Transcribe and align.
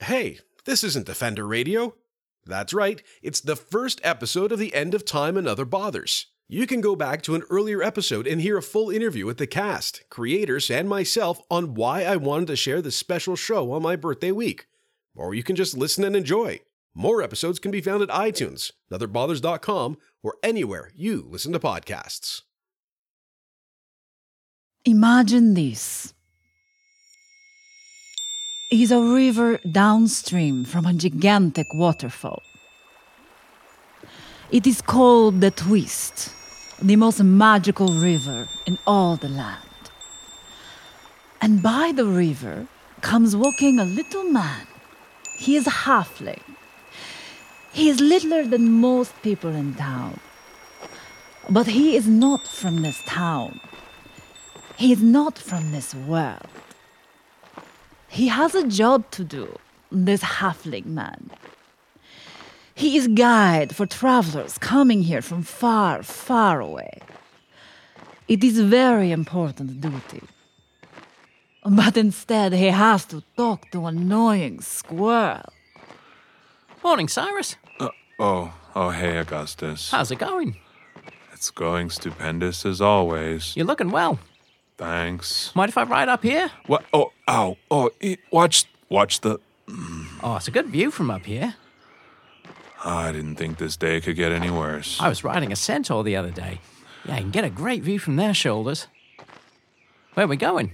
Hey, 0.00 0.40
this 0.66 0.84
isn't 0.84 1.06
Defender 1.06 1.46
Radio. 1.46 1.94
That's 2.44 2.74
right, 2.74 3.02
it's 3.22 3.40
the 3.40 3.56
first 3.56 4.00
episode 4.04 4.52
of 4.52 4.58
The 4.58 4.74
End 4.74 4.94
of 4.94 5.04
Time 5.04 5.36
and 5.36 5.48
Other 5.48 5.64
Bothers. 5.64 6.26
You 6.48 6.66
can 6.66 6.80
go 6.80 6.94
back 6.94 7.22
to 7.22 7.34
an 7.34 7.42
earlier 7.50 7.82
episode 7.82 8.26
and 8.26 8.40
hear 8.40 8.58
a 8.58 8.62
full 8.62 8.90
interview 8.90 9.26
with 9.26 9.38
the 9.38 9.46
cast, 9.46 10.04
creators, 10.10 10.70
and 10.70 10.88
myself 10.88 11.40
on 11.50 11.74
why 11.74 12.04
I 12.04 12.16
wanted 12.16 12.46
to 12.48 12.56
share 12.56 12.82
this 12.82 12.96
special 12.96 13.36
show 13.36 13.72
on 13.72 13.82
my 13.82 13.96
birthday 13.96 14.30
week. 14.30 14.66
Or 15.14 15.34
you 15.34 15.42
can 15.42 15.56
just 15.56 15.76
listen 15.76 16.04
and 16.04 16.14
enjoy. 16.14 16.60
More 16.94 17.22
episodes 17.22 17.58
can 17.58 17.70
be 17.70 17.80
found 17.80 18.02
at 18.02 18.10
iTunes, 18.10 18.72
OtherBothers.com, 18.92 19.96
or 20.22 20.36
anywhere 20.42 20.90
you 20.94 21.26
listen 21.28 21.52
to 21.52 21.58
podcasts. 21.58 22.42
Imagine 24.84 25.54
this. 25.54 26.14
Is 28.68 28.90
a 28.90 29.00
river 29.00 29.58
downstream 29.58 30.64
from 30.64 30.86
a 30.86 30.92
gigantic 30.92 31.72
waterfall. 31.72 32.42
It 34.50 34.66
is 34.66 34.82
called 34.82 35.40
the 35.40 35.52
Twist, 35.52 36.34
the 36.82 36.96
most 36.96 37.22
magical 37.22 37.86
river 37.86 38.48
in 38.66 38.76
all 38.84 39.14
the 39.14 39.28
land. 39.28 39.62
And 41.40 41.62
by 41.62 41.92
the 41.94 42.06
river 42.06 42.66
comes 43.02 43.36
walking 43.36 43.78
a 43.78 43.84
little 43.84 44.24
man. 44.24 44.66
He 45.38 45.54
is 45.54 45.68
a 45.68 45.78
halfling. 45.86 46.42
He 47.72 47.88
is 47.88 48.00
littler 48.00 48.42
than 48.42 48.80
most 48.80 49.12
people 49.22 49.54
in 49.54 49.74
town. 49.74 50.18
But 51.48 51.68
he 51.68 51.94
is 51.94 52.08
not 52.08 52.44
from 52.48 52.82
this 52.82 53.00
town. 53.06 53.60
He 54.76 54.90
is 54.90 55.00
not 55.00 55.38
from 55.38 55.70
this 55.70 55.94
world. 55.94 56.55
He 58.16 58.28
has 58.28 58.54
a 58.54 58.66
job 58.66 59.10
to 59.10 59.24
do, 59.24 59.58
this 59.92 60.22
halfling 60.22 60.86
man. 60.86 61.30
He 62.74 62.96
is 62.96 63.08
guide 63.08 63.76
for 63.76 63.84
travelers 63.84 64.56
coming 64.56 65.02
here 65.02 65.20
from 65.20 65.42
far, 65.42 66.02
far 66.02 66.62
away. 66.62 67.00
It 68.26 68.42
is 68.42 68.58
very 68.58 69.12
important 69.12 69.82
duty. 69.82 70.22
But 71.62 71.98
instead, 71.98 72.54
he 72.54 72.68
has 72.68 73.04
to 73.06 73.22
talk 73.36 73.70
to 73.72 73.84
an 73.84 73.98
annoying 73.98 74.62
squirrel. 74.62 75.52
Morning, 76.82 77.08
Cyrus. 77.08 77.56
Uh, 77.78 77.90
oh, 78.18 78.54
oh, 78.74 78.90
hey, 78.90 79.18
Augustus. 79.18 79.90
How's 79.90 80.10
it 80.10 80.20
going? 80.20 80.56
It's 81.34 81.50
going 81.50 81.90
stupendous 81.90 82.64
as 82.64 82.80
always. 82.80 83.54
You're 83.54 83.66
looking 83.66 83.90
well. 83.90 84.18
Thanks. 84.78 85.54
Mind 85.54 85.70
if 85.70 85.78
I 85.78 85.84
ride 85.84 86.08
up 86.08 86.22
here? 86.22 86.50
What? 86.66 86.84
Oh, 86.92 87.12
ow. 87.28 87.56
Oh, 87.70 87.90
watch, 88.30 88.66
watch 88.88 89.20
the. 89.20 89.38
Oh, 90.22 90.36
it's 90.36 90.48
a 90.48 90.50
good 90.50 90.66
view 90.66 90.90
from 90.90 91.10
up 91.10 91.24
here. 91.24 91.54
I 92.84 93.10
didn't 93.10 93.36
think 93.36 93.58
this 93.58 93.76
day 93.76 94.00
could 94.00 94.16
get 94.16 94.32
any 94.32 94.50
worse. 94.50 95.00
I 95.00 95.08
was 95.08 95.24
riding 95.24 95.50
a 95.50 95.56
centaur 95.56 96.04
the 96.04 96.16
other 96.16 96.30
day. 96.30 96.60
Yeah, 97.04 97.16
you 97.16 97.22
can 97.22 97.30
get 97.30 97.44
a 97.44 97.50
great 97.50 97.82
view 97.82 97.98
from 97.98 98.16
their 98.16 98.34
shoulders. 98.34 98.86
Where 100.14 100.24
are 100.24 100.28
we 100.28 100.36
going? 100.36 100.72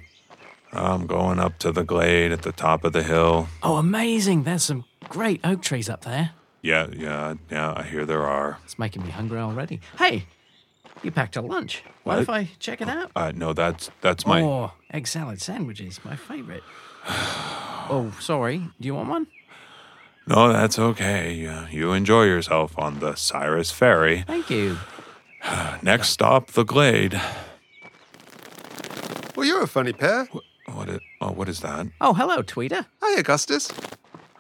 I'm 0.73 1.07
going 1.07 1.39
up 1.39 1.59
to 1.59 1.73
the 1.73 1.85
glade 1.85 2.33
at 2.33 2.43
the 2.43 2.53
top 2.53 2.85
of 2.85 2.93
the 2.93 3.03
hill. 3.03 3.49
Oh, 3.63 3.77
amazing. 3.77 4.45
There's 4.45 4.65
some 4.65 4.85
great 5.09 5.41
oak 5.45 5.63
trees 5.63 5.89
up 5.89 6.03
there. 6.03 6.31
Yeah, 6.63 6.89
yeah, 6.93 7.35
yeah. 7.51 7.75
I 7.77 7.83
hear 7.83 8.07
there 8.07 8.27
are. 8.27 8.59
It's 8.65 8.79
making 8.79 9.05
me 9.05 9.11
hungry 9.11 9.39
already. 9.39 9.81
Hey, 9.99 10.27
you 11.03 11.11
packed 11.11 11.37
a 11.37 11.43
lunch. 11.43 11.83
What, 12.05 12.19
if 12.21 12.29
I 12.29 12.49
check 12.59 12.81
it 12.81 12.89
out? 12.89 13.11
Uh, 13.15 13.33
no, 13.35 13.53
that's 13.53 13.91
that's 14.01 14.27
my. 14.27 14.43
Oh, 14.43 14.73
egg 14.93 15.07
salad 15.07 15.41
sandwiches, 15.41 16.01
my 16.05 16.17
favorite. 16.17 16.63
oh, 17.07 18.13
sorry. 18.21 18.59
Do 18.81 18.87
you 18.87 18.95
want 18.95 19.09
one? 19.09 19.27
No, 20.27 20.53
that's 20.53 20.79
okay. 20.79 21.47
Uh, 21.47 21.67
you 21.69 21.93
enjoy 21.93 22.25
yourself 22.25 22.79
on 22.79 23.01
the 23.01 23.15
Cyrus 23.17 23.73
Ferry. 23.73 24.23
Thank 24.27 24.51
you. 24.51 24.79
Next 25.83 26.11
stop, 26.11 26.49
the 26.53 26.65
glade. 26.65 27.21
Well, 29.35 29.47
you're 29.47 29.63
a 29.63 29.69
funny 29.69 29.93
pair. 29.93 30.29
What? 30.73 30.89
Is, 30.89 31.01
oh, 31.21 31.33
what 31.33 31.49
is 31.49 31.61
that? 31.61 31.89
Oh, 32.01 32.13
hello, 32.15 32.43
Tweeter. 32.43 32.87
Hi, 33.03 33.19
Augustus. 33.19 33.73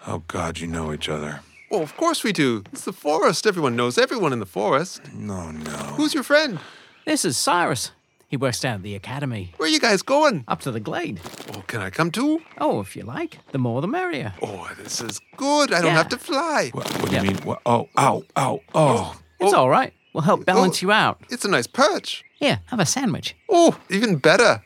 Oh 0.07 0.23
God, 0.29 0.59
you 0.59 0.67
know 0.67 0.93
each 0.93 1.09
other. 1.09 1.41
Well, 1.73 1.81
of 1.83 1.97
course 1.97 2.23
we 2.23 2.33
do. 2.35 2.65
It's 2.71 2.85
the 2.85 2.93
forest. 2.93 3.47
Everyone 3.47 3.75
knows 3.75 3.97
everyone 3.97 4.35
in 4.35 4.41
the 4.41 4.45
forest. 4.47 5.01
No, 5.15 5.51
no. 5.51 5.71
Who's 5.97 6.13
your 6.13 6.23
friend? 6.23 6.59
This 7.07 7.25
is 7.25 7.39
Cyrus. 7.39 7.93
He 8.29 8.37
works 8.37 8.61
down 8.61 8.75
at 8.75 8.83
the 8.83 8.95
academy. 8.95 9.55
Where 9.57 9.67
are 9.67 9.73
you 9.73 9.81
guys 9.81 10.03
going? 10.03 10.45
Up 10.47 10.61
to 10.61 10.71
the 10.71 10.81
glade. 10.81 11.23
Oh, 11.55 11.63
can 11.67 11.81
I 11.81 11.89
come 11.89 12.11
too? 12.11 12.43
Oh, 12.59 12.81
if 12.81 12.95
you 12.95 13.05
like. 13.05 13.39
The 13.53 13.59
more 13.59 13.81
the 13.81 13.89
merrier. 13.89 14.35
Oh, 14.43 14.69
this 14.77 15.01
is 15.01 15.19
good. 15.39 15.73
I 15.73 15.79
don't 15.81 15.87
Yeah. 15.93 15.97
have 15.97 16.11
to 16.11 16.19
fly. 16.19 16.69
What, 16.75 16.91
what 17.01 17.09
do 17.09 17.17
Yeah. 17.17 17.23
you 17.23 17.29
mean? 17.29 17.39
What? 17.39 17.63
Oh, 17.65 17.89
ow, 17.97 18.23
ow, 18.37 18.61
oh. 18.61 18.61
oh. 18.75 19.17
It's 19.41 19.55
Oh. 19.55 19.61
all 19.61 19.71
right. 19.71 19.95
We'll 20.13 20.25
help 20.25 20.45
balance 20.45 20.83
Oh. 20.83 20.87
you 20.87 20.93
out. 20.93 21.23
It's 21.31 21.47
a 21.47 21.49
nice 21.49 21.67
perch. 21.67 22.23
Here, 22.39 22.61
have 22.67 22.81
a 22.81 22.85
sandwich. 22.87 23.35
Oh, 23.49 23.79
even 23.89 24.17
better. 24.17 24.63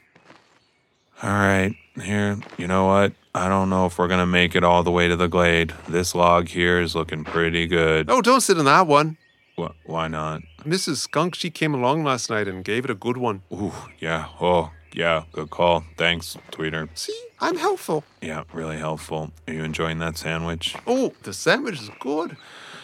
All 1.22 1.31
right, 1.31 1.72
here. 2.01 2.39
You 2.59 2.67
know 2.67 2.87
what? 2.87 3.12
I 3.34 3.49
don't 3.49 3.69
know 3.71 3.87
if 3.87 3.99
we're 3.99 4.09
gonna 4.09 4.27
make 4.27 4.55
it 4.57 4.65
all 4.65 4.83
the 4.83 4.91
way 4.91 5.09
to 5.09 5.17
the 5.17 5.29
glade. 5.29 5.75
This 5.89 6.15
log 6.15 6.49
here 6.49 6.81
is 6.81 6.95
looking 6.95 7.25
pretty 7.25 7.67
good. 7.67 8.11
Oh, 8.11 8.23
don't 8.23 8.41
sit 8.41 8.59
on 8.59 8.65
that 8.65 8.87
one. 8.87 9.19
Wh- 9.59 9.73
why 9.84 10.09
not? 10.09 10.43
Mrs. 10.65 10.97
Skunk, 10.97 11.34
she 11.34 11.51
came 11.51 11.75
along 11.75 12.03
last 12.05 12.31
night 12.31 12.49
and 12.49 12.65
gave 12.65 12.84
it 12.84 12.91
a 12.91 12.95
good 12.95 13.17
one. 13.17 13.43
Ooh, 13.53 13.73
yeah. 13.99 14.29
Oh, 14.41 14.71
yeah. 14.93 15.25
Good 15.33 15.51
call. 15.51 15.84
Thanks, 15.97 16.37
Tweeter. 16.51 16.89
See, 16.95 17.19
I'm 17.41 17.57
helpful. 17.57 18.05
Yeah, 18.21 18.45
really 18.53 18.78
helpful. 18.78 19.31
Are 19.47 19.53
you 19.53 19.63
enjoying 19.65 19.99
that 19.99 20.17
sandwich? 20.19 20.75
Oh, 20.87 21.13
the 21.23 21.33
sandwich 21.33 21.81
is 21.81 21.91
good. 22.01 22.31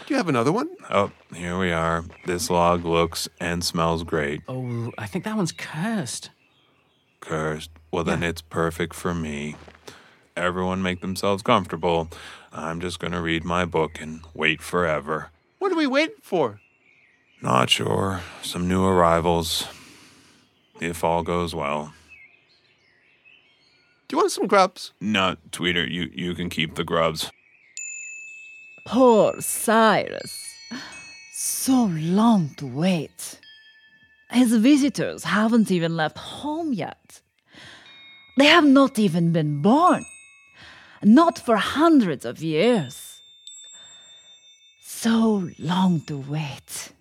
Do 0.06 0.14
you 0.14 0.16
have 0.16 0.28
another 0.28 0.52
one? 0.52 0.68
Oh, 0.90 1.12
here 1.34 1.58
we 1.58 1.72
are. 1.72 2.04
This 2.26 2.50
log 2.50 2.84
looks 2.84 3.28
and 3.40 3.64
smells 3.64 4.02
great. 4.04 4.42
Oh, 4.48 4.90
I 4.98 5.06
think 5.06 5.24
that 5.24 5.36
one's 5.36 5.52
cursed. 5.52 6.30
Cursed. 7.22 7.70
Well, 7.90 8.04
then 8.04 8.22
it's 8.22 8.42
perfect 8.42 8.94
for 8.94 9.14
me. 9.14 9.54
Everyone 10.36 10.82
make 10.82 11.00
themselves 11.00 11.42
comfortable. 11.42 12.08
I'm 12.52 12.80
just 12.80 12.98
gonna 12.98 13.22
read 13.22 13.44
my 13.44 13.64
book 13.64 14.00
and 14.00 14.20
wait 14.34 14.60
forever. 14.60 15.30
What 15.58 15.72
are 15.72 15.76
we 15.76 15.86
waiting 15.86 16.16
for? 16.20 16.60
Not 17.40 17.70
sure. 17.70 18.20
Some 18.42 18.68
new 18.68 18.84
arrivals. 18.84 19.66
If 20.80 21.04
all 21.04 21.22
goes 21.22 21.54
well. 21.54 21.94
Do 24.08 24.16
you 24.16 24.18
want 24.18 24.32
some 24.32 24.48
grubs? 24.48 24.92
No, 25.00 25.36
Tweeter, 25.52 25.88
you, 25.88 26.10
you 26.12 26.34
can 26.34 26.50
keep 26.50 26.74
the 26.74 26.84
grubs. 26.84 27.30
Poor 28.84 29.40
Cyrus. 29.40 30.54
So 31.32 31.84
long 31.84 32.50
to 32.56 32.66
wait. 32.66 33.38
His 34.32 34.56
visitors 34.56 35.24
haven't 35.24 35.70
even 35.70 35.94
left 35.94 36.16
home 36.16 36.72
yet. 36.72 37.20
They 38.38 38.46
have 38.46 38.64
not 38.64 38.98
even 38.98 39.32
been 39.32 39.60
born. 39.60 40.06
Not 41.02 41.38
for 41.38 41.56
hundreds 41.56 42.24
of 42.24 42.42
years. 42.42 43.20
So 44.82 45.50
long 45.58 46.00
to 46.06 46.16
wait. 46.16 46.92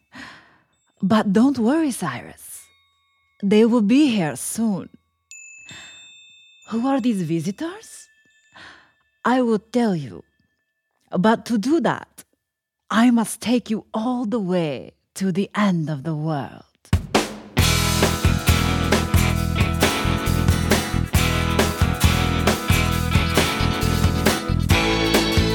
But 1.01 1.31
don't 1.31 1.57
worry, 1.57 1.91
Cyrus. 1.91 2.65
They 3.41 3.65
will 3.65 3.81
be 3.81 4.07
here 4.07 4.35
soon. 4.35 4.89
Who 6.69 6.87
are 6.87 6.99
these 6.99 7.21
visitors? 7.21 8.07
I 9.23 9.41
will 9.41 9.59
tell 9.59 9.95
you. 9.95 10.23
But 11.11 11.45
to 11.45 11.57
do 11.57 11.79
that, 11.81 12.23
I 12.89 13.11
must 13.11 13.41
take 13.41 13.69
you 13.69 13.85
all 13.93 14.25
the 14.25 14.39
way 14.39 14.93
to 15.15 15.31
the 15.31 15.49
end 15.55 15.89
of 15.89 16.03
the 16.03 16.15
world. 16.15 16.70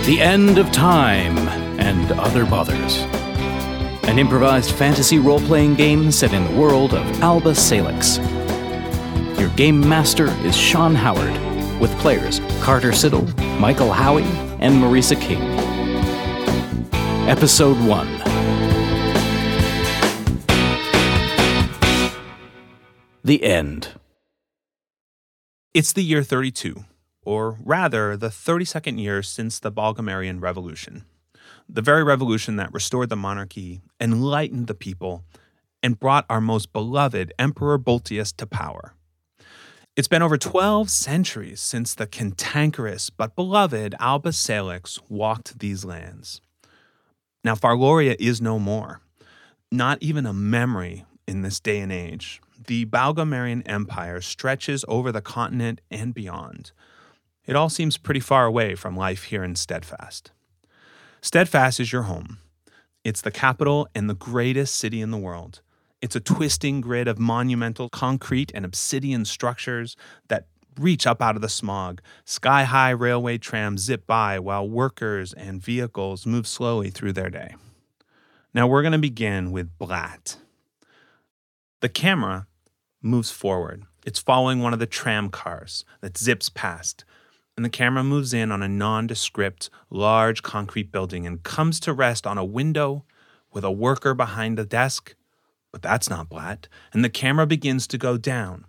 The 0.06 0.20
End 0.20 0.58
of 0.58 0.70
Time 0.70 1.36
and 1.80 2.12
Other 2.12 2.46
Bothers. 2.46 2.98
An 4.08 4.20
improvised 4.20 4.70
fantasy 4.70 5.18
role 5.18 5.40
playing 5.40 5.74
game 5.74 6.12
set 6.12 6.32
in 6.32 6.44
the 6.44 6.56
world 6.56 6.94
of 6.94 7.04
Alba 7.20 7.56
Salix. 7.56 8.18
Your 9.36 9.48
game 9.56 9.80
master 9.80 10.26
is 10.46 10.56
Sean 10.56 10.94
Howard, 10.94 11.32
with 11.80 11.90
players 11.98 12.40
Carter 12.60 12.92
Siddall, 12.92 13.26
Michael 13.58 13.90
Howie, 13.90 14.22
and 14.60 14.76
Marisa 14.76 15.20
King. 15.20 15.42
Episode 17.28 17.76
1 17.84 18.06
The 23.24 23.42
End. 23.42 23.88
It's 25.74 25.92
the 25.92 26.04
year 26.04 26.22
32, 26.22 26.84
or 27.26 27.58
rather, 27.62 28.16
the 28.16 28.28
32nd 28.28 28.98
year 29.00 29.22
since 29.22 29.58
the 29.58 29.72
Balgamarian 29.72 30.40
Revolution. 30.40 31.04
The 31.68 31.82
very 31.82 32.04
revolution 32.04 32.54
that 32.56 32.72
restored 32.72 33.08
the 33.08 33.16
monarchy, 33.16 33.80
enlightened 34.00 34.68
the 34.68 34.74
people, 34.74 35.24
and 35.82 35.98
brought 35.98 36.24
our 36.30 36.40
most 36.40 36.72
beloved 36.72 37.32
Emperor 37.38 37.78
Boltius 37.78 38.34
to 38.36 38.46
power. 38.46 38.94
It's 39.96 40.08
been 40.08 40.22
over 40.22 40.38
12 40.38 40.88
centuries 40.88 41.60
since 41.60 41.94
the 41.94 42.06
cantankerous 42.06 43.10
but 43.10 43.34
beloved 43.34 43.94
Alba 43.98 44.32
Salix 44.32 45.00
walked 45.08 45.58
these 45.58 45.84
lands. 45.84 46.40
Now, 47.42 47.54
Farloria 47.56 48.14
is 48.20 48.40
no 48.40 48.58
more, 48.60 49.00
not 49.72 49.98
even 50.00 50.26
a 50.26 50.32
memory 50.32 51.04
in 51.26 51.42
this 51.42 51.58
day 51.58 51.80
and 51.80 51.90
age. 51.90 52.40
The 52.66 52.84
Balgamarian 52.86 53.62
Empire 53.66 54.20
stretches 54.20 54.84
over 54.86 55.10
the 55.10 55.20
continent 55.20 55.80
and 55.90 56.14
beyond. 56.14 56.72
It 57.46 57.56
all 57.56 57.68
seems 57.68 57.96
pretty 57.96 58.20
far 58.20 58.44
away 58.46 58.74
from 58.74 58.96
life 58.96 59.24
here 59.24 59.44
in 59.44 59.54
Steadfast. 59.54 60.32
Steadfast 61.20 61.80
is 61.80 61.92
your 61.92 62.02
home. 62.02 62.38
It's 63.04 63.20
the 63.20 63.30
capital 63.30 63.88
and 63.94 64.10
the 64.10 64.14
greatest 64.14 64.74
city 64.76 65.00
in 65.00 65.12
the 65.12 65.18
world. 65.18 65.60
It's 66.02 66.16
a 66.16 66.20
twisting 66.20 66.80
grid 66.80 67.08
of 67.08 67.18
monumental 67.18 67.88
concrete 67.88 68.50
and 68.54 68.64
obsidian 68.64 69.24
structures 69.24 69.96
that 70.28 70.46
reach 70.78 71.06
up 71.06 71.22
out 71.22 71.36
of 71.36 71.42
the 71.42 71.48
smog. 71.48 72.02
Sky 72.24 72.64
high 72.64 72.90
railway 72.90 73.38
trams 73.38 73.82
zip 73.82 74.06
by 74.06 74.38
while 74.38 74.68
workers 74.68 75.32
and 75.32 75.62
vehicles 75.62 76.26
move 76.26 76.46
slowly 76.46 76.90
through 76.90 77.12
their 77.12 77.30
day. 77.30 77.54
Now 78.52 78.66
we're 78.66 78.82
going 78.82 78.92
to 78.92 78.98
begin 78.98 79.52
with 79.52 79.78
Blatt. 79.78 80.38
The 81.80 81.88
camera 81.88 82.46
moves 83.02 83.30
forward. 83.30 83.84
It's 84.04 84.18
following 84.18 84.60
one 84.60 84.72
of 84.72 84.78
the 84.78 84.86
tram 84.86 85.30
cars 85.30 85.84
that 86.00 86.18
zips 86.18 86.48
past. 86.48 87.04
And 87.56 87.64
the 87.64 87.70
camera 87.70 88.04
moves 88.04 88.34
in 88.34 88.52
on 88.52 88.62
a 88.62 88.68
nondescript, 88.68 89.70
large 89.88 90.42
concrete 90.42 90.92
building 90.92 91.26
and 91.26 91.42
comes 91.42 91.80
to 91.80 91.92
rest 91.92 92.26
on 92.26 92.36
a 92.36 92.44
window 92.44 93.04
with 93.52 93.64
a 93.64 93.70
worker 93.70 94.14
behind 94.14 94.58
the 94.58 94.66
desk. 94.66 95.14
But 95.72 95.80
that's 95.80 96.10
not 96.10 96.28
Blatt. 96.28 96.68
And 96.92 97.02
the 97.02 97.08
camera 97.08 97.46
begins 97.46 97.86
to 97.88 97.98
go 97.98 98.18
down 98.18 98.66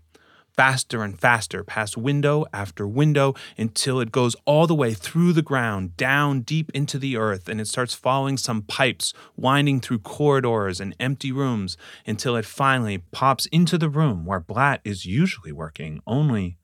faster 0.57 1.03
and 1.03 1.19
faster 1.19 1.63
past 1.63 1.95
window 1.95 2.43
after 2.51 2.87
window 2.87 3.35
until 3.57 3.99
it 3.99 4.11
goes 4.11 4.35
all 4.45 4.65
the 4.65 4.75
way 4.75 4.93
through 4.93 5.31
the 5.31 5.43
ground, 5.43 5.95
down 5.95 6.41
deep 6.41 6.71
into 6.73 6.97
the 6.97 7.15
earth, 7.15 7.47
and 7.47 7.61
it 7.61 7.67
starts 7.67 7.93
following 7.93 8.35
some 8.35 8.63
pipes, 8.63 9.13
winding 9.35 9.79
through 9.79 9.99
corridors 9.99 10.79
and 10.79 10.95
empty 10.99 11.31
rooms 11.31 11.77
until 12.07 12.35
it 12.35 12.45
finally 12.45 12.97
pops 12.97 13.45
into 13.47 13.77
the 13.77 13.89
room 13.89 14.25
where 14.25 14.39
Blatt 14.39 14.81
is 14.83 15.05
usually 15.05 15.51
working, 15.51 16.01
only 16.07 16.57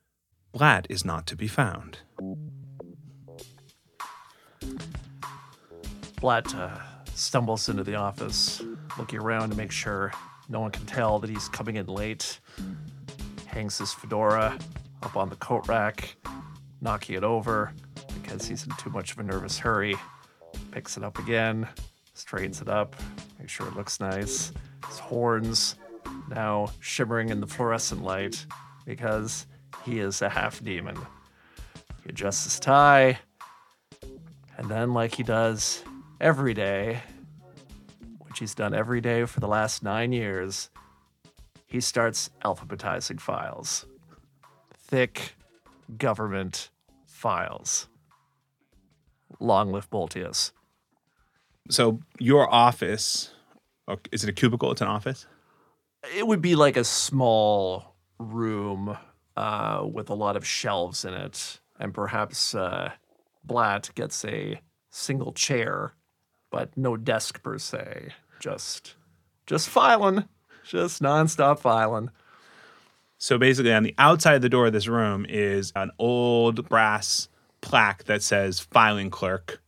Blatt 0.54 0.88
is 0.90 1.04
not 1.04 1.26
to 1.28 1.36
be 1.36 1.48
found. 1.48 1.98
Blatt 6.22 6.54
uh, 6.56 6.78
stumbles 7.16 7.68
into 7.70 7.84
the 7.84 7.96
office, 7.96 8.62
looking 8.98 9.20
around 9.20 9.50
to 9.50 9.58
make 9.58 9.72
sure 9.72 10.14
no 10.48 10.60
one 10.60 10.72
can 10.72 10.86
tell 10.86 11.20
that 11.20 11.30
he's 11.30 11.50
coming 11.50 11.76
in 11.76 11.88
late 11.88 12.40
hangs 13.54 13.78
his 13.78 13.94
fedora 13.94 14.58
up 15.04 15.16
on 15.16 15.30
the 15.30 15.36
coat 15.36 15.68
rack, 15.68 16.16
knocking 16.82 17.16
it 17.16 17.24
over 17.24 17.72
because 18.22 18.48
he's 18.48 18.66
in 18.66 18.76
too 18.78 18.90
much 18.90 19.12
of 19.12 19.20
a 19.20 19.24
nervous 19.24 19.60
hurry. 19.60 19.96
Picks 20.72 20.98
it 20.98 21.04
up 21.04 21.20
again, 21.20 21.68
straightens 22.16 22.62
it 22.62 22.68
up, 22.68 22.96
makes 23.40 23.52
sure 23.52 23.68
it 23.68 23.76
looks 23.76 24.00
nice. 24.00 24.52
His 24.88 25.00
horns 25.00 25.76
now 26.30 26.68
shimmering 26.80 27.30
in 27.30 27.42
the 27.42 27.48
fluorescent 27.48 28.04
light 28.04 28.46
because 28.86 29.46
he 29.84 30.00
is 30.00 30.22
a 30.22 30.30
half 30.30 30.64
demon. 30.64 30.96
He 32.04 32.10
adjusts 32.10 32.44
his 32.44 32.60
tie, 32.60 33.20
and 34.58 34.70
then, 34.70 34.94
like 34.94 35.16
he 35.16 35.24
does 35.24 35.84
every 36.20 36.54
day, 36.54 37.02
which 38.20 38.40
he's 38.40 38.56
done 38.56 38.74
every 38.74 39.02
day 39.02 39.26
for 39.26 39.40
the 39.40 39.48
last 39.48 39.84
nine 39.84 40.12
years, 40.12 40.70
he 41.66 41.82
starts 41.82 42.30
alphabetizing 42.44 43.20
files. 43.20 43.86
Thick 44.74 45.36
government 45.98 46.70
files. 47.06 47.88
Long 49.40 49.72
live 49.72 49.90
Boltius. 49.90 50.52
So, 51.70 52.00
your 52.20 52.54
office 52.54 53.32
is 54.12 54.24
it 54.24 54.30
a 54.30 54.34
cubicle? 54.34 54.72
It's 54.72 54.82
an 54.82 54.88
office? 54.88 55.26
It 56.16 56.28
would 56.28 56.42
be 56.42 56.56
like 56.56 56.78
a 56.78 56.84
small 56.84 57.96
room 58.20 58.98
uh, 59.36 59.86
with 59.92 60.10
a 60.10 60.16
lot 60.16 60.36
of 60.36 60.46
shelves 60.46 61.06
in 61.06 61.14
it, 61.14 61.60
and 61.80 61.94
perhaps 61.94 62.54
uh, 62.56 62.92
Blatt 63.44 63.90
gets 63.96 64.24
a 64.26 64.60
single 64.90 65.34
chair, 65.34 65.94
but 66.52 66.76
no 66.78 66.98
desk 66.98 67.42
per 67.44 67.58
se. 67.58 68.14
Just, 68.40 68.96
just 69.46 69.70
filing 69.70 70.26
just 70.64 71.02
nonstop 71.02 71.60
filing. 71.60 72.10
So 73.18 73.38
basically, 73.38 73.74
on 73.74 73.84
the 73.84 73.96
outside 73.98 74.36
of 74.36 74.42
the 74.42 74.50
door 74.50 74.68
of 74.68 74.74
this 74.74 74.88
room 74.88 75.26
is 75.28 75.72
an 75.76 75.92
old 76.00 76.68
brass 76.68 77.30
plaque 77.62 78.06
that 78.06 78.22
says 78.22 78.60
filing 78.60 79.10
clerk. 79.10 79.62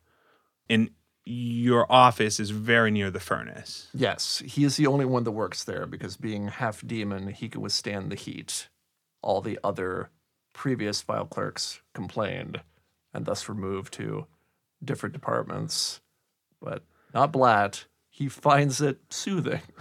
And 0.70 0.90
your 1.26 1.90
office 1.92 2.40
is 2.40 2.50
very 2.50 2.92
near 2.92 3.10
the 3.10 3.20
furnace. 3.20 3.88
Yes, 3.94 4.44
he 4.46 4.64
is 4.64 4.78
the 4.78 4.88
only 4.88 5.06
one 5.06 5.24
that 5.24 5.32
works 5.32 5.64
there 5.64 5.86
because 5.86 6.18
being 6.18 6.48
half 6.48 6.86
demon, 6.86 7.30
he 7.30 7.50
can 7.50 7.62
withstand 7.62 8.12
the 8.12 8.16
heat. 8.16 8.68
All 9.26 9.42
the 9.42 9.60
other 9.64 10.12
previous 10.54 11.02
file 11.02 11.26
clerks 11.26 11.82
complained 11.94 12.62
and 13.14 13.26
thus 13.26 13.48
were 13.48 13.56
moved 13.56 13.94
to 13.96 14.28
different 14.84 15.14
departments. 15.14 16.00
But 16.62 16.84
not 17.14 17.32
Blatt. 17.32 17.86
He 18.10 18.30
finds 18.30 18.80
it 18.82 19.00
soothing. 19.10 19.62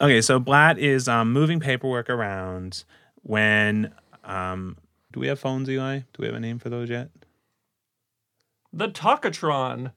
Okay, 0.00 0.20
so 0.20 0.40
Blatt 0.40 0.80
is 0.80 1.06
um, 1.06 1.32
moving 1.32 1.60
paperwork 1.60 2.10
around 2.10 2.82
when. 3.22 3.94
Um, 4.24 4.76
do 5.12 5.20
we 5.20 5.28
have 5.28 5.38
phones, 5.38 5.70
Eli? 5.70 5.98
Do 5.98 6.04
we 6.18 6.26
have 6.26 6.34
a 6.34 6.40
name 6.40 6.58
for 6.58 6.70
those 6.70 6.90
yet? 6.90 7.10
The 8.72 8.88
Talkatron. 8.88 9.92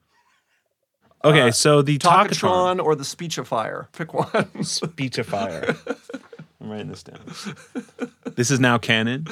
Okay, 1.24 1.48
uh, 1.48 1.50
so 1.50 1.82
the 1.82 1.98
Talkatron, 1.98 2.78
Talkatron 2.78 2.84
or 2.84 2.94
the 2.94 3.02
Speechifier. 3.02 3.90
Pick 3.92 4.14
one. 4.14 4.26
Speechifier. 4.62 5.95
I'm 6.66 6.72
writing 6.72 6.88
this 6.88 7.04
down. 7.04 7.20
This 8.34 8.50
is 8.50 8.58
now 8.60 8.76
canon. 8.76 9.26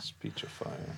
Speech 0.00 0.44
of 0.44 0.48
fire. 0.48 0.96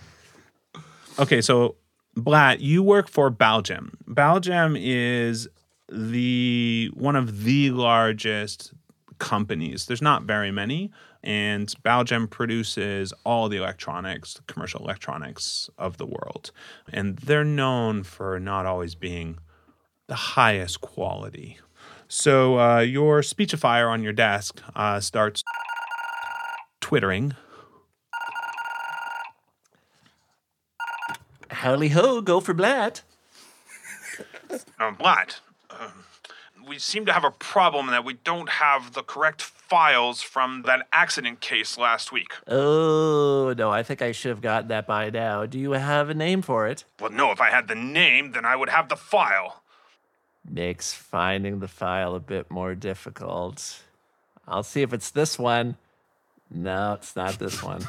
Okay, 1.18 1.40
so 1.40 1.74
Blatt, 2.14 2.60
you 2.60 2.84
work 2.84 3.08
for 3.08 3.32
Balgem. 3.32 3.94
Balgem 4.06 4.78
is 4.78 5.48
the 5.90 6.88
one 6.94 7.16
of 7.16 7.42
the 7.42 7.70
largest 7.70 8.72
companies. 9.18 9.86
There's 9.86 10.02
not 10.02 10.22
very 10.22 10.52
many, 10.52 10.92
and 11.24 11.66
Balgem 11.84 12.30
produces 12.30 13.12
all 13.24 13.48
the 13.48 13.56
electronics, 13.56 14.40
commercial 14.46 14.84
electronics 14.84 15.68
of 15.78 15.96
the 15.96 16.06
world, 16.06 16.52
and 16.92 17.16
they're 17.16 17.42
known 17.44 18.04
for 18.04 18.38
not 18.38 18.66
always 18.66 18.94
being 18.94 19.38
the 20.06 20.14
highest 20.14 20.80
quality. 20.80 21.58
So 22.12 22.58
uh, 22.58 22.80
your 22.80 23.20
speechifier 23.20 23.88
on 23.88 24.02
your 24.02 24.12
desk 24.12 24.60
uh, 24.74 24.98
starts 24.98 25.44
twittering. 26.80 27.36
Howdy 31.50 31.90
ho, 31.90 32.20
go 32.20 32.40
for 32.40 32.52
Blatt. 32.52 33.02
Uh, 34.80 34.90
Blatt, 34.98 35.38
we 36.66 36.80
seem 36.80 37.06
to 37.06 37.12
have 37.12 37.22
a 37.22 37.30
problem 37.30 37.86
that 37.86 38.04
we 38.04 38.14
don't 38.14 38.48
have 38.48 38.94
the 38.94 39.02
correct 39.02 39.40
files 39.40 40.20
from 40.20 40.62
that 40.62 40.88
accident 40.92 41.38
case 41.38 41.78
last 41.78 42.10
week. 42.10 42.32
Oh, 42.48 43.54
no, 43.56 43.70
I 43.70 43.84
think 43.84 44.02
I 44.02 44.10
should 44.10 44.30
have 44.30 44.40
gotten 44.40 44.66
that 44.66 44.84
by 44.84 45.10
now. 45.10 45.46
Do 45.46 45.60
you 45.60 45.72
have 45.72 46.10
a 46.10 46.14
name 46.14 46.42
for 46.42 46.66
it? 46.66 46.84
Well, 47.00 47.12
no, 47.12 47.30
if 47.30 47.40
I 47.40 47.50
had 47.50 47.68
the 47.68 47.76
name, 47.76 48.32
then 48.32 48.44
I 48.44 48.56
would 48.56 48.68
have 48.68 48.88
the 48.88 48.96
file. 48.96 49.62
Makes 50.52 50.92
finding 50.92 51.60
the 51.60 51.68
file 51.68 52.14
a 52.16 52.20
bit 52.20 52.50
more 52.50 52.74
difficult. 52.74 53.82
I'll 54.48 54.64
see 54.64 54.82
if 54.82 54.92
it's 54.92 55.10
this 55.10 55.38
one. 55.38 55.76
No, 56.50 56.94
it's 56.94 57.14
not 57.14 57.38
this 57.38 57.62
one. 57.62 57.86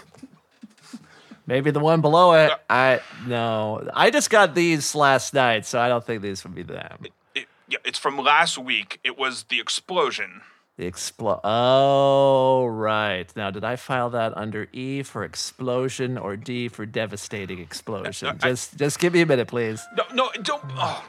Maybe 1.47 1.71
the 1.71 1.79
one 1.79 2.01
below 2.01 2.33
it. 2.33 2.51
I 2.69 3.01
no. 3.25 3.89
I 3.93 4.11
just 4.11 4.29
got 4.29 4.53
these 4.53 4.93
last 4.93 5.33
night, 5.33 5.65
so 5.65 5.79
I 5.79 5.89
don't 5.89 6.05
think 6.05 6.21
these 6.21 6.43
would 6.43 6.53
be 6.53 6.61
them. 6.61 7.07
Yeah, 7.35 7.77
it's 7.83 7.97
from 7.97 8.17
last 8.17 8.57
week. 8.57 8.99
It 9.03 9.17
was 9.17 9.45
the 9.49 9.59
explosion. 9.59 10.41
The 10.77 10.89
explo. 10.89 11.39
Oh, 11.43 12.65
right. 12.65 13.31
Now, 13.35 13.51
did 13.51 13.63
I 13.63 13.75
file 13.75 14.09
that 14.11 14.35
under 14.37 14.67
E 14.71 15.03
for 15.03 15.23
explosion 15.23 16.17
or 16.17 16.35
D 16.35 16.67
for 16.67 16.85
devastating 16.85 17.59
explosion? 17.59 18.29
Uh, 18.29 18.33
just, 18.33 18.75
I, 18.75 18.77
just 18.77 18.99
give 18.99 19.13
me 19.13 19.21
a 19.21 19.25
minute, 19.25 19.47
please. 19.47 19.85
No, 19.97 20.03
no, 20.13 20.31
don't. 20.41 20.63
Oh. 20.75 21.03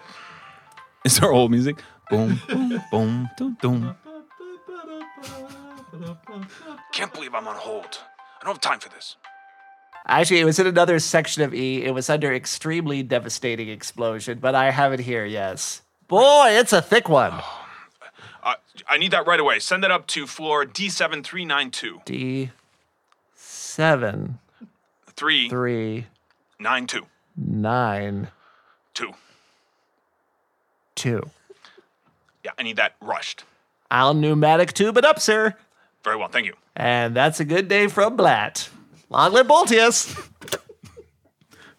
Is 1.05 1.19
there 1.19 1.33
old 1.33 1.51
music? 1.51 1.83
Boom, 2.11 2.41
boom, 2.49 2.81
boom, 2.91 3.29
boom, 3.39 3.57
boom. 3.61 3.97
Can't 6.93 7.13
believe 7.13 7.35
I'm 7.35 7.49
on 7.49 7.57
hold. 7.57 7.99
I 8.41 8.45
don't 8.45 8.55
have 8.55 8.61
time 8.61 8.81
for 8.81 8.89
this. 8.89 9.17
Actually, 10.07 10.41
it 10.41 10.45
was 10.45 10.59
in 10.59 10.67
another 10.67 10.99
section 10.99 11.43
of 11.43 11.55
E. 11.55 11.85
It 11.85 11.95
was 11.95 12.11
under 12.11 12.33
extremely 12.35 13.03
devastating 13.03 13.69
explosion, 13.69 14.39
but 14.41 14.55
I 14.55 14.71
have 14.71 14.93
it 14.93 15.01
here. 15.01 15.25
Yes. 15.25 15.83
Boy, 16.09 16.49
it's 16.51 16.73
a 16.73 16.83
thick 16.83 17.09
one. 17.09 17.33
Uh, 18.45 18.55
I 18.89 18.99
need 18.99 19.13
that 19.13 19.25
right 19.25 19.39
away. 19.39 19.61
Send 19.61 19.85
that 19.85 19.93
up 19.93 20.09
to 20.09 20.27
floor 20.27 20.65
D7392. 20.67 22.05
D 22.05 22.51
seven 23.37 24.41
Three, 25.15 25.49
three 25.49 26.07
nine, 26.59 26.89
two. 26.89 27.07
nine 27.37 28.33
Two. 28.95 29.13
Two. 31.03 31.29
Yeah, 32.45 32.53
I 32.57 32.63
need 32.63 32.77
that 32.77 32.95
rushed. 33.01 33.43
I'll 33.91 34.15
pneumatic 34.15 34.73
tube 34.73 34.97
it 34.97 35.05
up, 35.05 35.19
sir. 35.19 35.55
Very 36.05 36.17
well, 36.17 36.29
thank 36.29 36.47
you. 36.47 36.55
And 36.77 37.15
that's 37.15 37.41
a 37.41 37.45
good 37.45 37.67
day 37.69 37.89
from 37.89 38.17
Blatt. 38.17 38.69
Long 39.11 39.33
live 39.33 39.49
Boltius. 39.49 40.17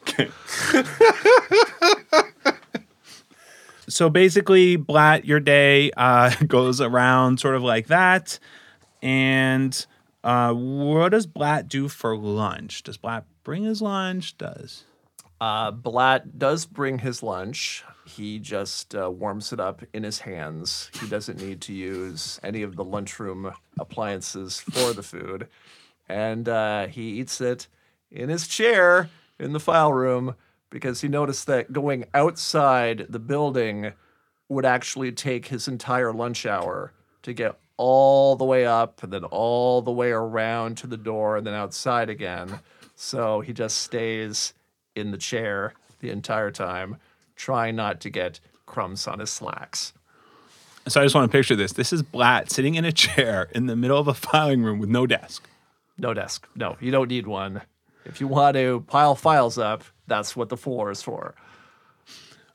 Okay. 0.02 0.30
so 3.88 4.10
basically, 4.10 4.76
Blatt, 4.76 5.24
your 5.26 5.40
day 5.40 5.92
uh, 5.96 6.36
goes 6.48 6.82
around 6.82 7.40
sort 7.40 7.56
of 7.56 7.64
like 7.64 7.88
that. 7.88 8.40
And 9.02 9.86
uh, 10.24 10.54
what 10.54 11.10
does 11.10 11.26
Blatt 11.26 11.70
do 11.70 11.88
for 11.88 12.18
lunch? 12.18 12.84
Does 12.84 12.98
Blatt 12.98 13.26
bring 13.44 13.64
his 13.64 13.82
lunch? 13.82 14.38
Does 14.38 14.84
Uh, 15.42 15.72
Blatt 15.72 16.38
does 16.38 16.66
bring 16.66 17.00
his 17.00 17.24
lunch. 17.24 17.84
He 18.06 18.40
just 18.40 18.96
uh, 18.96 19.10
warms 19.10 19.54
it 19.54 19.60
up 19.60 19.82
in 19.94 20.04
his 20.04 20.20
hands. 20.20 20.92
He 21.00 21.08
doesn't 21.08 21.42
need 21.42 21.62
to 21.62 21.74
use 21.74 22.40
any 22.44 22.62
of 22.62 22.76
the 22.76 22.84
lunchroom 22.84 23.54
appliances 23.80 24.60
for 24.60 24.94
the 24.94 25.04
food. 25.04 25.48
And 26.10 26.50
uh, 26.50 26.88
he 26.88 27.20
eats 27.20 27.40
it 27.40 27.68
in 28.12 28.30
his 28.30 28.48
chair 28.48 29.10
in 29.40 29.54
the 29.54 29.60
file 29.60 29.94
room 29.94 30.36
because 30.70 31.02
he 31.02 31.08
noticed 31.08 31.48
that 31.48 31.72
going 31.72 32.06
outside 32.14 33.06
the 33.10 33.20
building 33.20 33.94
would 34.50 34.66
actually 34.66 35.12
take 35.12 35.48
his 35.48 35.68
entire 35.68 36.12
lunch 36.12 36.46
hour 36.46 36.94
to 37.22 37.34
get 37.34 37.58
all 37.78 38.36
the 38.36 38.46
way 38.46 38.66
up 38.66 39.02
and 39.04 39.12
then 39.12 39.24
all 39.26 39.82
the 39.82 39.92
way 39.92 40.12
around 40.12 40.78
to 40.78 40.88
the 40.88 40.98
door 40.98 41.38
and 41.38 41.48
then 41.48 41.54
outside 41.54 42.10
again. 42.10 42.60
So 42.96 43.42
he 43.42 43.54
just 43.54 43.78
stays 43.78 44.54
in 44.96 45.12
the 45.12 45.18
chair 45.18 45.74
the 46.00 46.10
entire 46.10 46.52
time, 46.52 46.98
trying 47.44 47.76
not 47.76 48.00
to 48.00 48.10
get 48.10 48.40
crumbs 48.66 49.06
on 49.06 49.20
his 49.20 49.30
slacks. 49.30 49.92
so? 50.88 51.02
I 51.02 51.04
just 51.04 51.14
want 51.14 51.30
to 51.30 51.38
picture 51.38 51.58
this. 51.58 51.74
This 51.74 51.92
is 51.92 52.02
Blatt 52.02 52.50
sitting 52.50 52.76
in 52.76 52.86
a 52.86 52.92
chair 52.92 53.50
in 53.54 53.66
the 53.66 53.76
middle 53.76 53.98
of 53.98 54.08
a 54.08 54.14
filing 54.14 54.64
room 54.64 54.80
with 54.80 54.90
no 54.90 55.06
desk. 55.06 55.50
No 55.98 56.14
desk. 56.14 56.48
No, 56.56 56.78
you 56.80 56.90
don't 56.90 57.10
need 57.10 57.28
one. 57.28 57.62
If 58.06 58.22
you 58.22 58.28
want 58.28 58.56
to 58.56 58.86
pile 58.88 59.16
files 59.16 59.58
up, 59.58 59.84
that's 60.08 60.36
what 60.36 60.50
the 60.50 60.58
floor 60.58 60.90
is 60.90 61.02
for. 61.02 61.36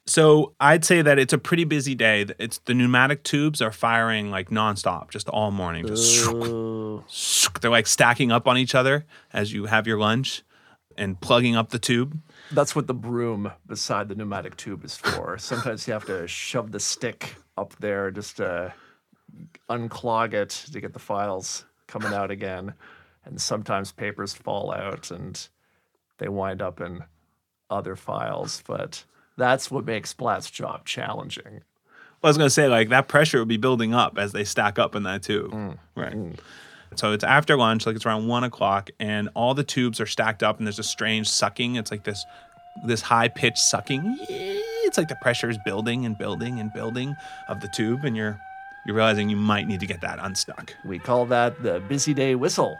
So 0.07 0.55
I'd 0.59 0.87
say 0.87 1.03
that 1.03 1.19
it's 1.19 1.35
a 1.35 1.39
pretty 1.39 1.65
busy 1.65 1.95
day. 1.95 2.25
It's 2.39 2.59
the 2.65 2.73
pneumatic 2.73 3.25
tubes 3.25 3.61
are 3.61 3.71
firing 3.71 4.31
like 4.31 4.49
nonstop, 4.49 5.11
just 5.11 5.29
all 5.29 5.51
morning. 5.51 5.87
Just 5.87 6.25
they're 7.61 7.71
like 7.71 7.87
stacking 7.87 8.33
up 8.33 8.49
on 8.49 8.57
each 8.57 8.75
other 8.75 9.05
as 9.35 9.53
you 9.53 9.67
have 9.67 9.87
your 9.87 9.99
lunch 9.99 10.43
and 10.97 11.21
plugging 11.21 11.57
up 11.57 11.71
the 11.71 11.79
tube. 11.79 12.19
That's 12.51 12.75
what 12.75 12.87
the 12.87 12.95
broom 12.95 13.53
beside 13.67 14.09
the 14.09 14.15
pneumatic 14.15 14.57
tube 14.57 14.85
is 14.85 14.97
for. 14.97 15.39
Sometimes 15.39 15.87
you 15.87 15.93
have 15.93 16.07
to 16.07 16.27
shove 16.27 16.73
the 16.73 16.81
stick 16.81 17.37
up 17.57 17.75
there 17.81 18.11
just 18.11 18.39
to 18.39 18.73
unclog 19.69 20.33
it 20.33 20.51
to 20.73 20.81
get 20.81 20.93
the 20.93 20.99
files 20.99 21.65
coming 21.87 22.13
out 22.13 22.31
again. 22.31 22.75
And 23.25 23.41
sometimes 23.41 23.93
papers 23.93 24.33
fall 24.33 24.73
out 24.73 25.11
and 25.11 25.49
they 26.19 26.29
wind 26.29 26.63
up 26.63 26.81
in 26.81 27.05
other 27.69 27.97
files. 27.97 28.63
But 28.67 29.05
that's 29.37 29.71
what 29.71 29.85
makes 29.85 30.15
Blatt's 30.15 30.51
job 30.51 30.87
challenging. 30.87 31.63
I 32.23 32.27
was 32.27 32.37
gonna 32.37 32.51
say 32.51 32.69
like 32.69 32.89
that 32.89 33.09
pressure 33.09 33.39
would 33.39 33.49
be 33.49 33.59
building 33.59 33.95
up 33.95 34.19
as 34.19 34.33
they 34.33 34.45
stack 34.45 34.79
up 34.79 34.97
in 34.97 35.05
that 35.05 35.23
tube, 35.23 35.53
mm. 35.53 35.79
right? 35.95 36.15
Mm. 36.15 36.37
So 36.97 37.13
it's 37.13 37.25
after 37.25 37.57
lunch, 37.57 37.87
like 37.87 37.97
it's 37.97 38.07
around 38.07 38.27
one 38.27 38.45
o'clock, 38.45 38.91
and 38.99 39.29
all 39.35 39.55
the 39.55 39.65
tubes 39.65 40.01
are 40.01 40.07
stacked 40.07 40.43
up, 40.43 40.59
and 40.59 40.67
there's 40.67 40.79
a 40.79 40.85
strange 40.85 41.29
sucking. 41.29 41.77
It's 41.77 41.91
like 41.91 42.05
this, 42.05 42.25
this 42.85 43.01
high 43.01 43.29
pitched 43.29 43.59
sucking. 43.59 44.19
It's 44.29 44.99
like 44.99 45.09
the 45.09 45.17
pressure 45.17 45.51
is 45.51 45.59
building 45.65 46.07
and 46.07 46.17
building 46.17 46.59
and 46.61 46.73
building 46.73 47.15
of 47.49 47.61
the 47.61 47.69
tube, 47.69 48.05
and 48.05 48.17
you're 48.17 48.39
you're 48.87 48.97
realizing 48.97 49.29
you 49.29 49.37
might 49.37 49.67
need 49.67 49.81
to 49.81 49.87
get 49.87 50.01
that 50.01 50.19
unstuck. 50.21 50.75
We 50.85 50.99
call 50.99 51.27
that 51.27 51.63
the 51.63 51.81
busy 51.81 52.15
day 52.15 52.35
whistle. 52.35 52.79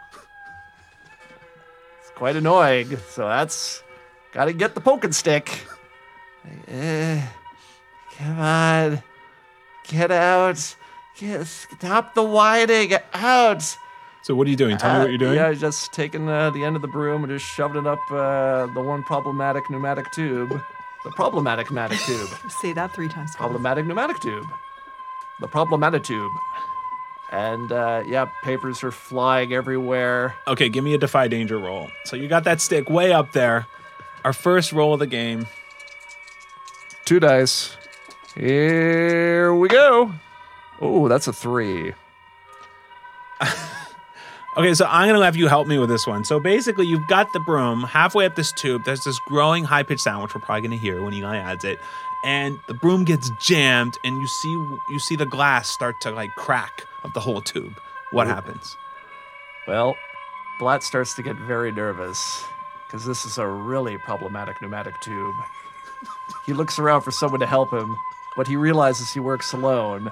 It's 2.01 2.11
quite 2.15 2.35
annoying. 2.35 2.97
So 3.11 3.29
that's 3.29 3.83
got 4.33 4.47
to 4.47 4.55
get 4.55 4.75
the 4.75 4.81
poking 4.81 5.13
stick. 5.13 5.67
Eh, 6.69 7.23
come 8.17 8.41
on. 8.41 9.03
Get 9.89 10.11
out. 10.11 10.77
Get, 11.19 11.47
stop 11.47 12.15
the 12.15 12.23
whining. 12.23 12.95
Out. 13.13 13.77
So 14.29 14.35
what 14.35 14.47
are 14.47 14.51
you 14.51 14.57
doing? 14.57 14.77
Tell 14.77 14.93
me 14.93 15.01
what 15.01 15.09
you're 15.09 15.17
doing. 15.17 15.39
Uh, 15.39 15.49
Yeah, 15.49 15.55
just 15.55 15.91
taking 15.95 16.29
uh, 16.29 16.51
the 16.51 16.63
end 16.63 16.77
of 16.77 16.83
the 16.83 16.89
broom 16.89 17.25
and 17.25 17.33
just 17.33 17.47
shoving 17.47 17.81
it 17.81 17.87
up 17.87 17.99
uh, 18.11 18.67
the 18.75 18.83
one 18.83 19.03
problematic 19.03 19.71
pneumatic 19.71 20.13
tube. 20.13 20.51
The 21.05 21.11
problematic 21.13 21.71
pneumatic 21.71 21.99
tube. 22.01 22.29
Say 22.61 22.75
that 22.75 22.95
three 22.95 23.09
times. 23.09 23.31
fast. 23.31 23.39
problematic 23.39 23.87
pneumatic 23.87 24.21
tube. 24.21 24.47
The 25.41 25.49
problematic 25.49 26.03
tube. 26.05 26.31
And 27.33 27.73
uh, 27.73 28.03
yeah, 28.07 28.27
papers 28.45 28.85
are 28.85 28.91
flying 28.91 29.55
everywhere. 29.55 30.35
Okay, 30.47 30.69
give 30.69 30.85
me 30.85 30.93
a 30.93 30.99
defy 30.99 31.29
danger 31.29 31.59
roll. 31.59 31.91
So 32.05 32.15
you 32.15 32.29
got 32.29 32.45
that 32.45 32.61
stick 32.61 32.91
way 32.91 33.15
up 33.15 33.33
there. 33.33 33.67
Our 34.27 34.35
first 34.35 34.75
roll 34.75 34.93
of 34.93 34.99
the 35.01 35.07
game. 35.07 35.47
Two 37.07 37.19
dice. 37.19 37.79
Here 38.35 39.55
we 39.55 39.69
go. 39.69 40.13
Oh, 40.83 41.09
that's 41.09 41.29
a 41.29 41.33
three. 41.33 41.95
Okay, 44.59 44.75
so 44.75 44.87
I'm 44.89 45.09
gonna 45.09 45.25
have 45.25 45.37
you 45.37 45.47
help 45.47 45.69
me 45.69 45.79
with 45.79 45.89
this 45.89 46.05
one. 46.05 46.25
So 46.25 46.41
basically, 46.41 46.85
you've 46.85 47.07
got 47.07 47.33
the 47.33 47.39
broom 47.39 47.85
halfway 47.85 48.27
up 48.27 48.35
this 48.35 48.51
tube. 48.51 48.83
There's 48.85 49.05
this 49.05 49.17
growing 49.21 49.63
high 49.63 49.85
pitched 49.85 50.01
sound, 50.01 50.25
which 50.25 50.35
we're 50.35 50.41
probably 50.41 50.63
gonna 50.63 50.75
hear 50.75 51.01
when 51.01 51.15
Eli 51.15 51.37
adds 51.37 51.63
it, 51.63 51.79
and 52.25 52.59
the 52.67 52.75
broom 52.75 53.05
gets 53.05 53.31
jammed, 53.41 53.97
and 54.03 54.21
you 54.21 54.27
see 54.27 54.51
you 54.51 54.99
see 54.99 55.15
the 55.15 55.27
glass 55.27 55.71
start 55.71 56.01
to 56.01 56.11
like 56.11 56.35
crack 56.35 56.89
of 57.05 57.13
the 57.13 57.21
whole 57.21 57.41
tube. 57.41 57.81
What 58.11 58.27
happens? 58.27 58.77
Well, 59.69 59.97
Blatt 60.59 60.83
starts 60.83 61.15
to 61.15 61.23
get 61.23 61.37
very 61.37 61.71
nervous 61.71 62.45
because 62.87 63.05
this 63.05 63.25
is 63.25 63.39
a 63.39 63.47
really 63.47 63.97
problematic 63.99 64.61
pneumatic 64.61 65.01
tube. 65.01 65.37
He 66.47 66.53
looks 66.55 66.79
around 66.79 67.03
for 67.03 67.11
someone 67.11 67.41
to 67.41 67.47
help 67.47 67.73
him, 67.73 67.97
but 68.37 68.47
he 68.47 68.57
realizes 68.57 69.13
he 69.13 69.21
works 69.21 69.53
alone. 69.53 70.11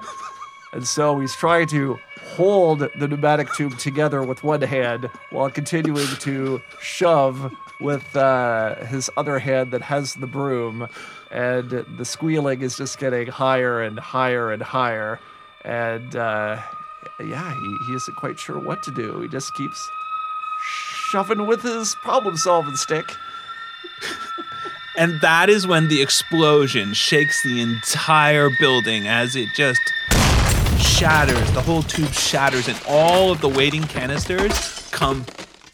And 0.73 0.87
so 0.87 1.19
he's 1.19 1.35
trying 1.35 1.67
to 1.67 1.99
hold 2.21 2.79
the 2.79 3.07
pneumatic 3.07 3.51
tube 3.53 3.77
together 3.77 4.21
with 4.23 4.43
one 4.43 4.61
hand 4.61 5.09
while 5.29 5.49
continuing 5.49 6.07
to 6.19 6.61
shove 6.81 7.51
with 7.79 8.15
uh, 8.15 8.75
his 8.85 9.09
other 9.17 9.39
hand 9.39 9.71
that 9.71 9.81
has 9.81 10.13
the 10.15 10.27
broom. 10.27 10.87
And 11.31 11.69
the 11.69 12.05
squealing 12.05 12.61
is 12.61 12.77
just 12.77 12.99
getting 12.99 13.27
higher 13.27 13.81
and 13.81 13.97
higher 13.99 14.51
and 14.51 14.61
higher. 14.61 15.19
And 15.63 16.15
uh, 16.15 16.61
yeah, 17.19 17.53
he, 17.53 17.77
he 17.87 17.93
isn't 17.93 18.15
quite 18.15 18.39
sure 18.39 18.59
what 18.59 18.83
to 18.83 18.91
do. 18.91 19.21
He 19.21 19.27
just 19.27 19.53
keeps 19.55 19.89
shoving 21.09 21.45
with 21.47 21.61
his 21.61 21.95
problem 21.95 22.37
solving 22.37 22.75
stick. 22.75 23.05
And 24.97 25.21
that 25.21 25.47
is 25.47 25.67
when 25.67 25.89
the 25.89 26.01
explosion 26.01 26.95
shakes 26.95 27.43
the 27.43 27.61
entire 27.61 28.49
building 28.59 29.07
as 29.07 29.35
it 29.35 29.47
just 29.53 29.79
shatters. 30.79 31.51
The 31.51 31.61
whole 31.61 31.83
tube 31.83 32.13
shatters, 32.13 32.67
and 32.67 32.79
all 32.87 33.31
of 33.31 33.41
the 33.41 33.49
waiting 33.49 33.83
canisters 33.83 34.87
come 34.91 35.25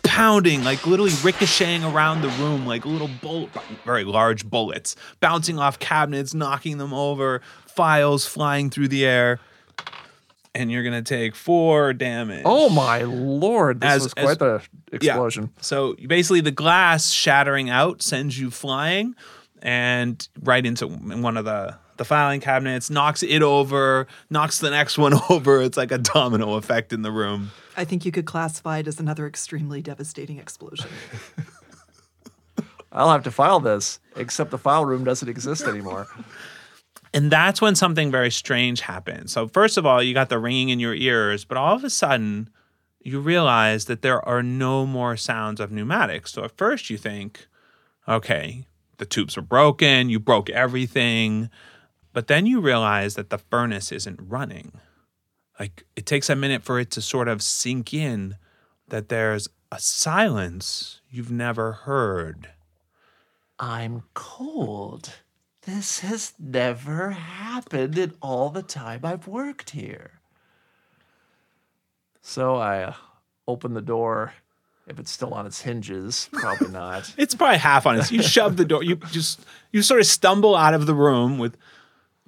pounding, 0.03 0.63
like 0.63 0.85
literally 0.85 1.13
ricocheting 1.23 1.83
around 1.83 2.21
the 2.21 2.29
room 2.29 2.65
like 2.65 2.85
little 2.85 3.09
bullet, 3.21 3.49
very 3.85 4.03
large 4.03 4.45
bullets, 4.45 4.95
bouncing 5.19 5.57
off 5.59 5.79
cabinets, 5.79 6.33
knocking 6.33 6.77
them 6.77 6.93
over, 6.93 7.41
files 7.65 8.25
flying 8.25 8.69
through 8.69 8.87
the 8.89 9.05
air. 9.05 9.39
And 10.55 10.71
you're 10.71 10.83
gonna 10.83 11.01
take 11.01 11.35
four 11.35 11.93
damage. 11.93 12.43
Oh 12.45 12.69
my 12.69 13.01
lord, 13.01 13.81
this 13.81 13.89
As- 13.91 14.03
was 14.03 14.13
quite 14.13 14.37
the 14.39 14.61
Yeah. 14.91 14.97
explosion. 15.13 15.49
So 15.61 15.95
basically, 16.05 16.41
the 16.41 16.51
glass 16.51 17.09
shattering 17.09 17.71
out 17.71 18.03
sends 18.03 18.37
you 18.39 18.51
flying 18.51 19.15
and 19.63 20.27
right 20.43 20.63
into 20.63 20.85
one 20.87 21.37
of 21.37 21.45
the 21.45 21.75
the 21.97 22.05
filing 22.05 22.39
cabinets, 22.39 22.89
knocks 22.89 23.23
it 23.23 23.41
over, 23.41 24.07
knocks 24.29 24.59
the 24.59 24.69
next 24.69 24.97
one 24.97 25.13
over. 25.29 25.61
It's 25.61 25.77
like 25.77 25.91
a 25.91 25.97
domino 25.97 26.55
effect 26.55 26.93
in 26.93 27.01
the 27.01 27.11
room. 27.11 27.51
I 27.75 27.85
think 27.85 28.05
you 28.05 28.11
could 28.11 28.25
classify 28.25 28.79
it 28.79 28.87
as 28.87 28.99
another 28.99 29.27
extremely 29.27 29.81
devastating 29.81 30.37
explosion. 30.37 30.89
I'll 32.91 33.11
have 33.11 33.23
to 33.23 33.31
file 33.31 33.59
this, 33.59 33.99
except 34.15 34.51
the 34.51 34.57
file 34.57 34.85
room 34.85 35.03
doesn't 35.03 35.27
exist 35.27 35.63
anymore. 35.63 36.07
And 37.15 37.29
that's 37.29 37.61
when 37.61 37.75
something 37.75 38.09
very 38.09 38.31
strange 38.31 38.81
happens. 38.81 39.31
So, 39.31 39.47
first 39.47 39.77
of 39.77 39.85
all, 39.85 40.01
you 40.01 40.15
got 40.15 40.29
the 40.29 40.39
ringing 40.39 40.69
in 40.69 40.79
your 40.79 40.95
ears, 40.95 41.45
but 41.45 41.57
all 41.57 41.75
of 41.75 41.83
a 41.83 41.89
sudden, 41.91 42.49
you 43.01 43.19
realize 43.19 43.85
that 43.85 44.01
there 44.01 44.27
are 44.27 44.41
no 44.41 44.87
more 44.87 45.15
sounds 45.15 45.59
of 45.59 45.71
pneumatics. 45.71 46.33
So, 46.33 46.43
at 46.43 46.57
first, 46.57 46.89
you 46.89 46.97
think, 46.97 47.45
okay, 48.07 48.65
the 48.97 49.05
tubes 49.05 49.37
are 49.37 49.43
broken, 49.43 50.09
you 50.09 50.19
broke 50.19 50.49
everything. 50.49 51.51
But 52.13 52.27
then 52.27 52.45
you 52.45 52.61
realize 52.61 53.15
that 53.15 53.29
the 53.29 53.39
furnace 53.39 53.91
isn't 53.91 54.19
running. 54.21 54.71
Like 55.59 55.85
it 55.95 56.05
takes 56.05 56.29
a 56.29 56.35
minute 56.35 56.63
for 56.63 56.79
it 56.79 56.91
to 56.91 57.01
sort 57.01 57.27
of 57.27 57.41
sink 57.41 57.93
in 57.93 58.37
that 58.87 59.09
there's 59.09 59.47
a 59.71 59.79
silence 59.79 61.01
you've 61.09 61.31
never 61.31 61.71
heard. 61.71 62.49
I'm 63.59 64.03
cold. 64.13 65.13
This 65.63 66.01
has 66.01 66.33
never 66.37 67.11
happened 67.11 67.97
in 67.97 68.13
all 68.21 68.49
the 68.49 68.61
time 68.61 69.01
I've 69.03 69.27
worked 69.27 69.71
here. 69.71 70.19
So 72.21 72.55
I 72.55 72.83
uh, 72.83 72.93
open 73.47 73.73
the 73.73 73.81
door. 73.81 74.33
If 74.85 74.99
it's 74.99 75.11
still 75.11 75.33
on 75.33 75.45
its 75.45 75.61
hinges, 75.61 76.29
probably 76.33 76.69
not. 76.69 77.13
It's 77.17 77.35
probably 77.35 77.57
half 77.57 77.85
on 77.85 77.97
it. 77.97 78.11
You 78.11 78.21
shove 78.21 78.57
the 78.57 78.65
door. 78.65 78.83
You 78.83 78.97
just 78.97 79.39
you 79.71 79.81
sort 79.81 80.01
of 80.01 80.07
stumble 80.07 80.55
out 80.55 80.73
of 80.73 80.85
the 80.85 80.93
room 80.93 81.37
with 81.37 81.55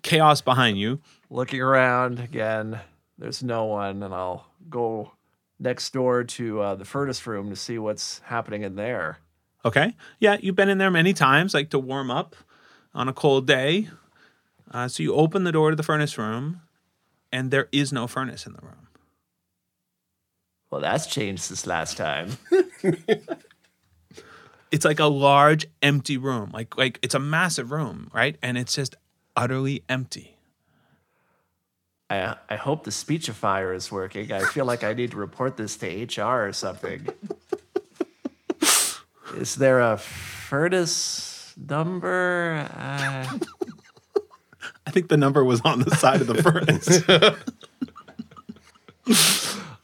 chaos 0.05 0.39
behind 0.39 0.77
you. 0.77 1.01
Looking 1.29 1.59
around 1.59 2.19
again, 2.19 2.79
there's 3.17 3.43
no 3.43 3.65
one, 3.65 4.03
and 4.03 4.13
I'll 4.13 4.45
go 4.69 5.11
next 5.59 5.91
door 5.91 6.23
to 6.23 6.61
uh, 6.61 6.75
the 6.75 6.85
furnace 6.85 7.25
room 7.25 7.49
to 7.49 7.55
see 7.55 7.77
what's 7.79 8.19
happening 8.25 8.61
in 8.61 8.75
there. 8.75 9.17
Okay. 9.65 9.95
Yeah, 10.19 10.37
you've 10.39 10.55
been 10.55 10.69
in 10.69 10.77
there 10.77 10.91
many 10.91 11.11
times, 11.11 11.53
like 11.53 11.71
to 11.71 11.79
warm 11.79 12.11
up 12.11 12.35
on 12.93 13.09
a 13.09 13.13
cold 13.13 13.47
day. 13.47 13.89
Uh, 14.71 14.87
so 14.87 15.01
you 15.01 15.13
open 15.15 15.43
the 15.43 15.51
door 15.51 15.71
to 15.71 15.75
the 15.75 15.83
furnace 15.83 16.17
room, 16.17 16.61
and 17.31 17.49
there 17.49 17.67
is 17.71 17.91
no 17.91 18.05
furnace 18.05 18.45
in 18.45 18.53
the 18.53 18.61
room. 18.61 18.87
Well, 20.69 20.81
that's 20.81 21.07
changed 21.07 21.43
since 21.43 21.65
last 21.65 21.97
time. 21.97 22.37
It's 24.71 24.83
like 24.83 24.99
a 24.99 25.05
large 25.05 25.67
empty 25.81 26.17
room. 26.17 26.49
Like 26.51 26.77
like 26.77 26.99
it's 27.01 27.15
a 27.15 27.19
massive 27.19 27.71
room, 27.71 28.09
right? 28.13 28.35
And 28.41 28.57
it's 28.57 28.75
just 28.75 28.95
utterly 29.35 29.83
empty. 29.89 30.37
I, 32.09 32.35
I 32.49 32.55
hope 32.55 32.83
the 32.83 32.91
speechifier 32.91 33.75
is 33.75 33.91
working. 33.91 34.31
I 34.31 34.41
feel 34.41 34.65
like 34.65 34.83
I 34.83 34.93
need 34.93 35.11
to 35.11 35.17
report 35.17 35.57
this 35.57 35.75
to 35.77 36.05
HR 36.05 36.47
or 36.47 36.53
something. 36.53 37.07
is 39.35 39.55
there 39.55 39.81
a 39.81 39.97
furnace 39.97 41.53
number? 41.57 42.69
Uh, 42.75 43.39
I 44.87 44.91
think 44.91 45.09
the 45.09 45.17
number 45.17 45.43
was 45.43 45.61
on 45.61 45.79
the 45.79 45.95
side 45.95 46.21
of 46.21 46.27
the 46.27 46.43
furnace. 46.43 47.03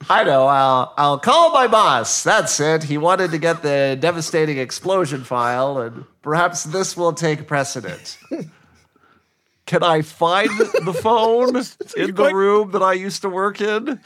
I 0.09 0.23
know. 0.23 0.45
I'll 0.45 0.93
I'll 0.97 1.19
call 1.19 1.53
my 1.53 1.67
boss. 1.67 2.23
That's 2.23 2.59
it. 2.59 2.83
He 2.83 2.97
wanted 2.97 3.31
to 3.31 3.37
get 3.37 3.63
the 3.63 3.97
devastating 3.99 4.57
explosion 4.57 5.23
file, 5.23 5.79
and 5.79 6.05
perhaps 6.21 6.65
this 6.65 6.97
will 6.97 7.13
take 7.13 7.47
precedent. 7.47 8.17
Can 9.71 9.83
I 9.83 10.01
find 10.01 10.49
the 10.83 10.93
phone 10.93 11.55
in 11.95 12.13
the 12.13 12.31
room 12.33 12.71
that 12.71 12.83
I 12.83 12.91
used 12.91 13.21
to 13.21 13.29
work 13.29 13.61
in? 13.61 14.01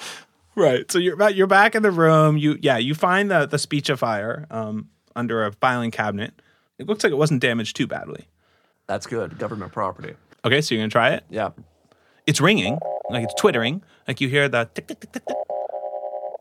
right. 0.53 0.91
So 0.91 0.99
you're 0.99 1.15
back 1.15 1.35
you're 1.35 1.47
back 1.47 1.73
in 1.73 1.81
the 1.81 1.89
room. 1.89 2.37
You 2.37 2.59
yeah, 2.61 2.77
you 2.77 2.93
find 2.93 3.31
the 3.31 3.47
the 3.47 3.57
speechifier 3.57 4.45
um 4.51 4.89
under 5.15 5.43
a 5.43 5.51
filing 5.53 5.89
cabinet. 5.89 6.39
It 6.77 6.85
looks 6.87 7.03
like 7.03 7.11
it 7.11 7.15
wasn't 7.15 7.41
damaged 7.41 7.75
too 7.75 7.87
badly. 7.87 8.27
That's 8.85 9.07
good. 9.07 9.39
Government 9.39 9.71
property. 9.71 10.13
Okay, 10.43 10.61
so 10.61 10.75
you're 10.75 10.83
gonna 10.83 10.91
try 10.91 11.13
it? 11.13 11.23
Yeah. 11.31 11.49
It's 12.27 12.39
ringing, 12.39 12.77
like 13.09 13.23
it's 13.23 13.33
twittering, 13.33 13.81
like 14.07 14.21
you 14.21 14.29
hear 14.29 14.47
the 14.47 14.69
tick 14.71 14.85
tick 14.85 14.99
tick 14.99 15.13
tick 15.13 15.25
tick, 15.25 15.35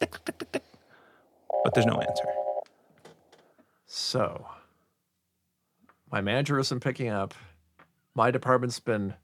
tick 0.01 0.11
tick 0.13 0.25
tick 0.27 0.39
tick 0.39 0.53
tick, 0.53 0.63
but 1.65 1.73
there's 1.73 1.87
no 1.87 1.99
answer. 1.99 2.25
So, 3.87 4.47
my 6.13 6.21
manager 6.21 6.59
isn't 6.59 6.81
picking 6.81 7.09
up. 7.09 7.33
My 8.15 8.31
department's 8.31 8.79
been 8.81 9.15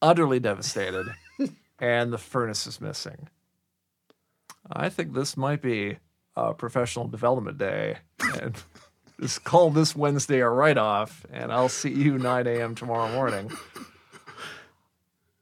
utterly 0.00 0.38
devastated, 0.38 1.06
and 1.78 2.12
the 2.12 2.18
furnace 2.18 2.66
is 2.66 2.80
missing. 2.80 3.28
I 4.70 4.88
think 4.88 5.12
this 5.12 5.36
might 5.36 5.60
be 5.62 5.98
a 6.36 6.54
professional 6.54 7.08
development 7.08 7.58
day, 7.58 7.98
and 8.40 8.56
just 9.20 9.44
call 9.44 9.70
this 9.70 9.96
Wednesday 9.96 10.40
a 10.40 10.48
write 10.48 10.78
off, 10.78 11.26
and 11.32 11.52
I'll 11.52 11.68
see 11.68 11.90
you 11.90 12.18
9 12.18 12.46
a.m. 12.46 12.74
tomorrow 12.74 13.10
morning. 13.12 13.50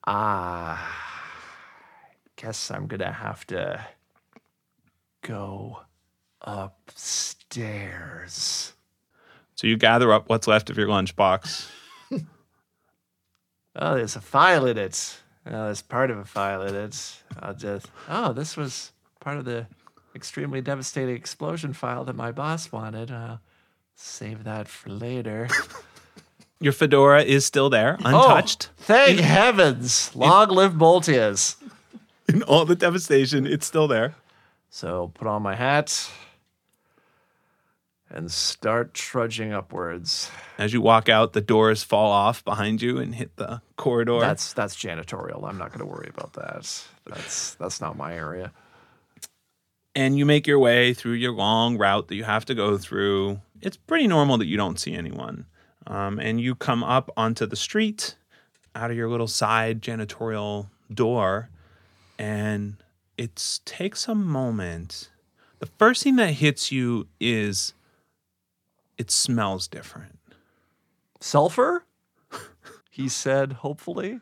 Ah, 0.07 0.79
I 0.87 2.31
guess 2.37 2.71
I'm 2.71 2.87
gonna 2.87 3.11
have 3.13 3.47
to 3.47 3.85
go 5.23 5.81
upstairs. 6.43 7.95
So 9.55 9.67
you 9.67 9.77
gather 9.77 10.13
up 10.13 10.29
what's 10.29 10.47
left 10.47 10.69
of 10.71 10.77
your 10.77 10.89
lunchbox. 10.89 11.71
Oh, 13.77 13.95
there's 13.95 14.17
a 14.17 14.21
file 14.21 14.67
in 14.67 14.79
it. 14.79 15.21
Oh, 15.47 15.65
there's 15.65 15.83
part 15.83 16.11
of 16.11 16.19
a 16.19 16.25
file 16.25 16.63
in 16.63 16.75
it. 16.75 17.23
I'll 17.41 17.55
just. 17.55 17.89
Oh, 18.09 18.33
this 18.33 18.57
was 18.57 18.93
part 19.21 19.37
of 19.39 19.45
the 19.45 19.67
extremely 20.15 20.61
devastating 20.61 21.17
explosion 21.17 21.73
file 21.73 22.05
that 22.05 22.17
my 22.17 22.31
boss 22.31 22.71
wanted. 22.71 23.11
I'll 23.11 23.41
save 23.97 24.45
that 24.45 24.69
for 24.69 24.91
later. 24.91 25.49
Your 26.61 26.73
fedora 26.73 27.23
is 27.23 27.45
still 27.45 27.69
there, 27.69 27.99
oh, 28.05 28.09
untouched. 28.09 28.71
Oh, 28.71 28.83
thank 28.85 29.21
heavens! 29.21 30.15
Long 30.15 30.49
live 30.49 30.75
Boltius. 30.75 31.57
In 32.29 32.43
all 32.45 32.65
the 32.65 32.77
devastation, 32.77 33.47
it's 33.47 33.67
still 33.67 33.89
there. 33.89 34.15
So 34.71 35.11
put 35.15 35.27
on 35.27 35.43
my 35.43 35.57
hat 35.57 36.11
and 38.11 38.31
start 38.31 38.95
trudging 38.95 39.53
upwards. 39.53 40.31
As 40.59 40.73
you 40.73 40.81
walk 40.81 41.09
out, 41.09 41.33
the 41.33 41.41
doors 41.41 41.83
fall 41.83 42.11
off 42.13 42.45
behind 42.45 42.81
you 42.83 42.99
and 42.99 43.15
hit 43.15 43.37
the 43.37 43.61
corridor. 43.77 44.21
That's 44.21 44.53
that's 44.53 44.77
janitorial. 44.77 45.49
I'm 45.49 45.59
not 45.59 45.69
going 45.71 45.81
to 45.81 45.87
worry 45.87 46.11
about 46.17 46.35
that. 46.35 46.85
That's 47.07 47.55
that's 47.57 47.81
not 47.81 47.97
my 47.97 48.15
area. 48.15 48.53
and 49.97 50.19
you 50.19 50.27
make 50.27 50.47
your 50.47 50.59
way 50.59 50.93
through 50.95 51.13
your 51.13 51.33
long 51.33 51.79
route 51.79 52.09
that 52.09 52.17
you 52.17 52.25
have 52.25 52.45
to 52.47 52.55
go 52.55 52.77
through. 52.79 53.41
It's 53.61 53.77
pretty 53.77 54.07
normal 54.07 54.39
that 54.39 54.47
you 54.47 54.57
don't 54.57 54.79
see 54.79 54.95
anyone. 54.95 55.47
Um, 55.87 56.19
and 56.19 56.41
you 56.41 56.55
come 56.55 56.83
up 56.83 57.11
onto 57.17 57.47
the 57.47 57.57
street 57.57 58.17
out 58.75 58.91
of 58.91 58.97
your 58.97 59.09
little 59.09 59.29
side 59.29 59.81
janitorial 59.83 60.69
door, 60.93 61.49
and 62.19 62.77
it 63.17 63.61
takes 63.65 64.09
a 64.09 64.15
moment. 64.15 65.11
The 65.61 65.67
first 65.79 66.03
thing 66.03 66.17
that 66.17 66.33
hits 66.33 66.73
you 66.73 67.07
is 67.21 67.75
it 68.99 69.11
smells 69.11 69.69
different. 69.69 70.19
Sulfur? 71.21 71.85
he 72.91 73.09
said, 73.09 73.55
hopefully. 73.55 74.21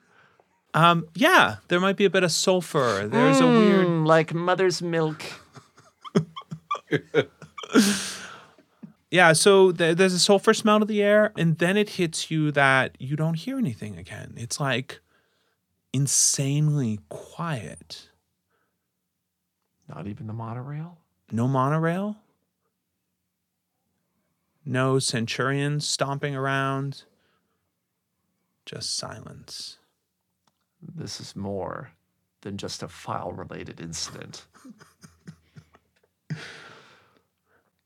Um, 0.74 1.06
yeah, 1.14 1.56
there 1.68 1.80
might 1.80 1.96
be 1.96 2.04
a 2.04 2.10
bit 2.10 2.22
of 2.22 2.32
sulfur. 2.32 3.06
There's 3.06 3.40
a 3.40 3.46
weird 3.46 3.86
Mm, 3.86 4.06
like 4.06 4.32
mother's 4.32 4.80
milk. 4.82 5.22
Yeah, 9.10 9.34
so 9.34 9.72
th- 9.72 9.98
there's 9.98 10.14
a 10.14 10.18
sulfur 10.18 10.54
smell 10.54 10.78
to 10.80 10.86
the 10.86 11.02
air, 11.02 11.34
and 11.36 11.58
then 11.58 11.76
it 11.76 11.90
hits 11.90 12.30
you 12.30 12.50
that 12.52 12.96
you 12.98 13.14
don't 13.14 13.34
hear 13.34 13.58
anything 13.58 13.98
again. 13.98 14.32
It's 14.38 14.58
like 14.58 15.00
insanely 15.92 16.98
quiet. 17.10 18.08
Not 19.86 20.06
even 20.06 20.28
the 20.28 20.32
monorail? 20.32 20.96
No 21.30 21.46
monorail, 21.46 22.16
no 24.64 24.98
centurions 24.98 25.86
stomping 25.86 26.34
around, 26.36 27.04
just 28.64 28.96
silence. 28.96 29.78
This 30.80 31.20
is 31.20 31.36
more 31.36 31.92
than 32.42 32.56
just 32.56 32.82
a 32.82 32.88
file 32.88 33.32
related 33.32 33.80
incident. 33.80 34.46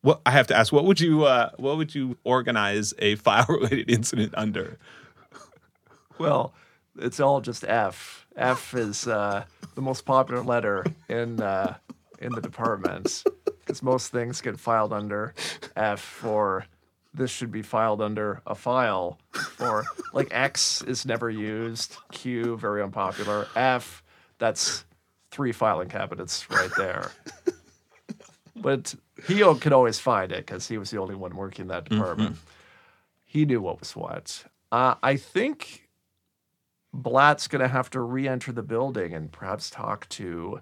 What 0.03 0.21
I 0.25 0.31
have 0.31 0.47
to 0.49 0.57
ask, 0.57 0.73
what 0.73 0.85
would 0.85 1.01
you 1.01 1.25
uh, 1.25 1.51
what 1.57 1.77
would 1.79 1.95
you 1.95 2.17
organize 2.23 2.95
a 3.01 3.17
file 3.17 3.47
related 3.49 3.91
incident 3.91 4.35
under? 4.37 4.79
Well, 6.19 6.55
it's 6.97 7.19
all 7.21 7.41
just 7.41 7.65
F. 7.65 8.27
F 8.37 8.73
is 8.75 9.09
uh, 9.09 9.45
the 9.75 9.83
most 9.83 10.05
popular 10.05 10.43
letter 10.43 10.85
in 11.09 11.41
uh, 11.43 11.77
in 12.21 12.33
the 12.33 12.41
department 12.41 13.25
because 13.67 13.83
most 13.83 14.13
things 14.13 14.41
get 14.41 14.59
filed 14.61 14.93
under 14.93 15.35
F 15.75 16.25
or 16.25 16.67
this 17.13 17.31
should 17.31 17.51
be 17.51 17.63
filed 17.63 18.01
under 18.01 18.41
a 18.47 18.55
file 18.55 19.19
or 19.59 19.85
like 20.13 20.29
X 20.31 20.83
is 20.83 21.05
never 21.05 21.29
used. 21.29 21.97
Q 22.13 22.57
very 22.57 22.83
unpopular. 22.83 23.49
F 23.57 24.03
that's 24.39 24.85
three 25.31 25.53
filing 25.53 25.89
cabinets 25.89 26.49
right 26.51 26.71
there. 26.77 27.11
But 28.55 28.95
he 29.27 29.41
could 29.61 29.73
always 29.73 29.99
find 29.99 30.33
it 30.33 30.47
because 30.47 30.69
he 30.69 30.79
was 30.79 30.91
the 30.91 30.99
only 30.99 31.15
one 31.15 31.37
working 31.37 31.65
in 31.65 31.69
that 31.69 31.89
department. 31.89 32.37
He 33.25 33.45
knew 33.45 33.61
what 33.61 33.81
was 33.81 33.95
what. 33.95 34.45
Uh, 34.73 34.95
I 35.03 35.17
think 35.17 35.89
Blatt's 36.93 37.49
going 37.49 37.61
to 37.61 37.69
have 37.69 37.91
to 37.91 38.01
re 38.01 38.27
enter 38.27 38.53
the 38.53 38.63
building 38.63 39.13
and 39.13 39.31
perhaps 39.31 39.69
talk 39.69 40.09
to 40.11 40.61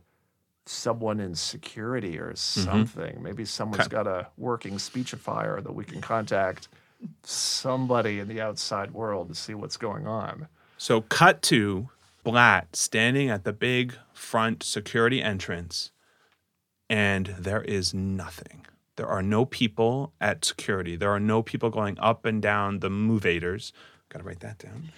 someone 0.67 1.21
in 1.21 1.35
security 1.35 2.19
or 2.19 2.33
mm-hmm. 2.33 2.61
something. 2.61 3.23
Maybe 3.23 3.45
someone's 3.45 3.89
got 3.89 4.07
a 4.07 4.29
working 4.37 4.75
speechifier 4.75 5.63
that 5.63 5.75
we 5.75 5.85
can 5.85 6.01
contact 6.01 6.69
somebody 7.23 8.19
in 8.19 8.29
the 8.29 8.41
outside 8.41 8.93
world 8.93 9.29
to 9.29 9.35
see 9.35 9.55
what's 9.55 9.77
going 9.77 10.07
on. 10.07 10.49
So 10.79 11.03
cut 11.03 11.43
to 11.43 11.89
splat 12.21 12.75
standing 12.75 13.29
at 13.29 13.45
the 13.45 13.53
big 13.53 13.95
front 14.15 14.63
security 14.63 15.23
entrance, 15.23 15.93
and 16.89 17.35
there 17.39 17.63
is 17.63 17.93
nothing. 17.93 18.67
There 18.97 19.07
are 19.07 19.23
no 19.23 19.45
people 19.45 20.13
at 20.21 20.45
security. 20.45 20.97
There 20.97 21.11
are 21.11 21.21
no 21.21 21.43
people 21.43 21.69
going 21.69 21.99
up 21.99 22.25
and 22.25 22.41
down 22.41 22.79
the 22.79 22.89
movators. 22.89 23.73
Gotta 24.09 24.25
write 24.25 24.41
that 24.41 24.59
down. 24.59 24.93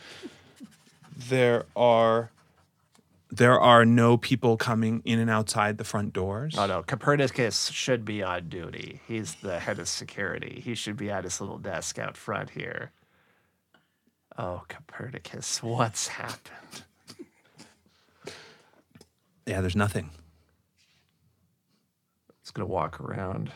There 1.16 1.64
are 1.74 2.30
there 3.30 3.58
are 3.60 3.84
no 3.84 4.16
people 4.16 4.56
coming 4.56 5.02
in 5.04 5.18
and 5.18 5.30
outside 5.30 5.78
the 5.78 5.84
front 5.84 6.12
doors. 6.12 6.54
Oh 6.56 6.66
no, 6.66 6.82
Copernicus 6.82 7.70
should 7.70 8.04
be 8.04 8.22
on 8.22 8.48
duty. 8.48 9.00
He's 9.06 9.34
the 9.36 9.58
head 9.58 9.78
of 9.78 9.88
security. 9.88 10.60
He 10.64 10.74
should 10.74 10.96
be 10.96 11.10
at 11.10 11.24
his 11.24 11.40
little 11.40 11.58
desk 11.58 11.98
out 11.98 12.16
front 12.16 12.50
here. 12.50 12.92
Oh, 14.38 14.62
Copernicus, 14.68 15.62
what's 15.62 16.08
happened? 16.08 16.84
Yeah, 19.46 19.60
there's 19.60 19.76
nothing. 19.76 20.10
Just 22.42 22.54
gonna 22.54 22.66
walk 22.66 23.00
around, 23.00 23.50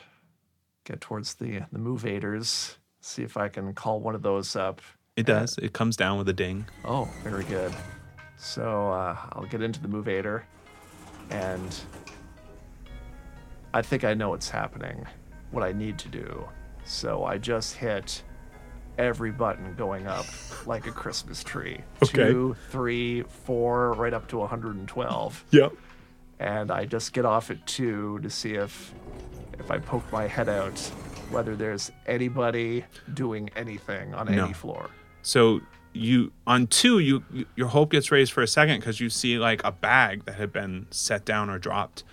get 0.84 1.00
towards 1.00 1.34
the 1.34 1.60
the 1.70 1.78
movators, 1.78 2.76
see 3.00 3.22
if 3.22 3.36
I 3.36 3.48
can 3.48 3.72
call 3.74 4.00
one 4.00 4.14
of 4.14 4.22
those 4.22 4.56
up. 4.56 4.82
It 5.16 5.28
uh, 5.28 5.40
does. 5.40 5.58
It 5.58 5.72
comes 5.72 5.96
down 5.96 6.18
with 6.18 6.28
a 6.28 6.32
ding. 6.32 6.66
Oh, 6.84 7.08
very 7.22 7.44
good. 7.44 7.72
So 8.42 8.90
uh, 8.90 9.16
I'll 9.32 9.44
get 9.44 9.60
into 9.60 9.80
the 9.82 9.88
movator, 9.88 10.42
and 11.28 11.76
I 13.74 13.82
think 13.82 14.02
I 14.02 14.14
know 14.14 14.30
what's 14.30 14.48
happening, 14.48 15.06
what 15.50 15.62
I 15.62 15.72
need 15.72 15.98
to 15.98 16.08
do. 16.08 16.48
So 16.84 17.24
I 17.24 17.36
just 17.36 17.76
hit 17.76 18.22
every 18.96 19.30
button 19.30 19.74
going 19.76 20.06
up 20.06 20.24
like 20.66 20.86
a 20.86 20.90
Christmas 20.90 21.44
tree. 21.44 21.80
Okay. 22.02 22.30
Two, 22.30 22.56
three, 22.70 23.22
four, 23.44 23.92
right 23.92 24.14
up 24.14 24.26
to 24.28 24.38
112. 24.38 25.44
Yep. 25.50 25.72
And 26.38 26.70
I 26.70 26.86
just 26.86 27.12
get 27.12 27.26
off 27.26 27.50
at 27.50 27.64
two 27.66 28.18
to 28.20 28.30
see 28.30 28.54
if 28.54 28.94
if 29.58 29.70
I 29.70 29.78
poke 29.78 30.10
my 30.10 30.26
head 30.26 30.48
out, 30.48 30.78
whether 31.30 31.54
there's 31.54 31.92
anybody 32.06 32.86
doing 33.12 33.50
anything 33.54 34.14
on 34.14 34.34
No. 34.34 34.44
any 34.44 34.54
floor. 34.54 34.88
So 35.20 35.60
you 35.92 36.32
on 36.46 36.66
two, 36.66 36.98
you 36.98 37.24
you- 37.32 37.46
your 37.56 37.68
hope 37.68 37.90
gets 37.90 38.10
raised 38.12 38.32
for 38.32 38.42
a 38.42 38.46
second 38.46 38.80
because 38.80 39.00
you 39.00 39.10
see 39.10 39.38
like 39.38 39.62
a 39.64 39.72
bag 39.72 40.24
that 40.26 40.36
had 40.36 40.52
been 40.52 40.86
set 40.90 41.24
down 41.24 41.50
or 41.50 41.58
dropped, 41.58 42.04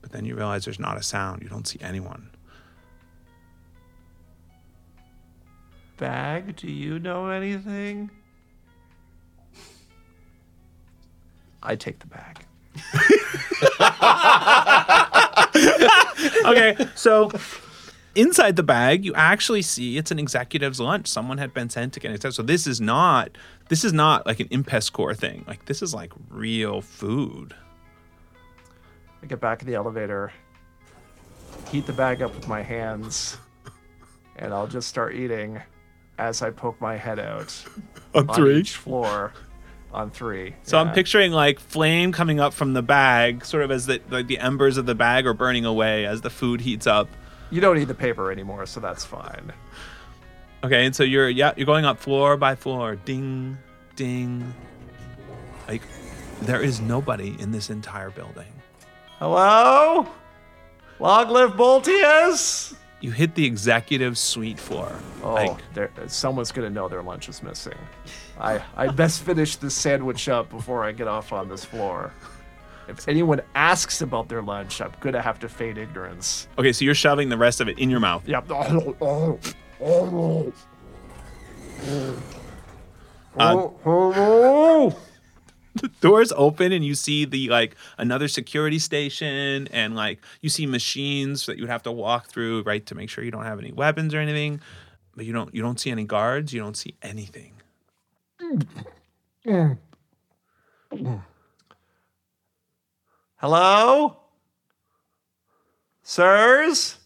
but 0.00 0.12
then 0.12 0.24
you 0.24 0.34
realize 0.36 0.64
there's 0.64 0.78
not 0.80 0.96
a 0.96 1.02
sound. 1.02 1.42
You 1.42 1.48
don't 1.48 1.66
see 1.66 1.78
anyone. 1.80 2.30
Bag, 5.96 6.56
do 6.56 6.66
you 6.68 6.98
know 6.98 7.28
anything? 7.28 8.10
I 11.62 11.76
take 11.76 11.98
the 12.00 12.06
bag. 12.06 12.44
okay, 16.46 16.76
so 16.94 17.30
inside 18.14 18.56
the 18.56 18.62
bag, 18.62 19.04
you 19.04 19.14
actually 19.14 19.62
see 19.62 19.96
it's 19.96 20.10
an 20.10 20.18
executive's 20.18 20.80
lunch. 20.80 21.06
Someone 21.06 21.38
had 21.38 21.52
been 21.52 21.68
sent 21.70 21.92
to 21.94 22.00
get 22.00 22.12
it. 22.12 22.34
So 22.34 22.42
this 22.42 22.66
is 22.66 22.80
not 22.80 23.30
this 23.68 23.84
is 23.84 23.92
not 23.92 24.26
like 24.26 24.40
an 24.40 24.48
Impescore 24.50 25.14
thing. 25.14 25.44
Like 25.46 25.64
this 25.66 25.82
is 25.82 25.94
like 25.94 26.12
real 26.30 26.80
food. 26.80 27.54
I 29.22 29.26
get 29.26 29.40
back 29.40 29.62
in 29.62 29.68
the 29.68 29.74
elevator, 29.74 30.32
heat 31.70 31.86
the 31.86 31.94
bag 31.94 32.20
up 32.20 32.34
with 32.34 32.46
my 32.46 32.62
hands, 32.62 33.38
and 34.36 34.52
I'll 34.52 34.66
just 34.66 34.88
start 34.88 35.14
eating 35.14 35.60
as 36.18 36.42
I 36.42 36.50
poke 36.50 36.80
my 36.80 36.96
head 36.96 37.18
out 37.18 37.64
On 38.14 38.28
on 38.28 38.36
three? 38.36 38.58
each 38.58 38.76
floor 38.76 39.32
on 39.92 40.10
three. 40.10 40.54
So 40.64 40.78
I'm 40.78 40.92
picturing 40.92 41.32
like 41.32 41.58
flame 41.58 42.12
coming 42.12 42.38
up 42.40 42.52
from 42.52 42.74
the 42.74 42.82
bag, 42.82 43.44
sort 43.44 43.62
of 43.62 43.70
as 43.70 43.86
the 43.86 44.00
like 44.10 44.26
the 44.26 44.38
embers 44.38 44.76
of 44.76 44.86
the 44.86 44.94
bag 44.94 45.26
are 45.26 45.34
burning 45.34 45.64
away 45.64 46.04
as 46.04 46.20
the 46.20 46.30
food 46.30 46.60
heats 46.60 46.86
up. 46.86 47.08
You 47.54 47.60
don't 47.60 47.78
need 47.78 47.86
the 47.86 47.94
paper 47.94 48.32
anymore, 48.32 48.66
so 48.66 48.80
that's 48.80 49.04
fine. 49.04 49.52
Okay, 50.64 50.86
and 50.86 50.96
so 50.96 51.04
you're 51.04 51.28
yeah 51.28 51.52
you're 51.56 51.66
going 51.66 51.84
up 51.84 52.00
floor 52.00 52.36
by 52.36 52.56
floor, 52.56 52.96
ding, 52.96 53.56
ding. 53.94 54.52
Like 55.68 55.82
there 56.42 56.60
is 56.60 56.80
nobody 56.80 57.36
in 57.38 57.52
this 57.52 57.70
entire 57.70 58.10
building. 58.10 58.52
Hello? 59.20 60.08
Long 60.98 61.28
live 61.28 61.52
Boltius! 61.52 62.74
You 63.00 63.12
hit 63.12 63.36
the 63.36 63.44
executive 63.44 64.18
suite 64.18 64.58
floor. 64.58 64.90
Oh, 65.22 65.34
Like 65.34 65.58
there, 65.74 65.92
someone's 66.08 66.50
gonna 66.50 66.70
know 66.70 66.88
their 66.88 67.04
lunch 67.04 67.28
is 67.28 67.40
missing. 67.40 67.78
I 68.40 68.60
I 68.76 68.88
best 68.88 69.22
finish 69.22 69.54
this 69.54 69.76
sandwich 69.76 70.28
up 70.28 70.50
before 70.50 70.82
I 70.82 70.90
get 70.90 71.06
off 71.06 71.32
on 71.32 71.48
this 71.48 71.64
floor. 71.64 72.12
If 72.88 73.08
anyone 73.08 73.40
asks 73.54 74.02
about 74.02 74.28
their 74.28 74.42
lunch, 74.42 74.80
I'm 74.80 74.92
gonna 75.00 75.22
have 75.22 75.38
to 75.40 75.48
feign 75.48 75.76
ignorance. 75.76 76.48
okay, 76.58 76.72
so 76.72 76.84
you're 76.84 76.94
shoving 76.94 77.28
the 77.28 77.38
rest 77.38 77.60
of 77.60 77.68
it 77.68 77.78
in 77.78 77.90
your 77.90 78.00
mouth. 78.00 78.26
Yep. 78.28 78.50
Uh, 78.50 78.80
oh. 83.84 84.96
doors 86.00 86.32
open 86.36 86.72
and 86.72 86.84
you 86.84 86.94
see 86.94 87.24
the 87.24 87.48
like 87.48 87.74
another 87.98 88.28
security 88.28 88.78
station 88.78 89.68
and 89.72 89.96
like 89.96 90.20
you 90.40 90.48
see 90.48 90.66
machines 90.66 91.46
that 91.46 91.56
you 91.56 91.62
would 91.64 91.70
have 91.70 91.82
to 91.82 91.92
walk 91.92 92.28
through 92.28 92.62
right 92.62 92.86
to 92.86 92.94
make 92.94 93.10
sure 93.10 93.24
you 93.24 93.30
don't 93.30 93.44
have 93.44 93.58
any 93.58 93.72
weapons 93.72 94.14
or 94.14 94.18
anything 94.20 94.60
but 95.16 95.24
you 95.24 95.32
don't 95.32 95.52
you 95.54 95.62
don't 95.62 95.80
see 95.80 95.90
any 95.90 96.04
guards 96.04 96.52
you 96.52 96.60
don't 96.60 96.76
see 96.76 96.94
anything 97.02 97.52
Hello? 103.48 104.16
Sirs? 106.02 106.96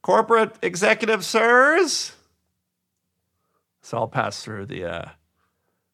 Corporate 0.00 0.54
executive 0.62 1.24
sirs? 1.24 2.12
So 3.80 3.98
I'll 3.98 4.06
pass 4.06 4.44
through 4.44 4.66
the 4.66 4.84
uh 4.84 5.08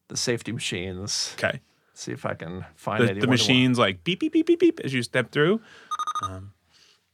the 0.08 0.16
safety 0.18 0.52
machines. 0.52 1.34
okay 1.38 1.62
See 1.94 2.12
if 2.12 2.26
I 2.26 2.34
can 2.34 2.66
find 2.74 3.00
the, 3.02 3.04
anyone. 3.04 3.20
the 3.22 3.26
machines 3.28 3.78
like 3.78 4.04
beep 4.04 4.20
beep 4.20 4.34
beep 4.34 4.44
beep 4.44 4.60
beep 4.60 4.78
as 4.80 4.92
you 4.92 5.02
step 5.02 5.30
through 5.32 5.62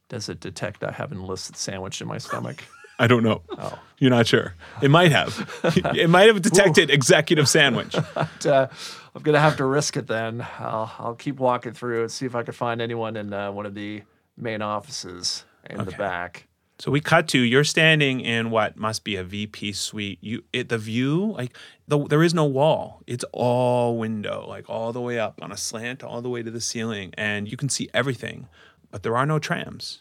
Does 0.08 0.28
it 0.28 0.40
detect 0.40 0.82
I 0.82 0.90
have 0.90 1.12
an 1.12 1.18
illicit 1.18 1.56
sandwich 1.56 2.00
in 2.00 2.08
my 2.08 2.18
stomach? 2.18 2.64
i 2.98 3.06
don't 3.06 3.22
know 3.22 3.42
Oh. 3.56 3.78
you're 3.98 4.10
not 4.10 4.26
sure 4.26 4.54
it 4.82 4.88
might 4.90 5.12
have 5.12 5.32
it 5.94 6.10
might 6.10 6.26
have 6.26 6.42
detected 6.42 6.90
executive 6.90 7.48
sandwich 7.48 7.94
But, 8.14 8.46
uh, 8.46 8.66
I'm 9.14 9.22
gonna 9.22 9.40
have 9.40 9.56
to 9.58 9.64
risk 9.64 9.96
it 9.96 10.06
then. 10.06 10.46
I'll 10.58 10.92
I'll 10.98 11.14
keep 11.14 11.38
walking 11.38 11.72
through 11.72 12.02
and 12.02 12.10
see 12.10 12.26
if 12.26 12.34
I 12.34 12.42
can 12.42 12.54
find 12.54 12.80
anyone 12.80 13.16
in 13.16 13.32
uh, 13.32 13.52
one 13.52 13.66
of 13.66 13.74
the 13.74 14.02
main 14.36 14.62
offices 14.62 15.44
in 15.70 15.84
the 15.84 15.92
back. 15.92 16.48
So 16.80 16.90
we 16.90 17.00
cut 17.00 17.28
to 17.28 17.38
you're 17.38 17.64
standing 17.64 18.20
in 18.20 18.50
what 18.50 18.76
must 18.76 19.04
be 19.04 19.14
a 19.14 19.22
VP 19.22 19.72
suite. 19.72 20.18
You 20.20 20.42
it, 20.52 20.68
the 20.68 20.78
view 20.78 21.32
like 21.32 21.56
the, 21.86 22.04
there 22.06 22.22
is 22.22 22.34
no 22.34 22.44
wall. 22.44 23.02
It's 23.06 23.24
all 23.32 23.96
window, 23.96 24.44
like 24.48 24.68
all 24.68 24.92
the 24.92 25.00
way 25.00 25.18
up 25.18 25.40
on 25.40 25.52
a 25.52 25.56
slant, 25.56 26.02
all 26.02 26.20
the 26.20 26.28
way 26.28 26.42
to 26.42 26.50
the 26.50 26.60
ceiling, 26.60 27.14
and 27.16 27.48
you 27.48 27.56
can 27.56 27.68
see 27.68 27.88
everything. 27.94 28.48
But 28.90 29.04
there 29.04 29.16
are 29.16 29.26
no 29.26 29.38
trams. 29.38 30.00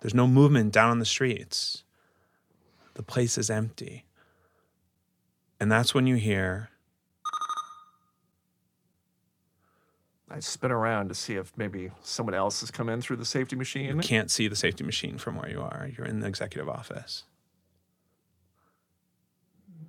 There's 0.00 0.14
no 0.14 0.28
movement 0.28 0.72
down 0.72 0.90
on 0.90 1.00
the 1.00 1.04
streets. 1.04 1.82
The 2.94 3.02
place 3.02 3.36
is 3.36 3.50
empty. 3.50 4.04
And 5.60 5.70
that's 5.72 5.94
when 5.94 6.06
you 6.06 6.16
hear 6.16 6.70
I 10.30 10.40
spin 10.40 10.70
around 10.70 11.08
to 11.08 11.14
see 11.14 11.34
if 11.34 11.52
maybe 11.56 11.90
someone 12.02 12.34
else 12.34 12.60
has 12.60 12.70
come 12.70 12.88
in 12.88 13.00
through 13.00 13.16
the 13.16 13.24
safety 13.24 13.56
machine. 13.56 13.96
you 13.96 14.02
can't 14.02 14.30
see 14.30 14.46
the 14.46 14.56
safety 14.56 14.84
machine 14.84 15.16
from 15.18 15.36
where 15.36 15.48
you 15.50 15.60
are. 15.60 15.88
You're 15.96 16.06
in 16.06 16.20
the 16.20 16.26
executive 16.26 16.68
office. 16.68 17.24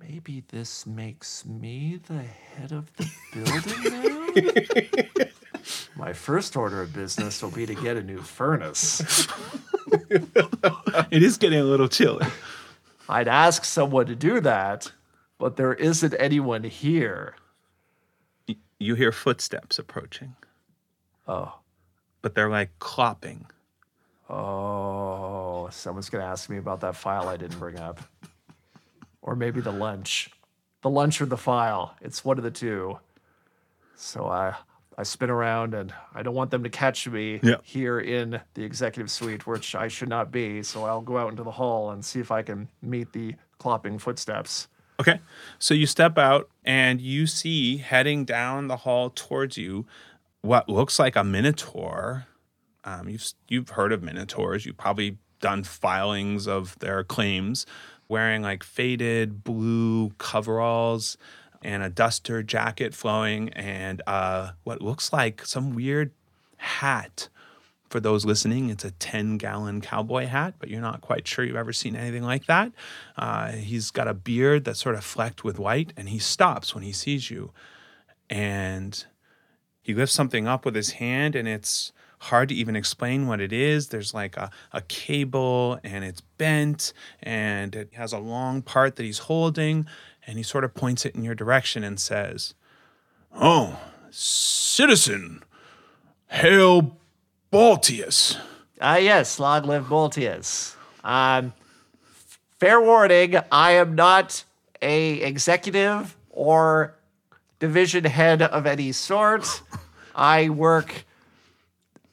Maybe 0.00 0.42
this 0.48 0.86
makes 0.86 1.44
me 1.44 2.00
the 2.06 2.22
head 2.22 2.72
of 2.72 2.90
the 2.96 3.10
building 3.34 5.18
now? 5.18 5.24
My 5.96 6.14
first 6.14 6.56
order 6.56 6.80
of 6.80 6.94
business 6.94 7.42
will 7.42 7.50
be 7.50 7.66
to 7.66 7.74
get 7.74 7.96
a 7.96 8.02
new 8.02 8.20
furnace. 8.20 9.28
It 11.10 11.22
is 11.22 11.36
getting 11.36 11.58
a 11.58 11.64
little 11.64 11.88
chilly. 11.88 12.26
I'd 13.08 13.26
ask 13.26 13.64
someone 13.64 14.06
to 14.06 14.14
do 14.14 14.40
that, 14.40 14.92
but 15.38 15.56
there 15.56 15.74
isn't 15.74 16.14
anyone 16.18 16.62
here. 16.64 17.34
You 18.82 18.94
hear 18.94 19.12
footsteps 19.12 19.78
approaching, 19.78 20.34
Oh. 21.28 21.54
but 22.22 22.34
they're 22.34 22.48
like 22.48 22.76
clopping. 22.78 23.44
Oh, 24.28 25.68
someone's 25.70 26.08
going 26.08 26.22
to 26.24 26.28
ask 26.28 26.48
me 26.48 26.56
about 26.56 26.80
that 26.80 26.96
file 26.96 27.28
I 27.28 27.36
didn't 27.36 27.58
bring 27.58 27.78
up. 27.78 28.00
Or 29.22 29.36
maybe 29.36 29.60
the 29.60 29.70
lunch. 29.70 30.30
The 30.80 30.88
lunch 30.88 31.20
or 31.20 31.26
the 31.26 31.36
file. 31.36 31.94
It's 32.00 32.24
one 32.24 32.38
of 32.38 32.42
the 32.42 32.50
two. 32.50 32.98
So 33.94 34.26
I 34.28 34.54
I 34.96 35.02
spin 35.02 35.28
around 35.28 35.74
and 35.74 35.92
I 36.14 36.22
don't 36.22 36.34
want 36.34 36.50
them 36.50 36.62
to 36.62 36.70
catch 36.70 37.06
me 37.06 37.38
Yeah. 37.42 37.56
here 37.62 38.00
in 38.00 38.40
the 38.54 38.64
executive 38.64 39.10
suite, 39.10 39.46
which 39.46 39.74
I 39.74 39.88
should 39.88 40.08
not 40.08 40.32
be. 40.32 40.62
So 40.62 40.84
I'll 40.84 41.02
go 41.02 41.18
out 41.18 41.30
into 41.32 41.42
the 41.42 41.50
hall 41.50 41.90
and 41.90 42.02
see 42.02 42.18
if 42.18 42.30
I 42.30 42.40
can 42.40 42.68
meet 42.80 43.12
the 43.12 43.34
clopping 43.60 44.00
footsteps. 44.00 44.68
Okay. 45.00 45.18
So 45.58 45.72
you 45.72 45.86
step 45.86 46.18
out 46.18 46.50
and 46.62 47.00
you 47.00 47.26
see 47.26 47.78
heading 47.78 48.26
down 48.26 48.68
the 48.68 48.76
hall 48.76 49.10
towards 49.14 49.56
you 49.56 49.86
what 50.42 50.68
looks 50.68 50.98
like 50.98 51.16
a 51.16 51.24
minotaur. 51.24 52.26
Um, 52.84 53.08
you've 53.08 53.32
you've 53.48 53.70
heard 53.70 53.92
of 53.92 54.02
minotaurs. 54.02 54.66
You've 54.66 54.76
probably 54.76 55.16
done 55.40 55.64
filings 55.64 56.46
of 56.46 56.78
their 56.80 57.02
claims, 57.02 57.64
wearing 58.08 58.42
like 58.42 58.62
faded 58.62 59.42
blue 59.42 60.10
coveralls 60.18 61.16
and 61.62 61.82
a 61.82 61.88
duster 61.88 62.42
jacket 62.42 62.94
flowing, 62.94 63.48
and 63.54 64.02
uh, 64.06 64.50
what 64.64 64.82
looks 64.82 65.14
like 65.14 65.46
some 65.46 65.74
weird 65.74 66.10
hat. 66.58 67.28
For 67.90 67.98
those 67.98 68.24
listening, 68.24 68.70
it's 68.70 68.84
a 68.84 68.92
10 68.92 69.36
gallon 69.36 69.80
cowboy 69.80 70.26
hat, 70.26 70.54
but 70.60 70.68
you're 70.70 70.80
not 70.80 71.00
quite 71.00 71.26
sure 71.26 71.44
you've 71.44 71.56
ever 71.56 71.72
seen 71.72 71.96
anything 71.96 72.22
like 72.22 72.46
that. 72.46 72.70
Uh, 73.16 73.50
he's 73.50 73.90
got 73.90 74.06
a 74.06 74.14
beard 74.14 74.64
that's 74.64 74.78
sort 74.78 74.94
of 74.94 75.02
flecked 75.02 75.42
with 75.42 75.58
white, 75.58 75.92
and 75.96 76.08
he 76.08 76.20
stops 76.20 76.72
when 76.72 76.84
he 76.84 76.92
sees 76.92 77.32
you. 77.32 77.52
And 78.30 79.04
he 79.82 79.92
lifts 79.92 80.14
something 80.14 80.46
up 80.46 80.64
with 80.64 80.76
his 80.76 80.92
hand, 80.92 81.34
and 81.34 81.48
it's 81.48 81.90
hard 82.20 82.50
to 82.50 82.54
even 82.54 82.76
explain 82.76 83.26
what 83.26 83.40
it 83.40 83.52
is. 83.52 83.88
There's 83.88 84.14
like 84.14 84.36
a, 84.36 84.50
a 84.72 84.82
cable, 84.82 85.80
and 85.82 86.04
it's 86.04 86.20
bent, 86.20 86.92
and 87.20 87.74
it 87.74 87.94
has 87.94 88.12
a 88.12 88.18
long 88.18 88.62
part 88.62 88.94
that 88.96 89.02
he's 89.02 89.18
holding, 89.18 89.84
and 90.28 90.38
he 90.38 90.44
sort 90.44 90.62
of 90.62 90.74
points 90.74 91.04
it 91.04 91.16
in 91.16 91.24
your 91.24 91.34
direction 91.34 91.82
and 91.82 91.98
says, 91.98 92.54
Oh, 93.34 93.80
citizen, 94.10 95.42
hail 96.28 96.99
Baltius. 97.50 98.36
Ah, 98.80 98.96
yes, 98.96 99.38
long 99.38 99.64
live 99.64 99.84
Baltius. 99.86 100.76
Um, 101.02 101.52
fair 102.58 102.80
warning, 102.80 103.36
I 103.50 103.72
am 103.72 103.94
not 103.94 104.44
a 104.80 105.20
executive 105.22 106.16
or 106.30 106.94
division 107.58 108.04
head 108.04 108.40
of 108.42 108.66
any 108.66 108.92
sort. 108.92 109.62
I 110.14 110.48
work 110.48 111.04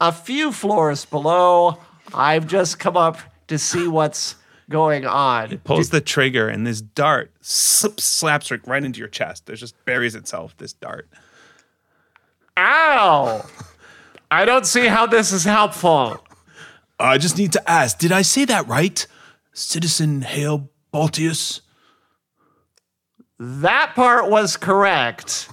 a 0.01 0.11
few 0.11 0.51
floors 0.51 1.05
below. 1.05 1.77
I've 2.13 2.47
just 2.47 2.79
come 2.79 2.97
up 2.97 3.17
to 3.47 3.57
see 3.57 3.87
what's 3.87 4.35
going 4.69 5.05
on. 5.05 5.49
He 5.49 5.57
Pulls 5.57 5.89
the 5.91 6.01
trigger, 6.01 6.49
and 6.49 6.67
this 6.67 6.81
dart 6.81 7.31
slips, 7.41 8.03
slaps 8.03 8.51
right- 8.51 8.67
right 8.67 8.83
into 8.83 8.99
your 8.99 9.07
chest. 9.07 9.49
It 9.49 9.55
just 9.55 9.75
buries 9.85 10.15
itself, 10.15 10.55
this 10.57 10.73
dart. 10.73 11.07
Ow! 12.57 13.45
I 14.29 14.45
don't 14.45 14.65
see 14.65 14.87
how 14.87 15.05
this 15.05 15.31
is 15.31 15.43
helpful. 15.45 16.23
I 16.99 17.17
just 17.17 17.37
need 17.37 17.53
to 17.53 17.69
ask, 17.69 17.97
did 17.97 18.11
I 18.11 18.21
say 18.23 18.45
that 18.45 18.67
right? 18.67 19.05
Citizen 19.53 20.21
Hail 20.21 20.69
Baltius? 20.93 21.61
That 23.39 23.93
part 23.95 24.29
was 24.29 24.57
correct. 24.57 25.49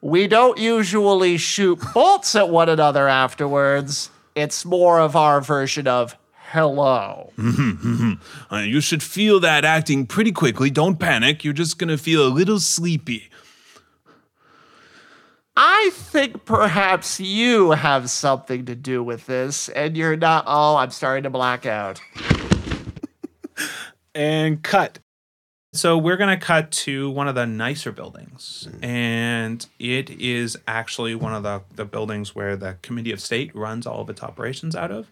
We 0.00 0.26
don't 0.26 0.58
usually 0.58 1.38
shoot 1.38 1.78
bolts 1.94 2.34
at 2.34 2.48
one 2.50 2.68
another 2.68 3.08
afterwards. 3.08 4.10
It's 4.34 4.64
more 4.64 5.00
of 5.00 5.14
our 5.16 5.40
version 5.40 5.86
of 5.86 6.16
hello. 6.50 7.32
Uh, 8.52 8.58
you 8.58 8.80
should 8.80 9.02
feel 9.02 9.40
that 9.40 9.64
acting 9.64 10.06
pretty 10.06 10.30
quickly. 10.30 10.70
Don't 10.70 11.00
panic. 11.00 11.42
You're 11.44 11.52
just 11.52 11.78
gonna 11.78 11.98
feel 11.98 12.24
a 12.24 12.28
little 12.28 12.60
sleepy. 12.60 13.28
I 15.56 15.90
think 15.92 16.44
perhaps 16.44 17.20
you 17.20 17.72
have 17.72 18.10
something 18.10 18.64
to 18.66 18.74
do 18.74 19.02
with 19.02 19.26
this, 19.26 19.68
and 19.68 19.96
you're 19.96 20.16
not. 20.16 20.44
Oh, 20.46 20.76
I'm 20.76 20.90
starting 20.90 21.24
to 21.24 21.30
black 21.30 21.64
out. 21.64 22.00
and 24.14 24.62
cut. 24.62 24.98
So 25.72 25.98
we're 25.98 26.16
going 26.16 26.38
to 26.38 26.44
cut 26.44 26.70
to 26.70 27.10
one 27.10 27.26
of 27.26 27.34
the 27.34 27.46
nicer 27.46 27.90
buildings. 27.90 28.68
And 28.80 29.66
it 29.80 30.08
is 30.08 30.56
actually 30.68 31.16
one 31.16 31.34
of 31.34 31.42
the, 31.42 31.62
the 31.74 31.84
buildings 31.84 32.32
where 32.32 32.56
the 32.56 32.76
Committee 32.82 33.10
of 33.10 33.20
State 33.20 33.54
runs 33.56 33.84
all 33.84 34.00
of 34.00 34.08
its 34.08 34.22
operations 34.22 34.76
out 34.76 34.92
of. 34.92 35.10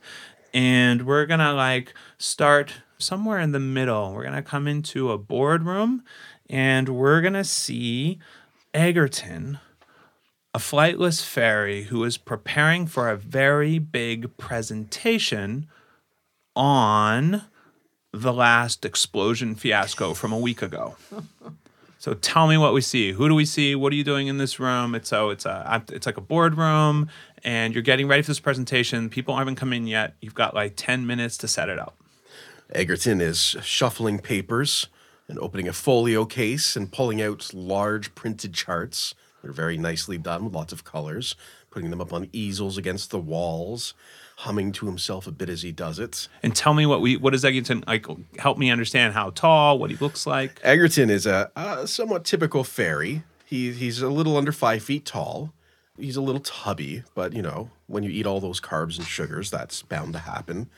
And 0.55 1.05
we're 1.05 1.27
going 1.27 1.41
to 1.41 1.53
like 1.53 1.95
start 2.17 2.75
somewhere 2.97 3.41
in 3.41 3.51
the 3.51 3.59
middle. 3.59 4.13
We're 4.13 4.23
going 4.23 4.35
to 4.37 4.43
come 4.43 4.69
into 4.69 5.11
a 5.11 5.19
boardroom 5.19 6.05
and 6.49 6.89
we're 6.91 7.23
going 7.23 7.33
to 7.33 7.45
see 7.45 8.21
Egerton, 8.73 9.59
a 10.55 10.59
flightless 10.59 11.25
fairy 11.25 11.85
who 11.85 12.05
is 12.05 12.19
preparing 12.19 12.87
for 12.87 13.09
a 13.09 13.17
very 13.17 13.79
big 13.79 14.37
presentation 14.37 15.67
on 16.55 17.43
the 18.13 18.33
last 18.33 18.85
explosion 18.85 19.55
fiasco 19.55 20.13
from 20.13 20.33
a 20.33 20.39
week 20.39 20.61
ago. 20.61 20.97
so 21.99 22.13
tell 22.15 22.47
me 22.47 22.59
what 22.59 22.75
we 22.75 22.83
see. 22.83 23.13
Who 23.13 23.29
do 23.29 23.35
we 23.35 23.47
see? 23.47 23.75
What 23.75 23.93
are 23.93 23.97
you 23.97 24.05
doing 24.05 24.27
in 24.27 24.37
this 24.37 24.61
room? 24.61 24.95
It's 24.95 25.09
so 25.09 25.31
it's 25.31 25.47
a 25.47 25.83
it's 25.89 26.05
like 26.05 26.19
a 26.19 26.23
boardroom, 26.23 27.09
and 27.43 27.73
you're 27.73 27.83
getting 27.83 28.07
ready 28.07 28.23
for 28.23 28.31
this 28.31 28.41
presentation. 28.41 29.09
People 29.09 29.37
haven't 29.37 29.57
come 29.57 29.73
in 29.73 29.87
yet. 29.87 30.15
You've 30.21 30.35
got 30.35 30.55
like 30.55 30.75
ten 30.77 31.07
minutes 31.07 31.39
to 31.39 31.49
set 31.49 31.71
it 31.71 31.79
up. 31.79 31.97
Egerton 32.75 33.23
is 33.23 33.57
shuffling 33.63 34.19
papers 34.19 34.89
and 35.29 35.39
opening 35.39 35.69
a 35.69 35.73
folio 35.73 36.27
case 36.27 36.77
and 36.77 36.93
pulling 36.93 37.23
out 37.23 37.55
large 37.55 38.15
printed 38.15 38.53
charts. 38.53 39.15
They're 39.43 39.53
very 39.53 39.77
nicely 39.77 40.19
done 40.19 40.45
with 40.45 40.55
lots 40.55 40.73
of 40.73 40.85
colors, 40.85 41.35
putting 41.71 41.91
them 41.91 42.01
up 42.01 42.13
on 42.13 42.29
easels 42.33 42.79
against 42.79 43.11
the 43.11 43.19
walls, 43.19 43.95
humming 44.39 44.73
to 44.73 44.87
himself 44.87 45.27
a 45.27 45.33
bit 45.33 45.49
as 45.49 45.63
he 45.63 45.73
does 45.73 45.99
it. 45.99 46.29
And 46.43 46.55
tell 46.55 46.75
me 46.75 46.87
what 46.87 47.01
we 47.01 47.17
what 47.17 47.35
is 47.35 47.45
Egerton 47.45 47.85
like? 47.87 48.07
Help 48.39 48.59
me 48.59 48.71
understand 48.71 49.15
how 49.15 49.31
tall, 49.31 49.79
what 49.79 49.91
he 49.91 49.97
looks 49.97 50.27
like. 50.27 50.61
Egerton 50.63 51.11
is 51.11 51.27
a, 51.27 51.51
a 51.57 51.87
somewhat 51.87 52.25
typical 52.25 52.65
fairy. 52.65 53.25
He, 53.45 53.73
he's 53.73 54.01
a 54.01 54.09
little 54.09 54.37
under 54.37 54.53
five 54.53 54.83
feet 54.83 55.05
tall. 55.05 55.53
He's 55.99 56.17
a 56.17 56.23
little 56.23 56.41
tubby, 56.41 57.03
but 57.15 57.35
you 57.35 57.43
know, 57.43 57.71
when 57.87 58.03
you 58.03 58.11
eat 58.11 58.27
all 58.27 58.41
those 58.41 58.61
carbs 58.61 58.97
and 58.97 59.07
sugars, 59.07 59.51
that's 59.51 59.83
bound 59.83 60.15
to 60.15 60.21
happen. 60.21 60.71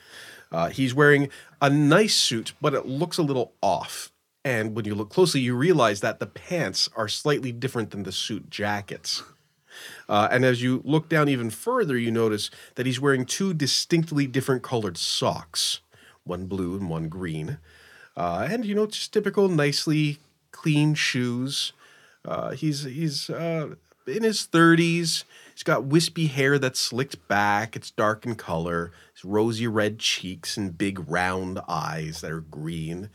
Uh, 0.51 0.69
he's 0.69 0.93
wearing 0.93 1.29
a 1.61 1.69
nice 1.69 2.15
suit, 2.15 2.53
but 2.61 2.73
it 2.73 2.85
looks 2.85 3.17
a 3.17 3.23
little 3.23 3.53
off. 3.61 4.11
And 4.45 4.75
when 4.75 4.85
you 4.85 4.93
look 4.93 5.09
closely, 5.09 5.41
you 5.41 5.55
realize 5.55 6.01
that 6.01 6.19
the 6.19 6.27
pants 6.27 6.87
are 6.95 7.07
slightly 7.07 7.51
different 7.51 7.89
than 7.89 8.03
the 8.03 8.11
suit 8.11 8.49
jackets. 8.49 9.23
Uh, 10.07 10.29
and 10.31 10.45
as 10.45 10.61
you 10.63 10.81
look 10.85 11.09
down 11.09 11.27
even 11.27 11.49
further, 11.49 11.97
you 11.97 12.09
notice 12.09 12.49
that 12.75 12.85
he's 12.85 13.01
wearing 13.01 13.25
two 13.25 13.53
distinctly 13.53 14.25
different 14.25 14.63
colored 14.63 14.97
socks 14.97 15.81
one 16.23 16.45
blue 16.45 16.75
and 16.77 16.89
one 16.89 17.09
green. 17.09 17.57
Uh, 18.15 18.47
and, 18.49 18.63
you 18.65 18.73
know, 18.73 18.85
just 18.85 19.11
typical, 19.11 19.49
nicely 19.49 20.19
clean 20.51 20.93
shoes. 20.93 21.73
Uh, 22.23 22.51
he's 22.51 22.83
he's 22.83 23.29
uh, 23.29 23.75
in 24.07 24.23
his 24.23 24.47
30s. 24.47 25.25
He's 25.53 25.63
got 25.63 25.83
wispy 25.83 26.27
hair 26.27 26.57
that's 26.57 26.79
slicked 26.79 27.27
back. 27.27 27.75
It's 27.75 27.91
dark 27.91 28.25
in 28.25 28.35
color. 28.35 28.91
His 29.13 29.25
rosy 29.25 29.67
red 29.67 29.99
cheeks 29.99 30.55
and 30.55 30.77
big 30.77 31.09
round 31.09 31.59
eyes 31.67 32.21
that 32.21 32.31
are 32.31 32.39
green. 32.39 33.09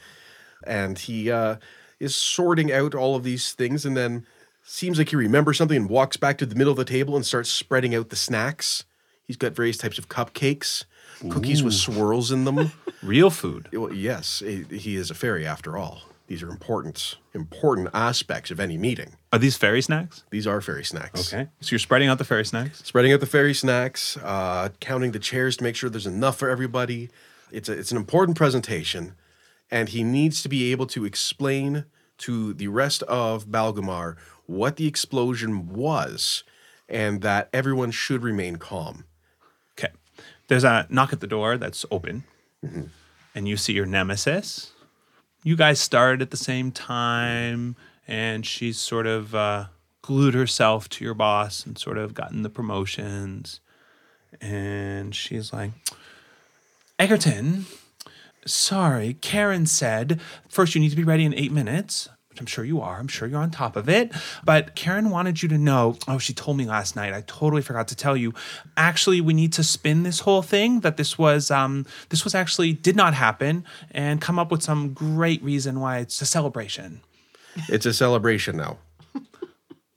And 0.67 0.99
he 0.99 1.31
uh, 1.31 1.57
is 1.99 2.15
sorting 2.15 2.73
out 2.73 2.95
all 2.95 3.17
of 3.17 3.25
these 3.25 3.53
things 3.53 3.85
and 3.85 3.97
then 3.97 4.27
seems 4.63 4.99
like 4.99 5.09
he 5.09 5.17
remembers 5.17 5.59
something 5.59 5.77
and 5.77 5.91
walks 5.91 6.17
back 6.17 6.39
to 6.39 6.47
the 6.47 6.55
middle 6.55 6.71
of 6.71 6.77
the 6.77 6.85
table 6.85 7.17
and 7.17 7.25
starts 7.25 7.51
spreading 7.51 7.95
out 7.95 8.11
the 8.11 8.17
snacks. 8.17 8.85
He's 9.27 9.37
got 9.37 9.53
various 9.53 9.77
types 9.77 9.99
of 9.99 10.09
cupcakes, 10.09 10.85
cookies 11.29 11.63
with 11.63 11.75
swirls 11.75 12.33
in 12.33 12.45
them. 12.45 12.73
Real 13.03 13.31
food. 13.31 13.69
Well, 13.73 13.93
yes, 13.93 14.41
he 14.41 14.65
he 14.77 14.97
is 14.97 15.11
a 15.11 15.15
fairy 15.15 15.47
after 15.47 15.77
all. 15.77 16.03
These 16.31 16.45
are 16.45 16.49
important, 16.49 17.17
important 17.35 17.89
aspects 17.93 18.53
of 18.53 18.61
any 18.61 18.79
meeting. 18.79 19.17
Are 19.33 19.39
these 19.39 19.57
fairy 19.57 19.83
snacks? 19.83 20.23
These 20.31 20.47
are 20.47 20.61
fairy 20.61 20.85
snacks. 20.85 21.33
Okay. 21.33 21.49
So 21.61 21.73
you're 21.73 21.81
spreading 21.81 22.09
out 22.09 22.19
the 22.19 22.25
fairy 22.25 22.45
snacks. 22.45 22.85
Spreading 22.85 23.13
out 23.13 23.19
the 23.19 23.27
fairy 23.27 23.53
snacks, 23.53 24.17
uh, 24.19 24.69
counting 24.79 25.11
the 25.11 25.19
chairs 25.19 25.57
to 25.57 25.65
make 25.65 25.75
sure 25.75 25.91
there's 25.91 26.07
enough 26.07 26.39
for 26.39 26.49
everybody. 26.49 27.11
It's 27.51 27.69
a, 27.69 27.73
it's 27.73 27.91
an 27.91 27.97
important 27.97 28.37
presentation, 28.37 29.17
and 29.71 29.89
he 29.91 30.03
needs 30.03 30.43
to 30.43 30.49
be 30.49 30.73
able 30.73 30.87
to 30.89 31.05
explain 31.05 31.85
to 32.19 32.53
the 32.53 32.69
rest 32.69 33.03
of 33.05 33.47
Balgamar 33.47 34.17
what 34.47 34.77
the 34.77 34.87
explosion 34.87 35.69
was, 35.69 36.45
and 36.89 37.23
that 37.23 37.49
everyone 37.53 37.91
should 37.91 38.23
remain 38.23 38.57
calm. 38.57 39.05
Okay. 39.79 39.93
There's 40.49 40.65
a 40.65 40.87
knock 40.91 41.13
at 41.13 41.21
the 41.21 41.27
door 41.27 41.57
that's 41.57 41.87
open, 41.91 42.25
and 43.35 43.49
you 43.49 43.57
see 43.57 43.73
your 43.73 43.87
nemesis. 43.87 44.73
You 45.43 45.57
guys 45.57 45.81
started 45.81 46.21
at 46.21 46.31
the 46.31 46.37
same 46.37 46.73
time, 46.73 47.77
and 48.07 48.45
she's 48.45 48.77
sort 48.79 49.07
of 49.07 49.35
uh, 49.35 49.67
glued 50.03 50.35
herself 50.35 50.89
to 50.91 51.05
your 51.05 51.15
boss 51.15 51.65
and 51.65 51.79
sort 51.79 51.97
of 51.97 52.13
gotten 52.13 52.43
the 52.43 52.51
promotions. 52.51 53.61
And 54.41 55.15
she's 55.15 55.53
like, 55.53 55.71
Egerton, 56.99 57.67
sorry, 58.47 59.15
Karen 59.15 59.67
said 59.67 60.21
first 60.49 60.75
you 60.75 60.81
need 60.81 60.91
to 60.91 60.97
be 60.97 61.05
ready 61.05 61.25
in 61.25 61.35
eight 61.35 61.53
minutes. 61.53 62.09
Which 62.29 62.39
I'm 62.39 62.47
sure 62.47 62.65
you 62.65 62.81
are. 62.81 62.97
I'm 63.01 63.09
sure 63.09 63.27
you're 63.27 63.41
on 63.41 63.51
top 63.51 63.75
of 63.75 63.89
it. 63.89 64.13
But 64.45 64.77
Karen 64.77 65.11
wanted 65.11 65.43
you 65.43 65.49
to 65.49 65.59
know. 65.59 65.97
Oh, 66.07 66.19
she 66.19 66.33
told 66.33 66.57
me 66.57 66.65
last 66.65 66.95
night. 66.95 67.13
I 67.13 67.23
totally 67.23 67.61
forgot 67.61 67.89
to 67.89 67.97
tell 67.97 68.17
you. 68.17 68.33
Actually, 68.77 69.21
we 69.21 69.35
need 69.35 69.53
to 69.55 69.65
spin 69.65 70.05
this 70.05 70.21
whole 70.21 70.41
thing 70.41 70.79
that 70.81 70.97
this 70.97 71.19
was 71.19 71.51
um 71.51 71.87
this 72.11 72.23
was 72.23 72.37
actually 72.37 72.73
did 72.73 72.95
not 72.95 73.15
happen 73.15 73.65
and 73.91 74.21
come 74.21 74.39
up 74.39 74.53
with 74.53 74.63
some 74.63 74.93
great 74.93 75.43
reason 75.43 75.81
why 75.81 75.99
it's 75.99 76.23
a 76.23 76.27
celebration. 76.27 77.01
It's 77.69 77.85
a 77.85 77.93
celebration 77.93 78.57
now. 78.57 78.79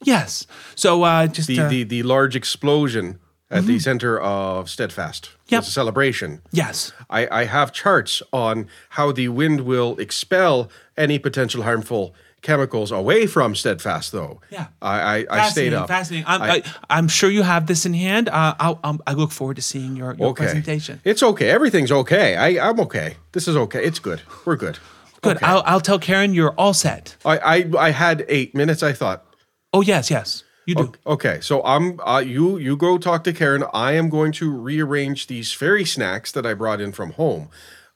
Yes. 0.02 0.46
So 0.74 1.02
uh, 1.04 1.28
just 1.28 1.48
The 1.48 1.60
uh, 1.60 1.68
the, 1.68 1.84
the 1.84 2.02
large 2.02 2.36
explosion 2.36 3.20
at 3.54 3.64
the 3.66 3.78
center 3.78 4.18
of 4.20 4.68
Steadfast. 4.68 5.30
Yep. 5.48 5.60
It's 5.60 5.68
a 5.68 5.72
celebration. 5.72 6.42
yes. 6.52 6.92
I, 7.10 7.28
I 7.40 7.44
have 7.44 7.72
charts 7.72 8.22
on 8.32 8.66
how 8.90 9.12
the 9.12 9.28
wind 9.28 9.60
will 9.62 9.98
expel 9.98 10.70
any 10.96 11.18
potential 11.18 11.62
harmful 11.62 12.14
chemicals 12.42 12.90
away 12.92 13.26
from 13.26 13.54
Steadfast, 13.54 14.12
though. 14.12 14.40
Yeah. 14.50 14.66
I, 14.82 15.00
I, 15.00 15.26
I 15.30 15.48
stayed 15.48 15.72
up. 15.72 15.88
Fascinating. 15.88 16.26
I'm, 16.28 16.42
I- 16.42 16.48
I, 16.48 16.62
I'm 16.90 17.08
sure 17.08 17.30
you 17.30 17.42
have 17.42 17.66
this 17.66 17.86
in 17.86 17.94
hand. 17.94 18.28
Uh, 18.28 18.54
I'll, 18.58 18.80
um, 18.84 19.00
I 19.06 19.12
look 19.14 19.30
forward 19.32 19.56
to 19.56 19.62
seeing 19.62 19.96
your, 19.96 20.14
your 20.14 20.28
okay. 20.28 20.44
presentation. 20.44 21.00
It's 21.04 21.22
okay. 21.22 21.50
Everything's 21.50 21.92
okay. 21.92 22.36
I, 22.36 22.68
I'm 22.68 22.78
okay. 22.80 23.16
This 23.32 23.48
is 23.48 23.56
okay. 23.56 23.82
It's 23.84 23.98
good. 23.98 24.20
We're 24.44 24.56
good. 24.56 24.78
Good. 25.22 25.36
Okay. 25.38 25.46
I'll, 25.46 25.62
I'll 25.64 25.80
tell 25.80 25.98
Karen 25.98 26.34
you're 26.34 26.52
all 26.52 26.74
set. 26.74 27.16
I, 27.24 27.38
I, 27.38 27.70
I 27.78 27.90
had 27.90 28.26
eight 28.28 28.54
minutes, 28.54 28.82
I 28.82 28.92
thought. 28.92 29.24
Oh 29.72 29.80
yes, 29.80 30.10
yes, 30.10 30.44
you 30.66 30.74
do. 30.74 30.92
Okay, 31.06 31.38
so 31.40 31.62
I'm 31.64 32.00
uh, 32.00 32.18
you 32.20 32.58
you 32.58 32.76
go 32.76 32.98
talk 32.98 33.24
to 33.24 33.32
Karen. 33.32 33.64
I 33.72 33.92
am 33.92 34.08
going 34.08 34.32
to 34.32 34.50
rearrange 34.50 35.26
these 35.26 35.52
fairy 35.52 35.84
snacks 35.84 36.32
that 36.32 36.44
I 36.46 36.54
brought 36.54 36.80
in 36.80 36.92
from 36.92 37.12
home, 37.12 37.48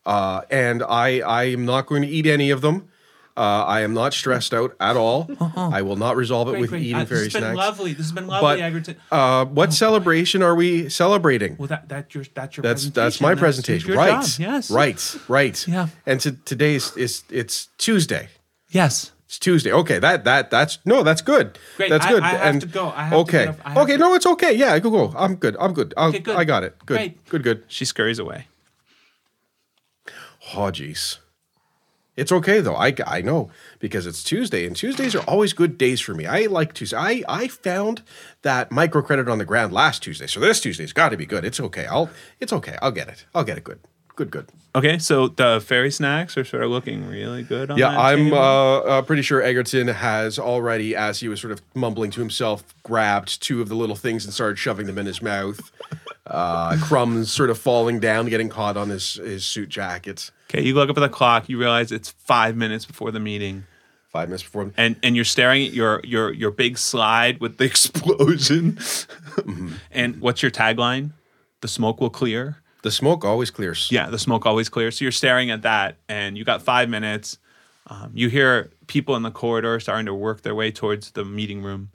uh, 0.06 0.42
and 0.50 0.82
I 0.82 1.20
I 1.20 1.44
am 1.44 1.64
not 1.64 1.86
going 1.86 2.02
to 2.02 2.08
eat 2.08 2.26
any 2.26 2.50
of 2.50 2.60
them. 2.60 2.88
Uh, 3.36 3.64
I 3.64 3.82
am 3.82 3.94
not 3.94 4.12
stressed 4.14 4.52
out 4.52 4.74
at 4.80 4.96
all. 4.96 5.30
I 5.56 5.80
will 5.82 5.94
not 5.94 6.16
resolve 6.16 6.48
it 6.48 6.52
Great, 6.52 6.60
with 6.62 6.70
great. 6.70 6.82
eating 6.82 6.96
Uh, 6.96 7.00
this 7.04 7.08
fairy 7.08 7.24
has 7.26 7.32
been 7.34 7.42
snacks. 7.42 7.56
lovely. 7.56 7.92
This 7.92 8.06
has 8.06 8.12
been 8.12 8.26
lovely, 8.26 8.56
But 8.56 8.60
Egerton. 8.60 8.96
uh, 9.12 9.44
what 9.44 9.72
celebration 9.72 10.42
are 10.42 10.56
we 10.56 10.88
celebrating? 10.88 11.54
Well, 11.56 11.68
that 11.68 11.88
that 11.88 12.14
your 12.16 12.24
that's 12.34 12.56
your 12.56 12.62
That's 12.62 12.82
presentation. 12.82 13.04
that's 13.04 13.20
my 13.20 13.28
That's 13.34 13.40
presentation, 13.40 13.94
right? 13.94 14.22
job, 14.24 14.40
Yes. 14.40 14.70
right, 14.72 15.16
right. 15.28 15.68
Yeah. 15.68 15.86
And 16.04 16.20
to, 16.22 16.32
today's 16.32 16.96
is 16.96 17.22
it's 17.30 17.68
Tuesday. 17.78 18.28
Yes. 18.70 19.12
It's 19.28 19.38
Tuesday. 19.38 19.70
Okay, 19.70 19.98
that 19.98 20.24
that 20.24 20.50
that's 20.50 20.78
no, 20.86 21.02
that's 21.02 21.20
good. 21.20 21.58
Great. 21.76 21.90
That's 21.90 22.06
I- 22.06 22.10
good. 22.10 22.22
I 22.22 22.28
have 22.30 22.40
and 22.46 22.60
to 22.62 22.66
go. 22.66 22.88
I 22.96 23.02
have 23.02 23.10
to 23.10 23.16
okay, 23.18 23.44
get. 23.44 23.58
I 23.62 23.68
have 23.70 23.78
okay. 23.82 23.92
to- 23.92 23.98
No, 23.98 24.14
it's 24.14 24.24
okay. 24.24 24.52
Yeah, 24.54 24.72
I 24.72 24.78
go 24.78 24.90
go. 24.90 25.12
I'm 25.14 25.34
good. 25.34 25.54
I'm 25.60 25.74
good. 25.74 25.92
I'll, 25.98 26.08
Okay, 26.08 26.20
good. 26.20 26.36
I 26.36 26.44
got 26.44 26.64
it. 26.64 26.78
Good. 26.86 26.94
Great. 26.94 27.28
Good. 27.28 27.42
Good. 27.42 27.64
She 27.68 27.84
scurries 27.84 28.18
away. 28.18 28.46
Oh, 30.54 30.70
geez. 30.70 31.18
It's 32.16 32.32
okay 32.32 32.60
though. 32.60 32.74
I, 32.74 32.94
I 33.06 33.20
know 33.20 33.50
because 33.78 34.06
it's 34.06 34.24
Tuesday 34.24 34.66
and 34.66 34.74
Tuesdays 34.74 35.14
are 35.14 35.22
always 35.28 35.52
good 35.52 35.76
days 35.78 36.00
for 36.00 36.14
me. 36.14 36.24
I 36.26 36.46
like 36.46 36.72
Tuesday. 36.72 36.96
I, 36.96 37.22
I 37.28 37.48
found 37.48 38.02
that 38.42 38.70
microcredit 38.70 39.30
on 39.30 39.38
the 39.38 39.44
ground 39.44 39.72
last 39.72 40.02
Tuesday. 40.02 40.26
So 40.26 40.40
this 40.40 40.58
Tuesday's 40.60 40.92
got 40.92 41.10
to 41.10 41.16
be 41.18 41.26
good. 41.26 41.44
It's 41.44 41.60
okay. 41.60 41.86
I'll 41.86 42.08
it's 42.40 42.52
okay. 42.52 42.76
I'll 42.82 42.90
get 42.92 43.08
it. 43.08 43.26
I'll 43.34 43.44
get 43.44 43.58
it 43.58 43.62
good. 43.62 43.78
Good, 44.18 44.32
good. 44.32 44.48
Okay, 44.74 44.98
so 44.98 45.28
the 45.28 45.62
fairy 45.64 45.92
snacks 45.92 46.36
are 46.36 46.44
sort 46.44 46.64
of 46.64 46.70
looking 46.70 47.06
really 47.08 47.44
good. 47.44 47.70
On 47.70 47.78
Yeah, 47.78 47.90
that 47.90 47.98
I'm 48.00 48.24
table. 48.24 48.38
uh, 48.38 48.78
uh, 48.80 49.02
pretty 49.02 49.22
sure 49.22 49.40
Egerton 49.40 49.86
has 49.86 50.40
already, 50.40 50.96
as 50.96 51.20
he 51.20 51.28
was 51.28 51.40
sort 51.40 51.52
of 51.52 51.62
mumbling 51.76 52.10
to 52.10 52.20
himself, 52.20 52.64
grabbed 52.82 53.40
two 53.40 53.62
of 53.62 53.68
the 53.68 53.76
little 53.76 53.94
things 53.94 54.24
and 54.24 54.34
started 54.34 54.58
shoving 54.58 54.86
them 54.86 54.98
in 54.98 55.06
his 55.06 55.22
mouth. 55.22 55.60
Uh, 56.26 56.76
crumbs 56.82 57.30
sort 57.32 57.48
of 57.48 57.58
falling 57.58 58.00
down, 58.00 58.26
getting 58.26 58.48
caught 58.48 58.76
on 58.76 58.88
his, 58.88 59.14
his 59.14 59.46
suit 59.46 59.68
jacket. 59.68 60.32
Okay, 60.50 60.62
you 60.64 60.74
look 60.74 60.90
up 60.90 60.96
at 60.98 61.00
the 61.00 61.08
clock. 61.08 61.48
You 61.48 61.56
realize 61.58 61.92
it's 61.92 62.10
five 62.10 62.56
minutes 62.56 62.84
before 62.84 63.12
the 63.12 63.20
meeting, 63.20 63.66
Five 64.12 64.28
minutes 64.30 64.42
before. 64.42 64.72
and 64.76 64.96
and 65.04 65.14
you're 65.14 65.24
staring 65.24 65.64
at 65.66 65.72
your 65.72 66.00
your 66.02 66.32
your 66.32 66.50
big 66.50 66.76
slide 66.76 67.40
with 67.40 67.58
the 67.58 67.64
explosion. 67.72 68.72
Mm-hmm. 68.72 69.72
And 69.92 70.20
what's 70.20 70.42
your 70.42 70.50
tagline? 70.50 71.12
The 71.60 71.68
smoke 71.68 72.00
will 72.00 72.10
clear. 72.10 72.56
The 72.82 72.90
smoke 72.90 73.24
always 73.24 73.50
clears. 73.50 73.88
Yeah, 73.90 74.08
the 74.08 74.18
smoke 74.18 74.46
always 74.46 74.68
clears. 74.68 74.98
So 74.98 75.04
you're 75.04 75.12
staring 75.12 75.50
at 75.50 75.62
that, 75.62 75.96
and 76.08 76.38
you 76.38 76.44
got 76.44 76.62
five 76.62 76.88
minutes. 76.88 77.38
Um, 77.88 78.12
you 78.14 78.28
hear 78.28 78.70
people 78.86 79.16
in 79.16 79.22
the 79.22 79.30
corridor 79.30 79.80
starting 79.80 80.06
to 80.06 80.14
work 80.14 80.42
their 80.42 80.54
way 80.54 80.70
towards 80.70 81.10
the 81.12 81.24
meeting 81.24 81.62
room. 81.62 81.90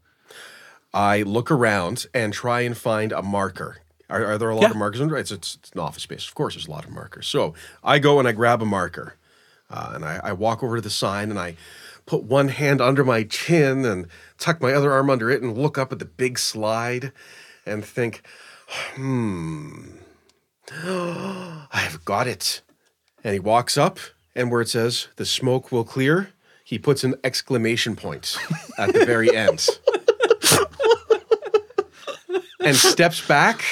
I 0.94 1.22
look 1.24 1.50
around 1.52 2.06
and 2.14 2.34
try 2.34 2.62
and 2.62 2.78
find 2.78 3.12
a 3.12 3.22
marker. 3.22 3.78
Are, 4.10 4.26
are 4.26 4.38
there 4.38 4.50
a 4.50 4.56
lot 4.56 4.64
Yeah. 4.64 4.70
of 4.72 4.76
markers? 4.78 5.02
It's, 5.02 5.32
it's, 5.32 5.56
it's 5.56 5.72
an 5.72 5.80
office 5.80 6.04
space. 6.04 6.28
Of 6.28 6.36
course, 6.36 6.56
there's 6.56 6.68
a 6.68 6.72
lot 6.72 6.84
of 6.86 6.92
markers. 6.92 7.28
So 7.28 7.54
I 7.84 8.00
go 8.00 8.20
and 8.20 8.28
I 8.28 8.32
grab 8.32 8.62
a 8.62 8.66
marker, 8.66 9.16
uh, 9.72 9.92
and 9.96 10.04
I, 10.06 10.20
I 10.24 10.34
walk 10.34 10.62
over 10.64 10.76
to 10.76 10.82
the 10.82 10.90
sign 10.90 11.30
and 11.30 11.40
I 11.40 11.56
put 12.06 12.24
one 12.24 12.50
hand 12.50 12.82
under 12.82 13.04
my 13.04 13.24
chin 13.24 13.86
and 13.86 14.08
tuck 14.38 14.62
my 14.62 14.74
other 14.74 14.92
arm 14.92 15.10
under 15.10 15.32
it 15.32 15.42
and 15.42 15.58
look 15.58 15.78
up 15.78 15.92
at 15.94 16.00
the 16.00 16.06
big 16.06 16.38
slide 16.38 17.12
and 17.66 17.84
think, 17.86 18.22
hmm, 18.96 19.86
I've 21.72 22.02
got 22.06 22.28
it. 22.28 22.62
And 23.24 23.34
he 23.34 23.40
walks 23.40 23.78
up, 23.78 24.00
and 24.36 24.52
where 24.52 24.62
it 24.62 24.70
says 24.70 25.08
the 25.16 25.26
smoke 25.26 25.72
will 25.72 25.84
clear, 25.84 26.30
he 26.64 26.80
puts 26.80 27.04
an 27.04 27.16
exclamation 27.24 27.96
point 27.96 28.38
at 28.78 28.94
the 28.94 29.06
very 29.06 29.36
end 29.36 29.68
and 32.60 32.76
steps 32.76 33.26
back, 33.26 33.64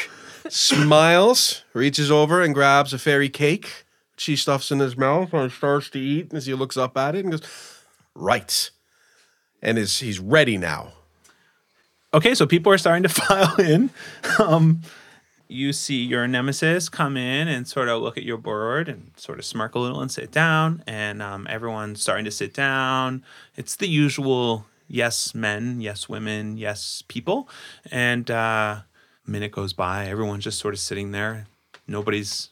smiles, 0.50 1.64
reaches 1.74 2.12
over 2.12 2.42
and 2.42 2.54
grabs 2.54 2.94
a 2.94 3.00
fairy 3.00 3.30
cake. 3.30 3.86
She 4.18 4.36
stuffs 4.36 4.72
in 4.72 4.80
his 4.80 4.96
mouth 4.98 5.34
and 5.34 5.52
starts 5.52 5.90
to 5.92 6.00
eat 6.00 6.34
as 6.34 6.46
he 6.46 6.54
looks 6.54 6.78
up 6.78 6.96
at 6.98 7.16
it 7.16 7.24
and 7.26 7.32
goes, 7.32 7.42
Right. 8.14 8.70
And 9.62 9.78
is 9.78 10.00
he's 10.00 10.20
ready 10.20 10.58
now. 10.58 10.94
Okay, 12.14 12.36
so 12.36 12.46
people 12.46 12.72
are 12.72 12.78
starting 12.78 13.04
to 13.04 13.10
file 13.10 13.56
in. 13.56 13.90
Um, 14.38 14.82
you 15.52 15.74
see 15.74 16.02
your 16.04 16.28
nemesis 16.28 16.90
come 16.90 17.18
in 17.18 17.48
and 17.48 17.68
sort 17.68 17.90
of 17.90 18.02
look 18.02 18.18
at 18.18 18.24
your 18.24 18.38
board 18.38 18.88
and 18.88 19.12
sort 19.16 19.40
of 19.40 19.46
smirk 19.46 19.76
a 19.76 19.80
little 19.80 20.02
and 20.02 20.12
sit 20.12 20.32
down. 20.32 20.84
And 20.88 21.22
um, 21.22 21.48
everyone's 21.50 22.02
starting 22.02 22.26
to 22.26 22.32
sit 22.32 22.54
down. 22.54 23.24
It's 23.56 23.76
the 23.76 23.88
usual 23.88 24.66
yes 24.88 25.36
men, 25.36 25.82
yes 25.82 26.10
women, 26.10 26.58
yes 26.58 27.04
people. 27.08 27.50
And 27.92 28.30
uh, 28.32 28.82
a 29.28 29.30
minute 29.30 29.52
goes 29.52 29.74
by. 29.74 30.08
Everyone's 30.08 30.44
just 30.44 30.60
sort 30.60 30.74
of 30.74 30.80
sitting 30.80 31.12
there. 31.12 31.48
Nobody's 31.88 32.50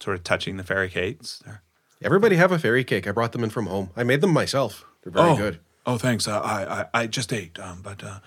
sort 0.00 0.16
of 0.16 0.24
touching 0.24 0.58
the 0.58 0.64
fairy 0.64 0.90
cakes. 0.90 1.42
They're, 1.44 1.62
Everybody 2.02 2.36
have 2.36 2.52
a 2.52 2.58
fairy 2.58 2.84
cake. 2.84 3.06
I 3.06 3.12
brought 3.12 3.32
them 3.32 3.42
in 3.42 3.50
from 3.50 3.66
home. 3.66 3.90
I 3.96 4.04
made 4.04 4.20
them 4.20 4.32
myself. 4.32 4.84
They're 5.02 5.12
very 5.12 5.30
oh, 5.30 5.36
good. 5.36 5.60
Oh, 5.86 5.96
thanks. 5.96 6.28
Uh, 6.28 6.40
I, 6.40 6.80
I 6.80 6.86
I 6.92 7.06
just 7.06 7.32
ate. 7.32 7.58
Um, 7.58 7.80
but 7.82 8.04
uh, 8.04 8.18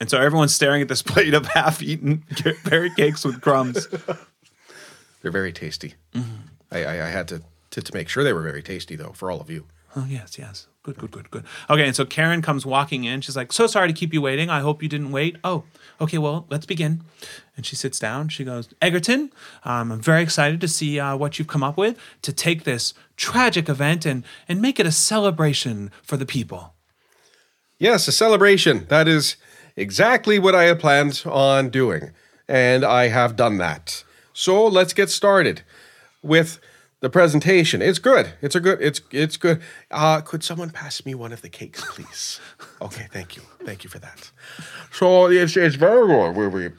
and 0.00 0.10
so 0.10 0.18
everyone's 0.18 0.54
staring 0.54 0.82
at 0.82 0.88
this 0.88 1.02
plate 1.12 1.34
of 1.34 1.46
half-eaten 1.46 2.18
fairy 2.64 2.90
cakes 2.90 3.24
with 3.24 3.40
crumbs. 3.40 3.88
They're 5.22 5.32
very 5.32 5.52
tasty. 5.52 5.94
Mm-hmm. 6.14 6.34
I, 6.70 6.84
I, 6.84 6.92
I 7.06 7.08
had 7.08 7.28
to, 7.28 7.42
to 7.70 7.82
to 7.82 7.94
make 7.94 8.08
sure 8.08 8.22
they 8.22 8.32
were 8.32 8.42
very 8.42 8.62
tasty 8.62 8.96
though 8.96 9.12
for 9.12 9.30
all 9.30 9.40
of 9.40 9.50
you. 9.50 9.66
Oh 9.96 10.06
yes, 10.08 10.38
yes. 10.38 10.66
Good, 10.84 10.96
good, 10.96 11.10
good, 11.10 11.30
good. 11.30 11.44
Okay, 11.68 11.86
and 11.86 11.94
so 11.94 12.06
Karen 12.06 12.40
comes 12.40 12.64
walking 12.64 13.04
in. 13.04 13.20
She's 13.20 13.36
like, 13.36 13.52
"So 13.52 13.66
sorry 13.66 13.88
to 13.88 13.94
keep 13.94 14.14
you 14.14 14.22
waiting. 14.22 14.48
I 14.48 14.60
hope 14.60 14.82
you 14.82 14.88
didn't 14.88 15.10
wait." 15.10 15.36
Oh, 15.44 15.64
okay. 16.00 16.18
Well, 16.18 16.46
let's 16.48 16.66
begin. 16.66 17.02
And 17.56 17.66
she 17.66 17.76
sits 17.76 17.98
down. 17.98 18.28
She 18.28 18.44
goes, 18.44 18.68
"Egerton, 18.80 19.32
um, 19.64 19.92
I'm 19.92 20.00
very 20.00 20.22
excited 20.22 20.60
to 20.60 20.68
see 20.68 21.00
uh, 21.00 21.16
what 21.16 21.38
you've 21.38 21.48
come 21.48 21.62
up 21.62 21.76
with 21.76 21.98
to 22.22 22.32
take 22.32 22.64
this 22.64 22.94
tragic 23.16 23.68
event 23.68 24.06
and 24.06 24.24
and 24.46 24.62
make 24.62 24.78
it 24.78 24.86
a 24.86 24.92
celebration 24.92 25.90
for 26.02 26.16
the 26.16 26.26
people." 26.26 26.74
Yes, 27.78 28.08
a 28.08 28.12
celebration. 28.12 28.86
That 28.88 29.08
is 29.08 29.36
exactly 29.78 30.38
what 30.38 30.54
I 30.54 30.64
had 30.64 30.80
planned 30.80 31.22
on 31.26 31.70
doing, 31.70 32.10
and 32.48 32.84
I 32.84 33.08
have 33.08 33.36
done 33.36 33.58
that. 33.58 34.04
So 34.32 34.66
let's 34.66 34.92
get 34.92 35.10
started 35.10 35.62
with 36.22 36.58
the 37.00 37.08
presentation. 37.10 37.80
It's 37.80 37.98
good. 37.98 38.32
It's 38.42 38.54
a 38.56 38.60
good. 38.60 38.80
It's 38.80 39.00
it's 39.10 39.36
good. 39.36 39.60
Uh, 39.90 40.20
could 40.20 40.42
someone 40.42 40.70
pass 40.70 41.04
me 41.06 41.14
one 41.14 41.32
of 41.32 41.42
the 41.42 41.48
cakes, 41.48 41.84
please? 41.94 42.40
okay, 42.82 43.06
thank 43.12 43.36
you. 43.36 43.42
Thank 43.64 43.84
you 43.84 43.90
for 43.90 43.98
that. 44.00 44.30
So 44.92 45.30
it's 45.30 45.56
it's 45.56 45.76
very 45.76 46.06
good. 46.06 46.36
We, 46.36 46.48
we 46.48 46.70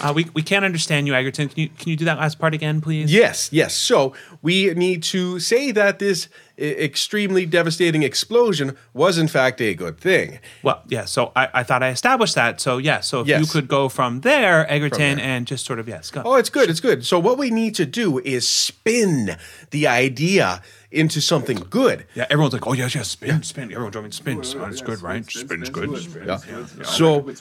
Uh, 0.00 0.12
we 0.14 0.26
we 0.34 0.42
can't 0.42 0.64
understand 0.64 1.06
you, 1.08 1.14
Egerton. 1.14 1.48
Can 1.48 1.58
you 1.62 1.68
can 1.68 1.88
you 1.88 1.96
do 1.96 2.04
that 2.04 2.18
last 2.18 2.38
part 2.38 2.54
again, 2.54 2.80
please? 2.80 3.12
Yes, 3.12 3.52
yes. 3.52 3.74
So 3.74 4.14
we 4.40 4.72
need 4.74 5.02
to 5.04 5.40
say 5.40 5.72
that 5.72 5.98
this 5.98 6.28
extremely 6.58 7.46
devastating 7.46 8.02
explosion 8.02 8.76
was 8.94 9.18
in 9.18 9.28
fact 9.28 9.60
a 9.60 9.74
good 9.74 9.98
thing. 9.98 10.38
Well, 10.62 10.82
yeah. 10.88 11.04
So 11.04 11.32
I, 11.34 11.48
I 11.54 11.62
thought 11.62 11.82
I 11.82 11.88
established 11.88 12.34
that. 12.34 12.60
So 12.60 12.78
yeah. 12.78 13.00
So 13.00 13.20
if 13.20 13.28
you 13.28 13.46
could 13.46 13.68
go 13.68 13.88
from 13.88 14.20
there, 14.20 14.70
Egerton, 14.70 15.16
there. 15.16 15.26
and 15.26 15.46
just 15.46 15.64
sort 15.66 15.78
of 15.78 15.88
yes, 15.88 16.10
go. 16.10 16.22
Oh, 16.24 16.36
it's 16.36 16.50
good. 16.50 16.70
It's 16.70 16.80
good. 16.80 17.04
So 17.04 17.18
what 17.18 17.38
we 17.38 17.50
need 17.50 17.74
to 17.76 17.86
do 17.86 18.18
is 18.20 18.48
spin 18.48 19.36
the 19.70 19.86
idea 19.86 20.62
into 20.90 21.20
something 21.20 21.56
good. 21.70 22.06
Yeah, 22.14 22.26
everyone's 22.28 22.52
like, 22.52 22.66
oh 22.66 22.74
yes, 22.74 22.94
yes, 22.94 23.08
spin, 23.08 23.42
spin. 23.42 23.72
Everyone 23.72 23.92
told 23.92 24.04
me 24.04 24.10
spin. 24.10 24.42
spin. 24.44 24.64
It's 24.64 24.82
good, 24.82 25.00
right? 25.00 25.28
Spin's 25.30 25.70
good. 25.70 25.98
Spin. 25.98 26.84
So 26.84 27.32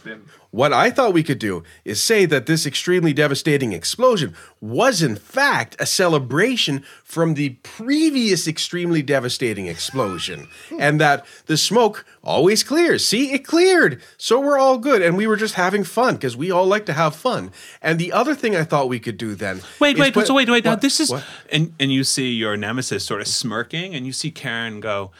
what 0.52 0.74
I 0.74 0.89
thought 0.91 1.14
we 1.14 1.24
could 1.24 1.39
do 1.39 1.64
is 1.86 2.04
say 2.04 2.26
that 2.26 2.45
this 2.45 2.66
extremely 2.66 3.14
devastating 3.14 3.72
explosion 3.74 4.36
was 4.60 5.02
in 5.02 5.16
fact 5.16 5.76
a 5.80 5.86
celebration 5.86 6.84
from 7.04 7.34
the 7.36 7.52
previous 7.64 8.47
extremely 8.47 9.02
devastating 9.02 9.68
explosion 9.68 10.47
and 10.78 10.99
that 10.99 11.26
the 11.45 11.58
smoke 11.58 12.06
always 12.24 12.64
clears. 12.64 13.06
See, 13.08 13.32
it 13.32 13.45
cleared. 13.45 14.02
So 14.18 14.39
we're 14.39 14.60
all 14.60 14.78
good 14.78 15.02
and 15.02 15.16
we 15.18 15.26
were 15.26 15.38
just 15.38 15.56
having 15.56 15.84
fun 15.86 16.16
because 16.16 16.36
we 16.38 16.52
all 16.52 16.66
like 16.68 16.86
to 16.88 16.93
have 16.93 17.16
fun. 17.16 17.52
And 17.82 17.97
the 17.97 18.12
other 18.12 18.36
thing 18.36 18.56
I 18.56 18.64
thought 18.64 18.89
we 18.89 18.99
could 18.99 19.18
do 19.18 19.36
then 19.36 19.62
Wait, 19.80 19.97
wait, 19.97 20.14
put- 20.14 20.28
so 20.28 20.34
wait, 20.34 20.49
wait. 20.49 20.66
Now 20.66 20.76
this 20.76 20.99
is, 20.99 21.10
What? 21.10 21.24
and 21.52 21.74
and 21.80 21.91
you 21.91 22.04
see 22.04 22.32
your 22.34 22.58
nemesis 22.58 23.06
sort 23.06 23.22
of 23.22 23.28
smirking, 23.28 23.95
and 23.95 24.06
you 24.06 24.12
see 24.14 24.32
Karen 24.32 24.80
go, 24.80 25.12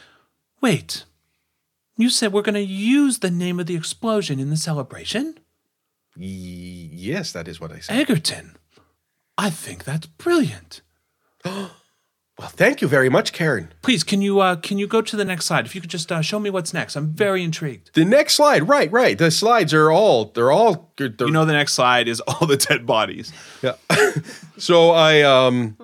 "Wait, 0.62 1.06
You 1.98 2.10
said 2.10 2.34
we're 2.34 2.42
going 2.42 2.56
to 2.56 2.62
use 2.62 3.20
the 3.20 3.32
name 3.32 3.60
of 3.60 3.68
the 3.68 3.76
explosion 3.76 4.40
in 4.40 4.50
the 4.50 4.58
celebration? 4.58 5.38
Y- 6.18 6.24
yes, 6.92 7.32
that 7.32 7.48
is 7.48 7.60
what 7.60 7.72
I 7.72 7.80
said. 7.80 7.98
Egerton, 8.00 8.56
I 9.38 9.50
think 9.50 9.84
that's 9.84 10.08
brilliant. 10.08 10.82
Well, 12.40 12.50
thank 12.50 12.82
you 12.82 12.88
very 12.88 13.10
much, 13.10 13.34
Karen. 13.34 13.72
Please, 13.84 14.04
can 14.04 14.20
you 14.24 14.40
uh, 14.40 14.56
can 14.56 14.80
you 14.80 14.88
go 14.88 15.04
to 15.04 15.16
the 15.16 15.26
next 15.26 15.46
slide? 15.46 15.68
If 15.68 15.76
you 15.76 15.82
could 15.82 15.92
just 15.92 16.12
uh, 16.12 16.24
show 16.24 16.40
me 16.40 16.50
what's 16.50 16.74
next, 16.74 16.96
I'm 16.96 17.10
very 17.14 17.44
intrigued. 17.44 17.94
The 17.94 18.04
next 18.04 18.34
slide, 18.34 18.68
right, 18.68 18.92
right. 18.92 19.16
The 19.16 19.30
slides 19.30 19.76
are 19.76 19.92
all 19.92 20.26
they're 20.34 20.50
all 20.52 20.92
good. 20.96 21.20
They're, 21.20 21.28
You 21.28 21.34
know, 21.34 21.46
the 21.46 21.54
next 21.54 21.74
slide 21.74 22.08
is 22.08 22.20
all 22.22 22.48
the 22.48 22.58
dead 22.58 22.88
bodies. 22.88 23.32
Yeah. 23.62 23.76
so 24.58 24.90
I 24.90 25.22
um 25.22 25.78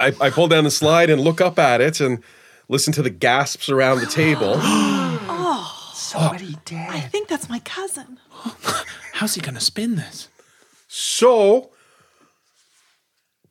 I, 0.00 0.14
I 0.18 0.30
pull 0.30 0.48
down 0.48 0.64
the 0.64 0.70
slide 0.70 1.10
and 1.10 1.20
look 1.20 1.42
up 1.42 1.58
at 1.58 1.82
it 1.82 2.00
and 2.00 2.22
listen 2.70 2.94
to 2.94 3.02
the 3.02 3.10
gasps 3.10 3.68
around 3.68 4.00
the 4.00 4.06
table. 4.06 4.58
Oh, 6.18 6.28
Somebody 6.28 6.56
dead. 6.64 6.88
I 6.90 7.00
think 7.00 7.28
that's 7.28 7.48
my 7.48 7.58
cousin. 7.60 8.18
How's 9.12 9.34
he 9.34 9.40
going 9.40 9.54
to 9.54 9.60
spin 9.60 9.96
this? 9.96 10.28
so 10.88 11.70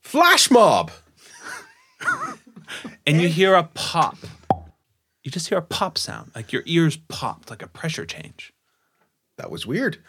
flash 0.02 0.50
mob. 0.50 0.92
And 3.08 3.22
you 3.22 3.28
hear 3.28 3.54
a 3.54 3.64
pop. 3.64 4.18
You 5.24 5.30
just 5.30 5.50
hear 5.50 5.60
a 5.60 5.62
pop 5.62 6.00
sound, 6.00 6.32
like 6.36 6.52
your 6.52 6.64
ears 6.66 6.98
popped, 6.98 7.52
like 7.52 7.62
a 7.62 7.68
pressure 7.68 8.06
change. 8.06 8.52
That 9.38 9.52
was 9.52 9.68
weird. 9.68 10.00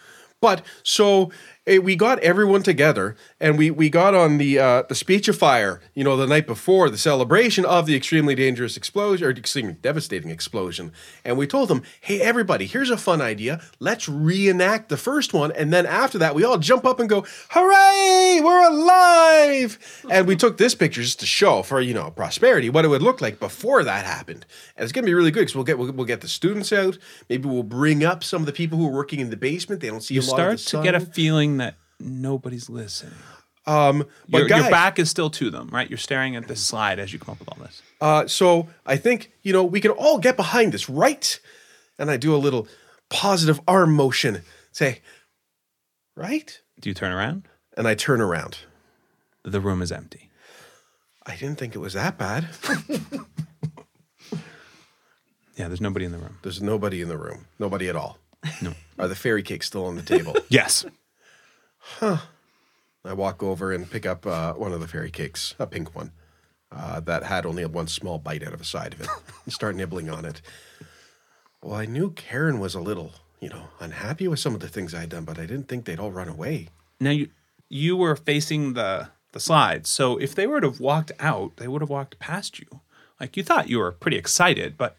But 0.40 0.62
so 0.82 1.30
we 1.66 1.96
got 1.96 2.20
everyone 2.20 2.62
together 2.62 3.16
and 3.40 3.58
we 3.58 3.70
we 3.70 3.90
got 3.90 4.14
on 4.14 4.38
the 4.38 4.58
uh, 4.58 4.82
the 4.82 4.94
speechifier, 4.94 5.80
you 5.94 6.04
know, 6.04 6.16
the 6.16 6.26
night 6.26 6.46
before 6.46 6.88
the 6.88 6.98
celebration 6.98 7.64
of 7.64 7.86
the 7.86 7.96
extremely 7.96 8.36
dangerous 8.36 8.76
explosion 8.76 9.26
or 9.26 9.30
extremely 9.30 9.72
devastating 9.72 10.30
explosion, 10.30 10.92
and 11.24 11.36
we 11.36 11.46
told 11.46 11.68
them, 11.68 11.82
"Hey, 12.00 12.20
everybody, 12.20 12.66
here's 12.66 12.90
a 12.90 12.96
fun 12.96 13.20
idea. 13.20 13.60
Let's 13.80 14.08
reenact 14.08 14.88
the 14.90 14.96
first 14.96 15.34
one, 15.34 15.50
and 15.52 15.72
then 15.72 15.86
after 15.86 16.18
that, 16.18 16.36
we 16.36 16.44
all 16.44 16.58
jump 16.58 16.86
up 16.86 17.00
and 17.00 17.08
go, 17.08 17.24
hooray, 17.50 18.40
we're 18.44 18.70
alive!" 18.70 20.04
And 20.08 20.28
we 20.28 20.36
took 20.36 20.58
this 20.58 20.74
picture 20.76 21.02
just 21.02 21.18
to 21.20 21.26
show 21.26 21.62
for 21.62 21.80
you 21.80 21.94
know 21.94 22.12
prosperity 22.12 22.70
what 22.70 22.84
it 22.84 22.88
would 22.88 23.02
look 23.02 23.20
like 23.20 23.40
before 23.40 23.82
that 23.82 24.06
happened, 24.06 24.46
and 24.76 24.84
it's 24.84 24.92
gonna 24.92 25.06
be 25.06 25.14
really 25.14 25.32
good 25.32 25.40
because 25.40 25.56
we'll 25.56 25.64
get 25.64 25.78
we'll, 25.78 25.90
we'll 25.92 26.06
get 26.06 26.20
the 26.20 26.28
students 26.28 26.72
out. 26.72 26.96
Maybe 27.28 27.48
we'll 27.48 27.64
bring 27.64 28.04
up 28.04 28.22
some 28.22 28.42
of 28.42 28.46
the 28.46 28.52
people 28.52 28.78
who 28.78 28.86
are 28.86 28.92
working 28.92 29.18
in 29.18 29.30
the 29.30 29.36
basement. 29.36 29.80
They 29.80 29.88
don't 29.88 30.00
see 30.00 30.14
You 30.14 30.20
a 30.20 30.22
lot 30.22 30.28
start 30.28 30.60
of 30.60 30.66
to 30.66 30.82
get 30.84 30.94
a 30.94 31.00
sun. 31.00 31.55
That 31.58 31.76
nobody's 32.00 32.68
listening. 32.70 33.14
Um, 33.66 34.06
but 34.28 34.38
Your, 34.38 34.48
guys, 34.48 34.62
your 34.62 34.70
back 34.70 34.98
is 35.00 35.10
still 35.10 35.28
to 35.30 35.50
them, 35.50 35.68
right? 35.72 35.88
You're 35.90 35.98
staring 35.98 36.36
at 36.36 36.46
this 36.46 36.60
slide 36.64 36.98
as 37.00 37.12
you 37.12 37.18
come 37.18 37.32
up 37.32 37.40
with 37.40 37.48
all 37.48 37.58
this. 37.64 37.82
uh, 38.00 38.26
so 38.28 38.68
I 38.86 38.96
think 38.96 39.32
you 39.42 39.52
know 39.52 39.64
we 39.64 39.80
can 39.80 39.90
all 39.90 40.18
get 40.18 40.36
behind 40.36 40.72
this, 40.72 40.88
right? 40.88 41.40
And 41.98 42.10
I 42.10 42.16
do 42.16 42.34
a 42.34 42.38
little 42.38 42.68
positive 43.10 43.60
arm 43.66 43.92
motion, 43.94 44.42
say, 44.70 45.00
right, 46.14 46.60
Do 46.80 46.88
you 46.90 46.94
turn 46.94 47.10
around? 47.12 47.48
and 47.76 47.88
I 47.88 47.94
turn 47.94 48.20
around. 48.20 48.58
The 49.42 49.60
room 49.60 49.82
is 49.82 49.90
empty. 49.90 50.30
I 51.26 51.34
didn't 51.36 51.56
think 51.58 51.74
it 51.74 51.78
was 51.78 51.94
that 51.94 52.16
bad. 52.18 52.48
Yeah, 55.56 55.68
there's 55.68 55.80
nobody 55.80 56.04
in 56.04 56.12
the 56.12 56.18
room. 56.18 56.36
There's 56.42 56.60
nobody 56.60 57.00
in 57.00 57.08
the 57.08 57.16
room, 57.16 57.46
nobody 57.58 57.88
at 57.88 57.96
all. 57.96 58.18
No. 58.60 58.74
Are 58.98 59.08
the 59.08 59.14
fairy 59.14 59.42
cakes 59.42 59.66
still 59.66 59.86
on 59.86 59.96
the 59.96 60.02
table? 60.02 60.36
Yes. 60.50 60.84
I 62.00 63.12
walk 63.12 63.42
over 63.42 63.72
and 63.72 63.90
pick 63.90 64.04
up 64.06 64.26
uh, 64.26 64.54
one 64.54 64.72
of 64.72 64.80
the 64.80 64.88
fairy 64.88 65.10
cakes, 65.10 65.54
a 65.58 65.66
pink 65.66 65.94
one, 65.94 66.12
uh, 66.72 67.00
that 67.00 67.22
had 67.24 67.46
only 67.46 67.64
one 67.66 67.86
small 67.86 68.18
bite 68.18 68.42
out 68.42 68.52
of 68.52 68.58
the 68.58 68.64
side 68.64 68.94
of 68.94 69.00
it, 69.00 69.08
and 69.44 69.52
start 69.52 69.76
nibbling 69.76 70.10
on 70.10 70.24
it. 70.24 70.42
Well, 71.62 71.74
I 71.74 71.86
knew 71.86 72.10
Karen 72.10 72.58
was 72.58 72.74
a 72.74 72.80
little, 72.80 73.12
you 73.40 73.48
know, 73.48 73.68
unhappy 73.80 74.28
with 74.28 74.40
some 74.40 74.54
of 74.54 74.60
the 74.60 74.68
things 74.68 74.94
I'd 74.94 75.10
done, 75.10 75.24
but 75.24 75.38
I 75.38 75.46
didn't 75.46 75.68
think 75.68 75.84
they'd 75.84 76.00
all 76.00 76.12
run 76.12 76.28
away. 76.28 76.68
Now 77.00 77.10
you 77.10 77.28
you 77.68 77.96
were 77.96 78.16
facing 78.16 78.74
the 78.74 79.08
the 79.32 79.40
slides, 79.40 79.88
so 79.90 80.16
if 80.18 80.34
they 80.34 80.46
were 80.46 80.60
to 80.60 80.68
have 80.68 80.80
walked 80.80 81.12
out, 81.18 81.56
they 81.56 81.68
would 81.68 81.82
have 81.82 81.90
walked 81.90 82.18
past 82.18 82.58
you. 82.58 82.80
Like 83.20 83.36
you 83.36 83.42
thought 83.42 83.68
you 83.68 83.78
were 83.78 83.92
pretty 83.92 84.16
excited, 84.16 84.76
but 84.76 84.96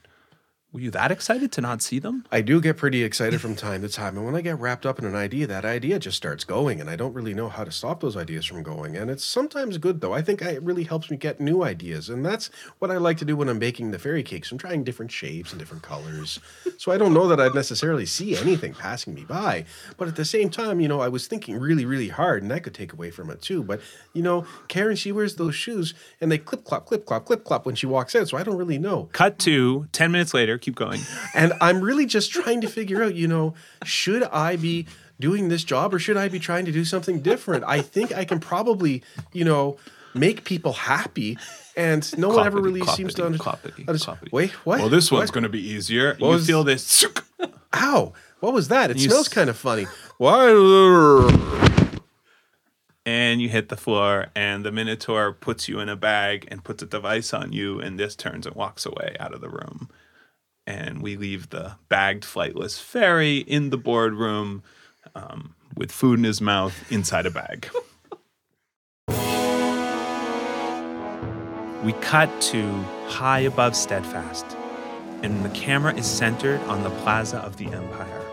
were 0.77 0.81
you 0.81 0.91
that 0.91 1.11
excited 1.11 1.51
to 1.51 1.59
not 1.59 1.81
see 1.81 1.97
them? 1.97 2.23
I 2.31 2.41
do 2.41 2.61
get 2.61 2.77
pretty 2.77 3.03
excited 3.03 3.41
from 3.41 3.55
time 3.55 3.81
to 3.81 3.89
time, 3.89 4.15
and 4.15 4.27
when 4.27 4.35
I 4.35 4.41
get 4.41 4.59
wrapped 4.59 4.85
up 4.85 4.99
in 4.99 5.05
an 5.05 5.15
idea, 5.15 5.47
that 5.47 5.65
idea 5.65 5.97
just 5.97 6.17
starts 6.17 6.43
going, 6.43 6.79
and 6.79 6.87
I 6.87 6.95
don't 6.95 7.15
really 7.15 7.33
know 7.33 7.49
how 7.49 7.63
to 7.63 7.71
stop 7.71 7.99
those 7.99 8.15
ideas 8.15 8.45
from 8.45 8.61
going. 8.61 8.95
And 8.95 9.09
it's 9.09 9.23
sometimes 9.23 9.79
good, 9.79 10.01
though. 10.01 10.13
I 10.13 10.21
think 10.21 10.39
it 10.43 10.61
really 10.61 10.83
helps 10.83 11.09
me 11.09 11.17
get 11.17 11.41
new 11.41 11.63
ideas, 11.63 12.09
and 12.09 12.23
that's 12.23 12.51
what 12.77 12.91
I 12.91 12.97
like 12.97 13.17
to 13.17 13.25
do 13.25 13.35
when 13.35 13.49
I'm 13.49 13.57
baking 13.57 13.89
the 13.89 13.97
fairy 13.97 14.21
cakes. 14.21 14.51
I'm 14.51 14.59
trying 14.59 14.83
different 14.83 15.11
shapes 15.11 15.51
and 15.51 15.57
different 15.57 15.81
colors, 15.81 16.39
so 16.77 16.91
I 16.91 16.99
don't 16.99 17.13
know 17.15 17.27
that 17.27 17.39
I'd 17.39 17.55
necessarily 17.55 18.05
see 18.05 18.37
anything 18.37 18.75
passing 18.75 19.15
me 19.15 19.23
by. 19.23 19.65
But 19.97 20.07
at 20.07 20.15
the 20.15 20.25
same 20.25 20.51
time, 20.51 20.79
you 20.79 20.87
know, 20.87 21.01
I 21.01 21.07
was 21.07 21.25
thinking 21.25 21.57
really, 21.57 21.85
really 21.85 22.09
hard, 22.09 22.43
and 22.43 22.51
that 22.51 22.61
could 22.61 22.75
take 22.75 22.93
away 22.93 23.09
from 23.09 23.31
it 23.31 23.41
too. 23.41 23.63
But 23.63 23.81
you 24.13 24.21
know, 24.21 24.45
Karen, 24.67 24.95
she 24.95 25.11
wears 25.11 25.37
those 25.37 25.55
shoes, 25.55 25.95
and 26.21 26.31
they 26.31 26.37
clip 26.37 26.65
clop, 26.65 26.85
clip 26.85 27.07
clop, 27.07 27.25
clip 27.25 27.43
clop 27.43 27.65
when 27.65 27.73
she 27.73 27.87
walks 27.87 28.15
out, 28.15 28.27
so 28.29 28.37
I 28.37 28.43
don't 28.43 28.57
really 28.57 28.77
know. 28.77 29.09
Cut 29.11 29.39
to 29.39 29.87
10 29.91 30.11
minutes 30.11 30.35
later, 30.35 30.59
keep 30.67 30.75
going. 30.75 30.99
And 31.33 31.53
I'm 31.61 31.79
really 31.79 32.05
just 32.05 32.31
trying 32.31 32.59
to 32.61 32.67
figure 32.67 33.01
out, 33.01 33.15
you 33.15 33.25
know, 33.27 33.53
should 33.85 34.23
I 34.23 34.57
be 34.57 34.85
doing 35.17 35.47
this 35.47 35.63
job 35.63 35.93
or 35.93 35.99
should 35.99 36.17
I 36.17 36.27
be 36.27 36.39
trying 36.39 36.65
to 36.65 36.71
do 36.73 36.83
something 36.83 37.21
different? 37.21 37.63
I 37.65 37.81
think 37.81 38.11
I 38.11 38.25
can 38.25 38.39
probably, 38.41 39.01
you 39.31 39.45
know, 39.45 39.77
make 40.13 40.43
people 40.43 40.73
happy. 40.73 41.37
And 41.77 42.03
no 42.17 42.29
one 42.29 42.45
ever 42.45 42.59
really 42.59 42.85
seems 42.87 43.13
to 43.13 43.25
understand. 43.25 43.59
Wait, 44.31 44.51
what? 44.65 44.79
Well, 44.79 44.89
this 44.89 45.09
one's 45.11 45.29
What? 45.29 45.33
going 45.35 45.43
to 45.43 45.49
be 45.49 45.65
easier. 45.65 46.15
What 46.15 46.19
you 46.19 46.27
was- 46.33 46.45
feel 46.47 46.63
this. 46.65 47.05
Ow. 47.75 48.13
What 48.41 48.53
was 48.53 48.67
that? 48.67 48.91
It 48.91 48.97
You 48.97 49.09
smells 49.09 49.27
s- 49.27 49.33
kind 49.33 49.49
of 49.49 49.55
funny. 49.57 49.85
Why? 50.17 50.49
and 53.05 53.41
you 53.41 53.47
hit 53.47 53.69
the 53.69 53.77
floor, 53.77 54.27
and 54.35 54.65
the 54.65 54.71
Minotaur 54.71 55.31
puts 55.31 55.69
you 55.69 55.79
in 55.79 55.87
a 55.87 55.95
bag 55.95 56.45
and 56.51 56.61
puts 56.63 56.83
a 56.83 56.85
device 56.85 57.33
on 57.33 57.53
you, 57.53 57.79
and 57.79 57.97
this 57.97 58.15
turns 58.17 58.45
and 58.45 58.53
walks 58.55 58.85
away 58.85 59.15
out 59.19 59.33
of 59.33 59.39
the 59.41 59.47
room. 59.49 59.89
And 60.67 61.01
we 61.01 61.15
leave 61.15 61.49
the 61.49 61.77
bagged 61.89 62.23
flightless 62.23 62.79
fairy 62.79 63.37
in 63.37 63.71
the 63.71 63.77
boardroom 63.77 64.61
um, 65.15 65.55
with 65.75 65.91
food 65.91 66.19
in 66.19 66.25
his 66.25 66.41
mouth 66.41 66.91
inside 66.91 67.25
a 67.25 67.31
bag. 67.31 67.69
we 71.83 71.93
cut 72.01 72.29
to 72.41 72.69
high 73.07 73.39
above 73.39 73.73
Steadfast, 73.73 74.45
and 75.23 75.45
the 75.45 75.49
camera 75.49 75.95
is 75.95 76.05
centered 76.05 76.59
on 76.63 76.83
the 76.83 76.89
Plaza 76.89 77.37
of 77.37 77.55
the 77.55 77.67
Empire. 77.67 78.27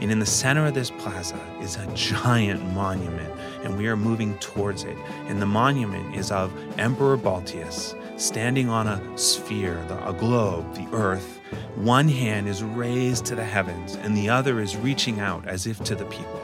And 0.00 0.12
in 0.12 0.20
the 0.20 0.26
center 0.26 0.64
of 0.64 0.74
this 0.74 0.90
plaza 0.92 1.38
is 1.60 1.76
a 1.76 1.86
giant 1.94 2.64
monument, 2.72 3.30
and 3.64 3.76
we 3.76 3.88
are 3.88 3.96
moving 3.96 4.38
towards 4.38 4.84
it. 4.84 4.96
And 5.26 5.42
the 5.42 5.46
monument 5.46 6.14
is 6.14 6.30
of 6.30 6.52
Emperor 6.78 7.18
Baltius 7.18 7.94
standing 8.16 8.68
on 8.68 8.86
a 8.86 9.18
sphere, 9.18 9.84
the, 9.88 10.08
a 10.08 10.12
globe, 10.12 10.74
the 10.74 10.88
earth. 10.96 11.37
One 11.76 12.08
hand 12.08 12.48
is 12.48 12.62
raised 12.62 13.24
to 13.26 13.34
the 13.34 13.44
heavens, 13.44 13.94
and 13.96 14.16
the 14.16 14.28
other 14.28 14.60
is 14.60 14.76
reaching 14.76 15.20
out 15.20 15.46
as 15.46 15.66
if 15.66 15.82
to 15.84 15.94
the 15.94 16.04
people. 16.06 16.40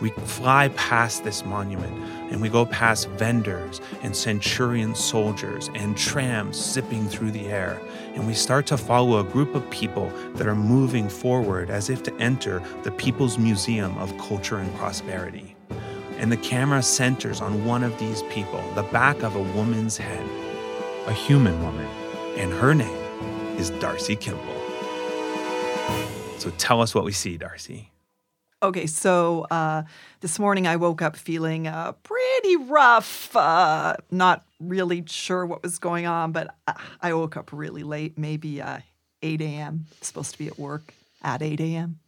We 0.00 0.10
fly 0.10 0.68
past 0.76 1.24
this 1.24 1.44
monument 1.44 1.92
and 2.30 2.42
we 2.42 2.48
go 2.48 2.66
past 2.66 3.08
vendors 3.10 3.80
and 4.02 4.14
centurion 4.14 4.94
soldiers 4.94 5.70
and 5.74 5.96
trams 5.96 6.56
zipping 6.56 7.08
through 7.08 7.30
the 7.30 7.46
air. 7.46 7.80
And 8.14 8.26
we 8.26 8.34
start 8.34 8.66
to 8.66 8.76
follow 8.76 9.18
a 9.18 9.24
group 9.24 9.54
of 9.54 9.68
people 9.70 10.08
that 10.34 10.46
are 10.46 10.54
moving 10.54 11.08
forward 11.08 11.70
as 11.70 11.90
if 11.90 12.02
to 12.04 12.14
enter 12.16 12.62
the 12.82 12.90
People's 12.90 13.38
Museum 13.38 13.96
of 13.98 14.16
Culture 14.18 14.58
and 14.58 14.74
Prosperity. 14.74 15.56
And 16.18 16.30
the 16.30 16.36
camera 16.36 16.82
centers 16.82 17.40
on 17.40 17.64
one 17.64 17.82
of 17.82 17.98
these 17.98 18.22
people, 18.24 18.62
the 18.74 18.82
back 18.82 19.22
of 19.22 19.36
a 19.36 19.42
woman's 19.56 19.96
head, 19.96 20.26
a 21.06 21.12
human 21.12 21.62
woman. 21.62 21.86
And 22.36 22.52
her 22.52 22.74
name 22.74 23.03
is 23.58 23.70
Darcy 23.70 24.16
Kimball. 24.16 24.60
So 26.38 26.50
tell 26.58 26.80
us 26.80 26.94
what 26.94 27.04
we 27.04 27.12
see, 27.12 27.36
Darcy. 27.36 27.90
Okay, 28.62 28.86
so 28.86 29.46
uh, 29.50 29.82
this 30.20 30.38
morning 30.38 30.66
I 30.66 30.76
woke 30.76 31.02
up 31.02 31.16
feeling 31.16 31.66
uh, 31.66 31.92
pretty 32.02 32.56
rough. 32.56 33.34
Uh, 33.36 33.96
not 34.10 34.44
really 34.58 35.04
sure 35.06 35.44
what 35.44 35.62
was 35.62 35.78
going 35.78 36.06
on, 36.06 36.32
but 36.32 36.54
I- 36.66 36.76
I 37.02 37.12
woke 37.14 37.36
up 37.36 37.50
really 37.52 37.82
late, 37.82 38.16
maybe 38.18 38.62
uh, 38.62 38.78
8 39.22 39.40
a.m. 39.42 39.86
Supposed 40.00 40.32
to 40.32 40.38
be 40.38 40.46
at 40.46 40.58
work 40.58 40.94
at 41.22 41.42
8 41.42 41.60
a.m. 41.60 41.98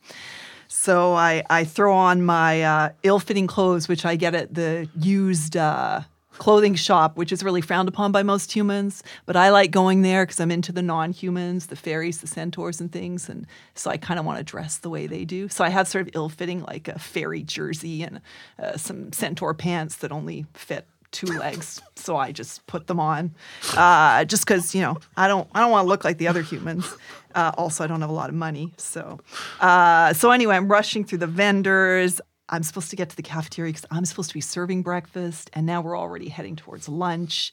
So 0.69 1.15
I, 1.15 1.43
I 1.51 1.65
throw 1.65 1.95
on 1.95 2.23
my 2.23 2.63
uh, 2.63 2.89
ill 3.03 3.19
fitting 3.19 3.47
clothes, 3.47 3.87
which 3.89 4.05
I 4.05 4.17
get 4.17 4.35
at 4.35 4.55
the 4.55 4.89
used 4.99 5.57
uh, 5.57 6.01
clothing 6.39 6.75
shop, 6.75 7.17
which 7.17 7.33
is 7.33 7.43
really 7.43 7.61
frowned 7.61 7.89
upon 7.89 8.13
by 8.13 8.23
most 8.23 8.55
humans. 8.55 9.03
But 9.25 9.37
I 9.37 9.51
like 9.51 9.71
going 9.71 10.03
there 10.03 10.25
because 10.25 10.41
I'm 10.41 10.51
into 10.51 10.73
the 10.73 10.83
non 10.83 11.13
humans, 11.13 11.67
the 11.67 11.77
fairies, 11.77 12.21
the 12.21 12.27
centaurs, 12.27 12.81
and 12.81 12.91
things. 12.91 13.29
And 13.29 13.47
so 13.75 13.91
I 13.91 13.97
kind 13.97 14.19
of 14.19 14.27
want 14.27 14.39
to 14.39 14.45
dress 14.45 14.79
the 14.79 14.91
way 14.91 15.07
they 15.07 15.25
do. 15.25 15.49
So 15.49 15.65
I 15.65 15.69
have 15.69 15.89
sort 15.89 16.07
of 16.07 16.15
ill 16.15 16.29
fitting, 16.29 16.63
like 16.63 16.89
a 16.89 16.99
fairy 16.99 17.43
jersey 17.43 18.03
and 18.03 18.21
uh, 18.59 18.77
some 18.77 19.13
centaur 19.13 19.55
pants 19.55 19.97
that 19.97 20.13
only 20.13 20.47
fit 20.55 20.87
two 21.17 21.27
legs, 21.27 21.81
so 21.97 22.17
I 22.17 22.33
just 22.33 22.67
put 22.67 22.87
them 22.87 23.01
on, 23.01 23.35
uh, 23.77 24.25
just 24.25 24.47
because 24.47 24.75
you 24.75 24.83
know 24.83 24.99
I 25.17 25.29
don't 25.29 25.49
I 25.55 25.61
don't 25.61 25.71
want 25.71 25.85
to 25.85 25.89
look 25.89 26.05
like 26.05 26.19
the 26.19 26.29
other 26.29 26.43
humans. 26.43 26.93
Uh, 27.35 27.53
also, 27.59 27.85
I 27.85 27.87
don't 27.87 28.01
have 28.01 28.11
a 28.11 28.15
lot 28.15 28.29
of 28.29 28.35
money, 28.35 28.73
so 28.77 29.21
uh, 29.61 30.13
so 30.13 30.31
anyway, 30.31 30.57
I'm 30.57 30.69
rushing 30.69 31.05
through 31.05 31.19
the 31.19 31.27
vendors. 31.27 32.21
I'm 32.49 32.63
supposed 32.63 32.91
to 32.91 32.97
get 32.97 33.11
to 33.11 33.17
the 33.17 33.23
cafeteria 33.23 33.73
because 33.73 33.87
I'm 33.91 34.05
supposed 34.05 34.31
to 34.31 34.35
be 34.35 34.41
serving 34.41 34.83
breakfast, 34.83 35.51
and 35.53 35.67
now 35.67 35.81
we're 35.81 35.99
already 35.99 36.29
heading 36.29 36.57
towards 36.57 36.89
lunch. 36.89 37.53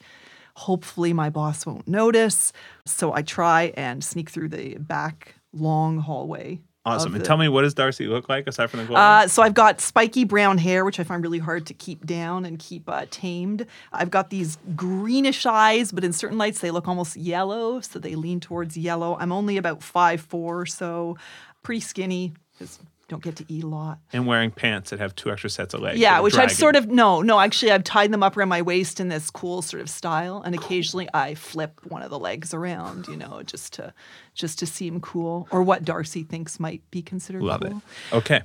Hopefully, 0.56 1.12
my 1.12 1.30
boss 1.30 1.66
won't 1.66 1.88
notice. 1.88 2.52
So 2.86 3.12
I 3.12 3.22
try 3.22 3.72
and 3.76 4.04
sneak 4.04 4.30
through 4.30 4.50
the 4.50 4.76
back 4.78 5.34
long 5.52 5.98
hallway. 5.98 6.60
Awesome. 6.86 7.14
And 7.14 7.22
the- 7.22 7.26
tell 7.26 7.38
me, 7.38 7.48
what 7.48 7.62
does 7.62 7.72
Darcy 7.72 8.06
look 8.06 8.28
like 8.28 8.46
aside 8.46 8.68
from 8.70 8.80
the 8.80 8.86
gold? 8.86 8.98
uh, 8.98 9.26
so 9.26 9.42
I've 9.42 9.54
got 9.54 9.80
spiky 9.80 10.24
brown 10.24 10.58
hair, 10.58 10.84
which 10.84 11.00
I 11.00 11.02
find 11.02 11.22
really 11.22 11.38
hard 11.38 11.66
to 11.66 11.74
keep 11.74 12.04
down 12.04 12.44
and 12.44 12.58
keep 12.58 12.88
uh, 12.88 13.06
tamed. 13.10 13.66
I've 13.90 14.10
got 14.10 14.28
these 14.28 14.58
greenish 14.76 15.46
eyes, 15.46 15.92
but 15.92 16.04
in 16.04 16.12
certain 16.12 16.36
lights 16.36 16.60
they 16.60 16.70
look 16.70 16.86
almost 16.86 17.16
yellow, 17.16 17.80
so 17.80 17.98
they 17.98 18.14
lean 18.14 18.38
towards 18.38 18.76
yellow. 18.76 19.16
I'm 19.18 19.32
only 19.32 19.56
about 19.56 19.82
five 19.82 20.20
four, 20.20 20.66
so 20.66 21.16
pretty 21.62 21.80
skinny. 21.80 22.34
Don't 23.08 23.22
get 23.22 23.36
to 23.36 23.44
eat 23.48 23.64
a 23.64 23.66
lot. 23.66 23.98
and 24.12 24.26
wearing 24.26 24.50
pants 24.50 24.90
that 24.90 24.98
have 24.98 25.14
two 25.14 25.30
extra 25.30 25.50
sets 25.50 25.74
of 25.74 25.80
legs. 25.80 25.98
Yeah, 25.98 26.20
which 26.20 26.36
I've 26.36 26.50
sort 26.52 26.76
of 26.76 26.88
no, 26.88 27.20
no. 27.22 27.38
Actually, 27.40 27.72
I've 27.72 27.84
tied 27.84 28.12
them 28.12 28.22
up 28.22 28.36
around 28.36 28.48
my 28.48 28.62
waist 28.62 29.00
in 29.00 29.08
this 29.08 29.30
cool 29.30 29.62
sort 29.62 29.80
of 29.80 29.90
style, 29.90 30.42
and 30.44 30.54
occasionally 30.54 31.08
I 31.12 31.34
flip 31.34 31.80
one 31.84 32.02
of 32.02 32.10
the 32.10 32.18
legs 32.18 32.54
around, 32.54 33.06
you 33.08 33.16
know, 33.16 33.42
just 33.42 33.74
to 33.74 33.92
just 34.34 34.58
to 34.60 34.66
seem 34.66 35.00
cool, 35.00 35.46
or 35.50 35.62
what 35.62 35.84
Darcy 35.84 36.22
thinks 36.22 36.58
might 36.58 36.82
be 36.90 37.02
considered 37.02 37.42
Love 37.42 37.60
cool. 37.60 37.82
it. 38.10 38.14
Okay. 38.16 38.42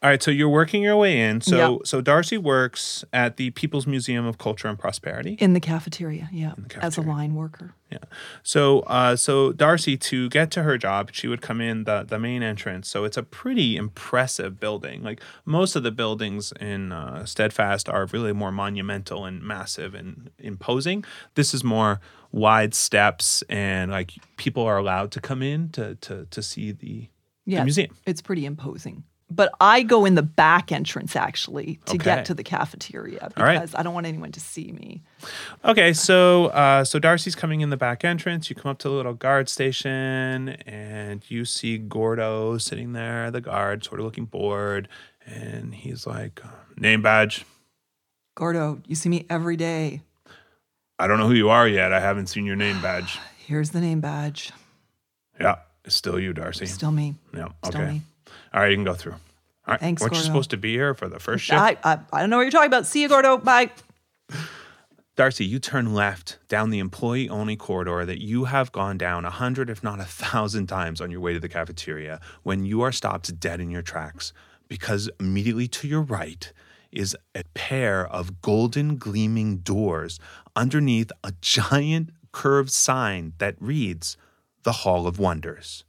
All 0.00 0.08
right, 0.08 0.22
so 0.22 0.30
you're 0.30 0.48
working 0.48 0.80
your 0.84 0.96
way 0.96 1.20
in. 1.20 1.40
So 1.40 1.56
Yep. 1.78 1.80
so 1.86 2.00
Darcy 2.00 2.38
works 2.38 3.04
at 3.12 3.36
the 3.36 3.50
People's 3.50 3.84
Museum 3.84 4.26
of 4.26 4.38
Culture 4.38 4.68
and 4.68 4.78
Prosperity. 4.78 5.36
In 5.40 5.54
the 5.54 5.60
cafeteria, 5.60 6.28
yeah, 6.32 6.52
as 6.80 6.96
a 6.96 7.02
line 7.02 7.34
worker. 7.34 7.74
Yeah. 7.90 7.98
So 8.44 8.80
uh 8.80 9.16
so 9.16 9.50
Darcy 9.50 9.96
to 9.96 10.28
get 10.28 10.52
to 10.52 10.62
her 10.62 10.78
job, 10.78 11.10
she 11.12 11.26
would 11.26 11.40
come 11.42 11.60
in 11.60 11.82
the 11.82 12.04
the 12.04 12.16
main 12.20 12.44
entrance. 12.44 12.88
So 12.88 13.02
it's 13.02 13.16
a 13.16 13.24
pretty 13.24 13.76
impressive 13.76 14.60
building. 14.60 15.02
Like 15.02 15.20
most 15.44 15.74
of 15.74 15.82
the 15.82 15.90
buildings 15.90 16.52
in 16.60 16.92
uh, 16.92 17.24
Steadfast 17.24 17.88
are 17.88 18.06
really 18.06 18.32
more 18.32 18.52
monumental 18.52 19.24
and 19.24 19.42
massive 19.42 19.94
and 19.96 20.30
imposing. 20.38 21.04
This 21.34 21.52
is 21.52 21.64
more 21.64 21.98
wide 22.30 22.72
steps 22.72 23.42
and 23.48 23.90
like 23.90 24.12
people 24.36 24.62
are 24.62 24.78
allowed 24.78 25.10
to 25.12 25.20
come 25.20 25.42
in 25.42 25.70
to 25.70 25.96
to 25.96 26.26
to 26.30 26.40
see 26.40 26.70
the, 26.70 27.08
Yeah, 27.46 27.60
the 27.60 27.64
museum. 27.64 27.96
It's 28.06 28.22
pretty 28.22 28.46
imposing. 28.46 29.02
But 29.30 29.52
I 29.60 29.82
go 29.82 30.06
in 30.06 30.14
the 30.14 30.22
back 30.22 30.72
entrance 30.72 31.14
actually 31.14 31.78
to 31.84 31.96
Okay. 31.96 32.04
get 32.04 32.24
to 32.26 32.34
the 32.34 32.42
cafeteria 32.42 33.30
All 33.36 33.44
right. 33.44 33.54
because 33.60 33.74
I 33.74 33.82
don't 33.82 33.92
want 33.92 34.06
anyone 34.06 34.32
to 34.32 34.40
see 34.40 34.72
me. 34.72 35.02
Okay, 35.64 35.92
so 35.92 36.46
uh, 36.46 36.82
so 36.84 36.98
Darcy's 36.98 37.34
coming 37.34 37.60
in 37.60 37.68
the 37.68 37.76
back 37.76 38.04
entrance. 38.04 38.48
You 38.48 38.56
come 38.56 38.70
up 38.70 38.78
to 38.78 38.88
the 38.88 38.94
little 38.94 39.12
guard 39.12 39.50
station, 39.50 40.48
and 40.66 41.22
you 41.30 41.44
see 41.44 41.76
Gordo 41.76 42.56
sitting 42.56 42.94
there, 42.94 43.30
the 43.30 43.42
guard, 43.42 43.84
sort 43.84 44.00
of 44.00 44.06
looking 44.06 44.24
bored, 44.24 44.88
and 45.26 45.74
he's 45.74 46.06
like, 46.06 46.40
"Name 46.78 47.02
badge? 47.02 47.44
Gordo, 48.34 48.80
you 48.86 48.94
see 48.94 49.08
me 49.10 49.26
every 49.28 49.56
day. 49.56 50.00
I 50.98 51.06
don't 51.06 51.18
know 51.18 51.28
who 51.28 51.34
you 51.34 51.50
are 51.50 51.68
yet. 51.68 51.92
I 51.92 52.00
haven't 52.00 52.28
seen 52.28 52.46
your 52.46 52.56
name 52.56 52.80
badge. 52.80 53.18
Here's 53.46 53.70
the 53.70 53.80
name 53.80 54.00
badge. 54.00 54.52
Yeah, 55.40 55.56
it's 55.84 55.94
still 55.94 56.18
you, 56.18 56.32
Darcy. 56.32 56.66
Still 56.66 56.92
me. 56.92 57.14
yeah. 57.34 57.48
still 57.64 57.82
Okay. 57.82 57.92
me. 57.92 58.02
All 58.52 58.60
right, 58.60 58.70
you 58.70 58.76
can 58.76 58.84
go 58.84 58.94
through. 58.94 59.12
All 59.12 59.72
right. 59.72 59.80
Thanks, 59.80 60.00
Weren't 60.00 60.14
you 60.14 60.22
supposed 60.22 60.50
to 60.50 60.56
be 60.56 60.72
here 60.72 60.94
for 60.94 61.08
the 61.08 61.18
first 61.18 61.44
shift? 61.44 61.60
I, 61.60 61.76
I 61.84 61.98
I 62.12 62.20
don't 62.20 62.30
know 62.30 62.36
what 62.38 62.42
you're 62.42 62.50
talking 62.50 62.68
about. 62.68 62.86
See 62.86 63.02
you, 63.02 63.08
Gordo. 63.08 63.36
Bye. 63.36 63.70
Darcy, 65.14 65.44
you 65.44 65.58
turn 65.58 65.94
left 65.94 66.38
down 66.48 66.70
the 66.70 66.78
employee 66.78 67.28
only 67.28 67.56
corridor 67.56 68.06
that 68.06 68.22
you 68.22 68.44
have 68.44 68.70
gone 68.70 68.96
down 68.96 69.24
a 69.24 69.30
hundred, 69.30 69.68
if 69.68 69.82
not 69.82 69.98
a 70.00 70.04
thousand 70.04 70.68
times 70.68 71.00
on 71.00 71.10
your 71.10 71.20
way 71.20 71.32
to 71.32 71.40
the 71.40 71.48
cafeteria 71.48 72.20
when 72.44 72.64
you 72.64 72.82
are 72.82 72.92
stopped 72.92 73.38
dead 73.40 73.60
in 73.60 73.68
your 73.68 73.82
tracks 73.82 74.32
because 74.68 75.10
immediately 75.18 75.66
to 75.66 75.88
your 75.88 76.02
right 76.02 76.52
is 76.92 77.16
a 77.34 77.42
pair 77.54 78.06
of 78.06 78.40
golden 78.40 78.96
gleaming 78.96 79.58
doors 79.58 80.20
underneath 80.54 81.10
a 81.24 81.32
giant 81.40 82.10
curved 82.32 82.70
sign 82.70 83.32
that 83.38 83.56
reads 83.60 84.16
the 84.62 84.72
Hall 84.72 85.06
of 85.06 85.18
Wonders. 85.18 85.84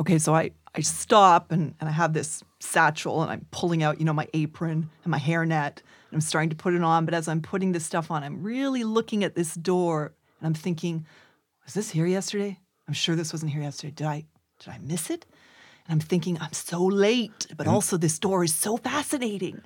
Okay, 0.00 0.18
so 0.18 0.34
I, 0.34 0.52
I 0.78 0.80
stop 0.80 1.50
and, 1.50 1.74
and 1.80 1.88
I 1.88 1.92
have 1.92 2.12
this 2.12 2.44
satchel 2.60 3.20
and 3.20 3.32
I'm 3.32 3.44
pulling 3.50 3.82
out, 3.82 3.98
you 3.98 4.04
know, 4.04 4.12
my 4.12 4.28
apron 4.32 4.88
and 5.02 5.10
my 5.10 5.18
hairnet 5.18 5.78
and 5.78 6.12
I'm 6.12 6.20
starting 6.20 6.50
to 6.50 6.56
put 6.56 6.72
it 6.72 6.84
on. 6.84 7.04
But 7.04 7.14
as 7.14 7.26
I'm 7.26 7.40
putting 7.40 7.72
this 7.72 7.84
stuff 7.84 8.12
on, 8.12 8.22
I'm 8.22 8.44
really 8.44 8.84
looking 8.84 9.24
at 9.24 9.34
this 9.34 9.54
door 9.54 10.12
and 10.38 10.46
I'm 10.46 10.54
thinking, 10.54 11.04
was 11.64 11.74
this 11.74 11.90
here 11.90 12.06
yesterday? 12.06 12.60
I'm 12.86 12.94
sure 12.94 13.16
this 13.16 13.32
wasn't 13.32 13.50
here 13.50 13.62
yesterday. 13.62 13.92
Did 13.92 14.06
I 14.06 14.24
did 14.60 14.68
I 14.68 14.78
miss 14.78 15.10
it? 15.10 15.26
And 15.88 16.00
I'm 16.00 16.06
thinking, 16.06 16.38
I'm 16.40 16.52
so 16.52 16.84
late, 16.84 17.48
but 17.56 17.66
mm. 17.66 17.72
also 17.72 17.96
this 17.96 18.20
door 18.20 18.44
is 18.44 18.54
so 18.54 18.76
fascinating. 18.76 19.60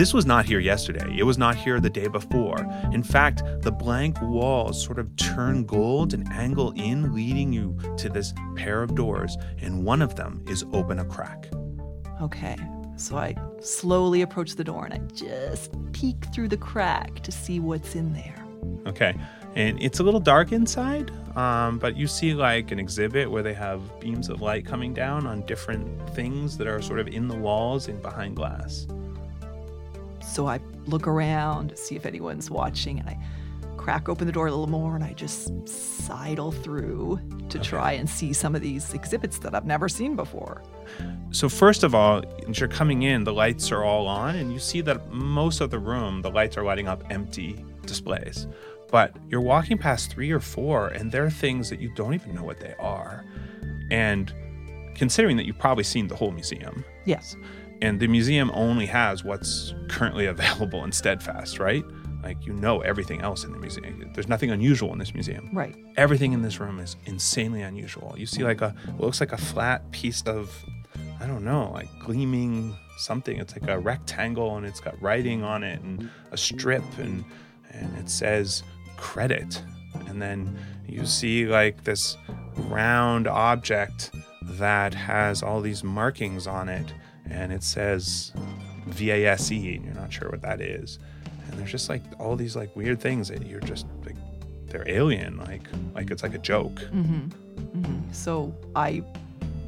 This 0.00 0.14
was 0.14 0.24
not 0.24 0.46
here 0.46 0.60
yesterday. 0.60 1.14
It 1.18 1.24
was 1.24 1.36
not 1.36 1.56
here 1.56 1.78
the 1.78 1.90
day 1.90 2.08
before. 2.08 2.66
In 2.90 3.02
fact, 3.02 3.42
the 3.60 3.70
blank 3.70 4.16
walls 4.22 4.82
sort 4.82 4.98
of 4.98 5.14
turn 5.16 5.64
gold 5.64 6.14
and 6.14 6.26
angle 6.32 6.70
in, 6.70 7.14
leading 7.14 7.52
you 7.52 7.78
to 7.98 8.08
this 8.08 8.32
pair 8.56 8.82
of 8.82 8.94
doors, 8.94 9.36
and 9.58 9.84
one 9.84 10.00
of 10.00 10.16
them 10.16 10.42
is 10.48 10.64
open 10.72 11.00
a 11.00 11.04
crack. 11.04 11.50
Okay. 12.22 12.56
So 12.96 13.18
I 13.18 13.36
slowly 13.60 14.22
approach 14.22 14.54
the 14.54 14.64
door 14.64 14.86
and 14.86 14.94
I 14.94 15.00
just 15.14 15.74
peek 15.92 16.16
through 16.32 16.48
the 16.48 16.56
crack 16.56 17.20
to 17.20 17.30
see 17.30 17.60
what's 17.60 17.94
in 17.94 18.14
there. 18.14 18.42
Okay. 18.86 19.14
And 19.54 19.78
it's 19.82 20.00
a 20.00 20.02
little 20.02 20.18
dark 20.18 20.50
inside, 20.50 21.10
um, 21.36 21.78
but 21.78 21.94
you 21.94 22.06
see 22.06 22.32
like 22.32 22.70
an 22.70 22.78
exhibit 22.78 23.30
where 23.30 23.42
they 23.42 23.52
have 23.52 23.82
beams 24.00 24.30
of 24.30 24.40
light 24.40 24.64
coming 24.64 24.94
down 24.94 25.26
on 25.26 25.42
different 25.42 26.08
things 26.14 26.56
that 26.56 26.66
are 26.66 26.80
sort 26.80 27.00
of 27.00 27.08
in 27.08 27.28
the 27.28 27.36
walls 27.36 27.86
and 27.86 28.00
behind 28.00 28.34
glass. 28.34 28.86
So 30.30 30.46
I 30.46 30.60
look 30.86 31.08
around 31.08 31.70
to 31.70 31.76
see 31.76 31.96
if 31.96 32.06
anyone's 32.06 32.50
watching 32.50 33.00
and 33.00 33.08
I 33.08 33.18
crack 33.76 34.08
open 34.08 34.26
the 34.26 34.32
door 34.32 34.46
a 34.46 34.50
little 34.50 34.68
more 34.68 34.94
and 34.94 35.02
I 35.02 35.12
just 35.12 35.68
sidle 35.68 36.52
through 36.52 37.18
to 37.48 37.58
try 37.58 37.92
and 37.92 38.08
see 38.08 38.32
some 38.32 38.54
of 38.54 38.62
these 38.62 38.94
exhibits 38.94 39.38
that 39.38 39.56
I've 39.56 39.66
never 39.66 39.88
seen 39.88 40.14
before. 40.14 40.62
So 41.32 41.48
first 41.48 41.82
of 41.82 41.96
all, 41.96 42.22
as 42.48 42.60
you're 42.60 42.68
coming 42.68 43.02
in, 43.02 43.24
the 43.24 43.32
lights 43.32 43.72
are 43.72 43.82
all 43.82 44.06
on, 44.06 44.36
and 44.36 44.52
you 44.52 44.60
see 44.60 44.80
that 44.82 45.10
most 45.10 45.60
of 45.60 45.70
the 45.70 45.78
room, 45.78 46.22
the 46.22 46.30
lights 46.30 46.56
are 46.56 46.62
lighting 46.62 46.86
up 46.86 47.02
empty 47.10 47.64
displays. 47.86 48.46
But 48.90 49.16
you're 49.28 49.40
walking 49.40 49.78
past 49.78 50.12
three 50.12 50.30
or 50.30 50.40
four, 50.40 50.88
and 50.88 51.10
there 51.10 51.24
are 51.24 51.30
things 51.30 51.70
that 51.70 51.80
you 51.80 51.92
don't 51.94 52.14
even 52.14 52.34
know 52.34 52.44
what 52.44 52.60
they 52.60 52.74
are. 52.78 53.24
And 53.90 54.32
considering 54.94 55.36
that 55.38 55.46
you've 55.46 55.58
probably 55.58 55.84
seen 55.84 56.08
the 56.08 56.16
whole 56.16 56.32
museum, 56.32 56.84
Yes. 57.04 57.36
And 57.82 57.98
the 58.00 58.06
museum 58.06 58.50
only 58.54 58.86
has 58.86 59.24
what's 59.24 59.74
currently 59.88 60.26
available 60.34 60.84
in 60.84 60.92
Steadfast, 60.92 61.58
right? 61.58 61.84
Like 62.22 62.44
you 62.44 62.52
know 62.52 62.80
everything 62.80 63.22
else 63.22 63.44
in 63.44 63.52
the 63.52 63.58
museum. 63.58 64.10
There's 64.14 64.28
nothing 64.28 64.50
unusual 64.50 64.92
in 64.92 64.98
this 64.98 65.14
museum. 65.14 65.48
Right. 65.52 65.74
Everything 65.96 66.32
in 66.32 66.42
this 66.42 66.60
room 66.60 66.78
is 66.78 66.96
insanely 67.06 67.62
unusual. 67.62 68.14
You 68.16 68.26
see 68.26 68.44
like 68.44 68.60
a 68.60 68.74
what 68.96 69.06
looks 69.06 69.20
like 69.20 69.32
a 69.32 69.38
flat 69.38 69.90
piece 69.90 70.22
of 70.22 70.54
I 71.18 71.26
don't 71.26 71.44
know, 71.44 71.70
like 71.72 71.88
gleaming 72.00 72.76
something. 72.98 73.38
It's 73.38 73.54
like 73.56 73.70
a 73.70 73.78
rectangle 73.78 74.56
and 74.56 74.66
it's 74.66 74.80
got 74.80 75.00
writing 75.00 75.42
on 75.42 75.62
it 75.62 75.80
and 75.80 76.10
a 76.30 76.36
strip 76.36 76.84
and 76.98 77.24
and 77.70 77.96
it 77.96 78.10
says 78.10 78.62
credit. 78.96 79.62
And 80.06 80.20
then 80.20 80.58
you 80.86 81.06
see 81.06 81.46
like 81.46 81.84
this 81.84 82.18
round 82.56 83.28
object 83.28 84.10
that 84.42 84.92
has 84.92 85.42
all 85.42 85.60
these 85.62 85.82
markings 85.82 86.46
on 86.46 86.68
it 86.68 86.92
and 87.30 87.52
it 87.52 87.62
says 87.62 88.32
VASE 88.86 89.50
and 89.50 89.84
you're 89.84 89.94
not 89.94 90.12
sure 90.12 90.28
what 90.28 90.42
that 90.42 90.60
is. 90.60 90.98
And 91.48 91.58
there's 91.58 91.70
just 91.70 91.88
like 91.88 92.02
all 92.18 92.36
these 92.36 92.56
like 92.56 92.74
weird 92.76 93.00
things 93.00 93.28
that 93.28 93.46
you're 93.46 93.60
just 93.60 93.86
like 94.04 94.16
they're 94.66 94.88
alien, 94.88 95.36
like 95.38 95.62
like 95.94 96.10
it's 96.10 96.22
like 96.22 96.34
a 96.34 96.38
joke. 96.38 96.80
Mm-hmm. 96.92 97.28
Mm-hmm. 97.78 98.12
So 98.12 98.54
I 98.74 99.02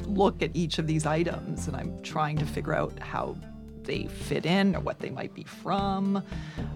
look 0.06 0.42
at 0.42 0.50
each 0.54 0.78
of 0.78 0.86
these 0.86 1.06
items 1.06 1.68
and 1.68 1.76
I'm 1.76 2.00
trying 2.02 2.36
to 2.38 2.46
figure 2.46 2.74
out 2.74 2.98
how 2.98 3.36
they 3.84 4.06
fit 4.06 4.46
in 4.46 4.74
or 4.76 4.80
what 4.80 4.98
they 4.98 5.10
might 5.10 5.34
be 5.34 5.44
from. 5.44 6.22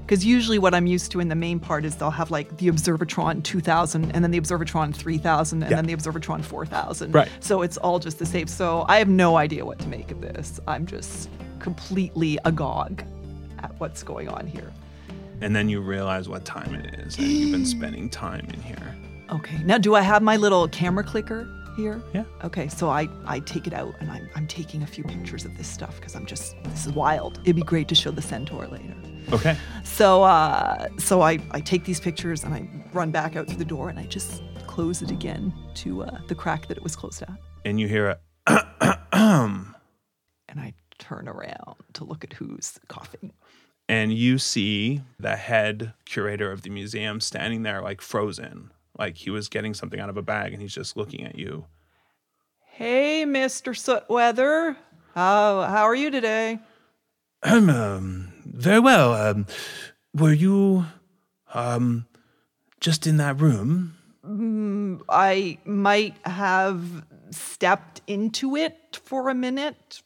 Because 0.04 0.24
usually, 0.24 0.58
what 0.58 0.74
I'm 0.74 0.86
used 0.86 1.10
to 1.12 1.20
in 1.20 1.28
the 1.28 1.34
main 1.34 1.58
part 1.60 1.84
is 1.84 1.96
they'll 1.96 2.10
have 2.10 2.30
like 2.30 2.56
the 2.58 2.68
Observatron 2.68 3.42
2000 3.42 4.12
and 4.12 4.22
then 4.24 4.30
the 4.30 4.40
Observatron 4.40 4.94
3000 4.94 5.62
and 5.62 5.70
Yeah. 5.70 5.76
then 5.76 5.86
the 5.86 5.94
Observatron 5.96 6.42
4000. 6.42 7.12
Right. 7.14 7.28
So 7.40 7.62
it's 7.62 7.76
all 7.76 7.98
just 7.98 8.18
the 8.18 8.26
same. 8.26 8.46
So 8.46 8.84
I 8.88 8.98
have 8.98 9.08
no 9.08 9.36
idea 9.36 9.64
what 9.64 9.78
to 9.80 9.88
make 9.88 10.10
of 10.10 10.20
this. 10.20 10.60
I'm 10.66 10.86
just 10.86 11.28
completely 11.58 12.38
agog 12.44 13.02
at 13.58 13.72
what's 13.80 14.02
going 14.02 14.28
on 14.28 14.46
here. 14.46 14.72
And 15.40 15.54
then 15.54 15.68
you 15.68 15.80
realize 15.80 16.28
what 16.28 16.44
time 16.44 16.74
it 16.74 16.94
is, 17.00 17.18
and 17.18 17.26
you've 17.26 17.52
been 17.52 17.66
spending 17.66 18.08
time 18.08 18.46
in 18.54 18.60
here. 18.62 18.96
Okay. 19.30 19.58
Now, 19.64 19.76
do 19.76 19.94
I 19.94 20.00
have 20.00 20.22
my 20.22 20.36
little 20.36 20.66
camera 20.68 21.04
clicker 21.04 21.46
here? 21.76 22.02
Yeah. 22.12 22.24
Okay. 22.42 22.68
So 22.68 22.88
I, 22.88 23.08
I 23.26 23.40
take 23.40 23.66
it 23.66 23.72
out 23.72 23.94
and 24.00 24.10
I'm, 24.10 24.28
I'm 24.34 24.46
taking 24.46 24.82
a 24.82 24.86
few 24.86 25.04
pictures 25.04 25.44
of 25.44 25.56
this 25.56 25.68
stuff 25.68 25.96
because 25.96 26.16
I'm 26.16 26.26
just, 26.26 26.56
this 26.64 26.86
is 26.86 26.92
wild. 26.92 27.38
It'd 27.44 27.56
be 27.56 27.62
great 27.62 27.88
to 27.88 27.94
show 27.94 28.10
the 28.10 28.22
centaur 28.22 28.66
later. 28.66 28.94
Okay. 29.32 29.56
So, 29.84 30.22
uh, 30.22 30.88
so 30.98 31.20
I, 31.20 31.38
I 31.50 31.60
take 31.60 31.84
these 31.84 32.00
pictures 32.00 32.44
and 32.44 32.54
I 32.54 32.68
run 32.92 33.10
back 33.10 33.36
out 33.36 33.46
through 33.46 33.58
the 33.58 33.64
door 33.64 33.88
and 33.88 33.98
I 33.98 34.06
just 34.06 34.42
close 34.66 35.02
it 35.02 35.10
again 35.10 35.52
to 35.76 36.04
uh, 36.04 36.18
the 36.28 36.34
crack 36.34 36.68
that 36.68 36.76
it 36.76 36.82
was 36.82 36.96
closed 36.96 37.22
at. 37.22 37.32
And 37.64 37.78
you 37.80 37.88
hear 37.88 38.18
a 38.46 38.66
And 39.12 40.60
I 40.60 40.74
turn 40.98 41.28
around 41.28 41.76
to 41.94 42.04
look 42.04 42.24
at 42.24 42.32
who's 42.34 42.78
coughing. 42.88 43.32
and 43.88 44.12
you 44.12 44.38
see 44.38 45.02
the 45.18 45.36
head 45.36 45.92
curator 46.04 46.50
of 46.52 46.62
the 46.62 46.70
museum 46.70 47.20
standing 47.20 47.62
there 47.62 47.82
like 47.82 48.00
frozen, 48.00 48.70
like 48.98 49.16
he 49.16 49.30
was 49.30 49.48
getting 49.48 49.74
something 49.74 50.00
out 50.00 50.08
of 50.08 50.16
a 50.16 50.22
bag 50.22 50.52
and 50.52 50.60
he's 50.62 50.74
just 50.74 50.96
looking 50.96 51.24
at 51.24 51.38
you. 51.38 51.66
Hey, 52.58 53.24
Mr. 53.26 53.72
Sootweather. 53.74 54.76
How, 55.14 55.62
how 55.62 55.84
are 55.84 55.94
you 55.94 56.10
today? 56.10 56.58
Um, 57.42 57.70
um 57.70 58.32
very 58.44 58.80
well. 58.80 59.14
Um, 59.14 59.46
were 60.14 60.32
you 60.32 60.86
um 61.54 62.06
just 62.80 63.06
in 63.06 63.16
that 63.18 63.40
room? 63.40 63.94
I 65.08 65.58
might 65.64 66.16
have 66.24 67.04
stepped 67.30 68.00
into 68.06 68.56
it 68.56 69.00
for 69.04 69.28
a 69.28 69.34
minute. 69.34 70.02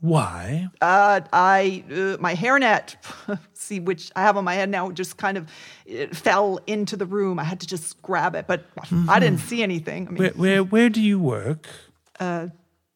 Why? 0.00 0.68
Uh, 0.80 1.20
I 1.32 1.84
uh, 1.90 2.16
my 2.20 2.34
hairnet, 2.34 2.96
see 3.52 3.80
which 3.80 4.10
I 4.16 4.22
have 4.22 4.36
on 4.36 4.44
my 4.44 4.54
head 4.54 4.70
now, 4.70 4.90
just 4.90 5.18
kind 5.18 5.36
of 5.36 5.50
it 5.84 6.16
fell 6.16 6.58
into 6.66 6.96
the 6.96 7.06
room. 7.06 7.38
I 7.38 7.44
had 7.44 7.60
to 7.60 7.66
just 7.66 8.00
grab 8.00 8.34
it, 8.34 8.46
but 8.46 8.64
I 9.08 9.20
didn't 9.20 9.40
see 9.40 9.62
anything. 9.62 10.08
I 10.08 10.10
mean, 10.10 10.18
Where 10.18 10.30
where 10.30 10.64
where 10.64 10.88
do 10.88 11.02
you 11.02 11.18
work? 11.18 11.66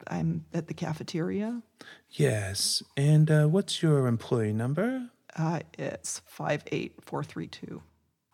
I'm 0.07 0.45
at 0.53 0.67
the 0.67 0.75
cafeteria. 0.75 1.63
Yes. 2.11 2.83
And 2.97 3.31
uh, 3.31 3.47
what's 3.47 3.83
your 3.83 4.07
employee 4.07 4.53
number? 4.53 5.09
Uh, 5.37 5.61
it's 5.79 6.21
five 6.27 6.63
eight 6.71 6.95
four 7.03 7.25
three 7.25 7.49
two. 7.49 7.83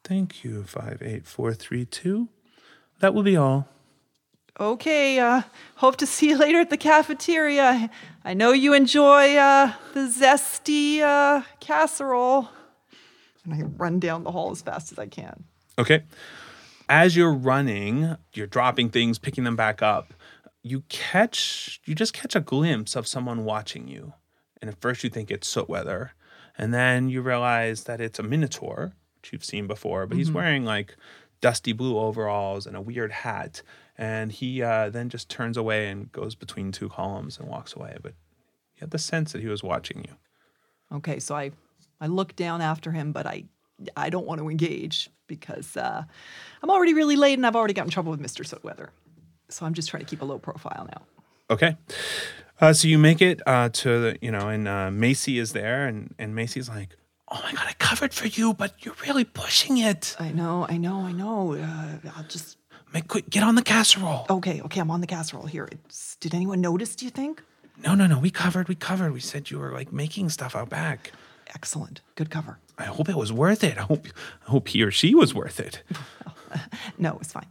Thank 0.05 0.45
you. 0.45 0.65
Five 0.65 1.03
eight 1.03 1.27
four 1.27 1.55
three 1.55 1.85
two. 1.85 2.29
That 3.01 3.15
will 3.15 3.23
be 3.23 3.37
all. 3.37 3.69
Okay. 4.61 5.19
Uh, 5.19 5.43
hope 5.77 5.97
to 5.97 6.07
see 6.07 6.29
you 6.29 6.37
later 6.39 6.61
at 6.61 6.71
the 6.71 6.77
cafeteria. 6.77 7.91
I 8.25 8.35
know 8.35 8.53
you 8.53 8.75
enjoy 8.75 9.37
uh, 9.37 9.73
the 9.95 10.01
zesty 10.01 11.01
uh, 11.01 11.43
casserole. 11.61 12.51
And 13.45 13.55
I 13.55 13.63
run 13.63 13.99
down 13.99 14.23
the 14.23 14.33
hall 14.33 14.51
as 14.51 14.61
fast 14.61 14.93
as 14.93 14.99
I 14.99 15.07
can. 15.07 15.45
Okay. 15.79 16.03
As 16.91 17.17
you're 17.17 17.33
running, 17.33 18.17
you're 18.35 18.47
dropping 18.47 18.91
things, 18.91 19.19
picking 19.19 19.45
them 19.45 19.57
back 19.57 19.81
up. 19.81 20.13
You 20.63 20.83
catch, 20.91 21.81
you 21.87 21.95
just 21.95 22.13
catch 22.13 22.37
a 22.37 22.41
glimpse 22.41 22.95
of 22.95 23.07
someone 23.07 23.45
watching 23.47 23.89
you. 23.89 24.13
And 24.61 24.69
at 24.69 24.79
first 24.81 25.03
you 25.03 25.09
think 25.09 25.31
it's 25.31 25.53
Sootweather. 25.53 26.11
And 26.59 26.75
then 26.75 27.09
you 27.09 27.23
realize 27.23 27.85
that 27.85 28.01
it's 28.03 28.19
a 28.19 28.23
Minotaur, 28.23 28.93
which 29.17 29.33
you've 29.33 29.45
seen 29.45 29.67
before, 29.67 30.07
but 30.07 30.19
he's 30.19 30.31
wearing 30.31 30.67
like 30.67 30.97
dusty 31.41 31.73
blue 31.73 31.99
overalls 31.99 32.67
and 32.67 32.77
a 32.77 32.81
weird 32.81 33.13
hat. 33.13 33.63
And 34.01 34.33
he 34.33 34.63
uh, 34.63 34.89
then 34.89 35.11
just 35.11 35.29
turns 35.29 35.59
away 35.59 35.89
and 35.89 36.11
goes 36.11 36.35
between 36.35 36.73
two 36.73 36.89
columns 36.89 37.39
and 37.39 37.47
walks 37.47 37.75
away. 37.75 37.99
But 38.03 38.15
you 38.75 38.81
had 38.81 38.93
the 38.93 38.99
sense 38.99 39.33
that 39.33 39.43
he 39.43 39.49
was 39.49 39.63
watching 39.63 40.07
you. 40.09 40.97
Okay, 40.97 41.21
so 41.21 41.35
I, 41.35 41.53
I 42.01 42.07
look 42.07 42.35
down 42.35 42.63
after 42.63 42.93
him, 42.93 43.13
but 43.13 43.27
I, 43.27 43.45
I 43.97 44.09
don't 44.09 44.27
want 44.27 44.41
to 44.41 44.49
engage 44.49 45.11
because 45.27 45.77
uh, 45.77 46.03
I'm 46.63 46.71
already 46.71 46.95
really 46.95 47.17
late 47.17 47.35
and 47.35 47.47
I've 47.47 47.55
already 47.55 47.75
got 47.75 47.85
in 47.85 47.91
trouble 47.91 48.11
with 48.11 48.21
Mr. 48.21 48.43
Sootweather. 48.43 48.89
So 49.51 49.67
I'm 49.67 49.75
just 49.75 49.91
trying 49.91 50.03
to 50.03 50.09
keep 50.09 50.23
a 50.23 50.25
low 50.25 50.39
profile 50.39 50.89
now. 50.91 51.03
Okay. 51.51 51.77
Uh, 52.59 52.73
so 52.73 52.89
you 52.89 52.97
make 52.97 53.21
it 53.21 53.43
uh, 53.47 53.69
to 53.69 54.01
the, 54.01 54.19
you 54.23 54.31
know, 54.31 54.49
and 54.49 54.67
uh, 54.67 54.91
Macy 54.91 55.39
is 55.39 55.53
there, 55.53 55.87
and, 55.87 56.15
and 56.19 56.35
Macy's 56.35 56.69
like, 56.69 56.97
oh 57.29 57.41
my 57.43 57.53
God, 57.53 57.67
I 57.69 57.73
covered 57.75 58.15
for 58.15 58.27
you, 58.27 58.55
but 58.55 58.85
you're 58.85 58.97
really 59.07 59.25
pushing 59.25 59.79
it. 59.79 60.17
I 60.19 60.33
know, 60.33 60.67
I 60.69 60.77
know, 60.77 61.01
I 61.01 61.13
know. 61.13 61.55
Uh, 61.55 62.11
I'll 62.17 62.25
just. 62.25 62.57
Quick, 63.09 63.31
get 63.31 63.43
on 63.43 63.55
the 63.55 63.63
casserole. 63.63 64.27
Okay, 64.29 64.61
okay, 64.63 64.81
I'm 64.81 64.91
on 64.91 65.01
the 65.01 65.07
casserole 65.07 65.47
here. 65.47 65.69
It's, 65.71 66.17
did 66.17 66.35
anyone 66.35 66.61
notice? 66.61 66.97
Do 66.97 67.05
you 67.05 67.11
think? 67.11 67.43
No, 67.83 67.95
no, 67.95 68.07
no, 68.07 68.19
we 68.19 68.31
covered, 68.31 68.69
we 68.69 68.75
covered. 68.75 69.13
We 69.13 69.21
said 69.21 69.51
you 69.51 69.59
were 69.59 69.73
like 69.73 69.93
making 69.93 70.29
stuff 70.31 70.55
out 70.57 70.69
back. 70.69 71.13
Excellent, 71.55 72.01
good 72.15 72.31
cover. 72.31 72.59
I 72.79 72.85
hope 72.85 73.09
it 73.09 73.17
was 73.17 73.33
worth 73.33 73.65
it. 73.65 73.79
I 73.79 73.83
hope, 73.83 74.07
I 74.47 74.51
hope 74.51 74.69
he 74.69 74.83
or 74.83 74.91
she 74.91 75.15
was 75.15 75.35
worth 75.35 75.61
it. 75.61 75.83
No, 76.99 77.17
it's 77.21 77.33
fine. 77.33 77.47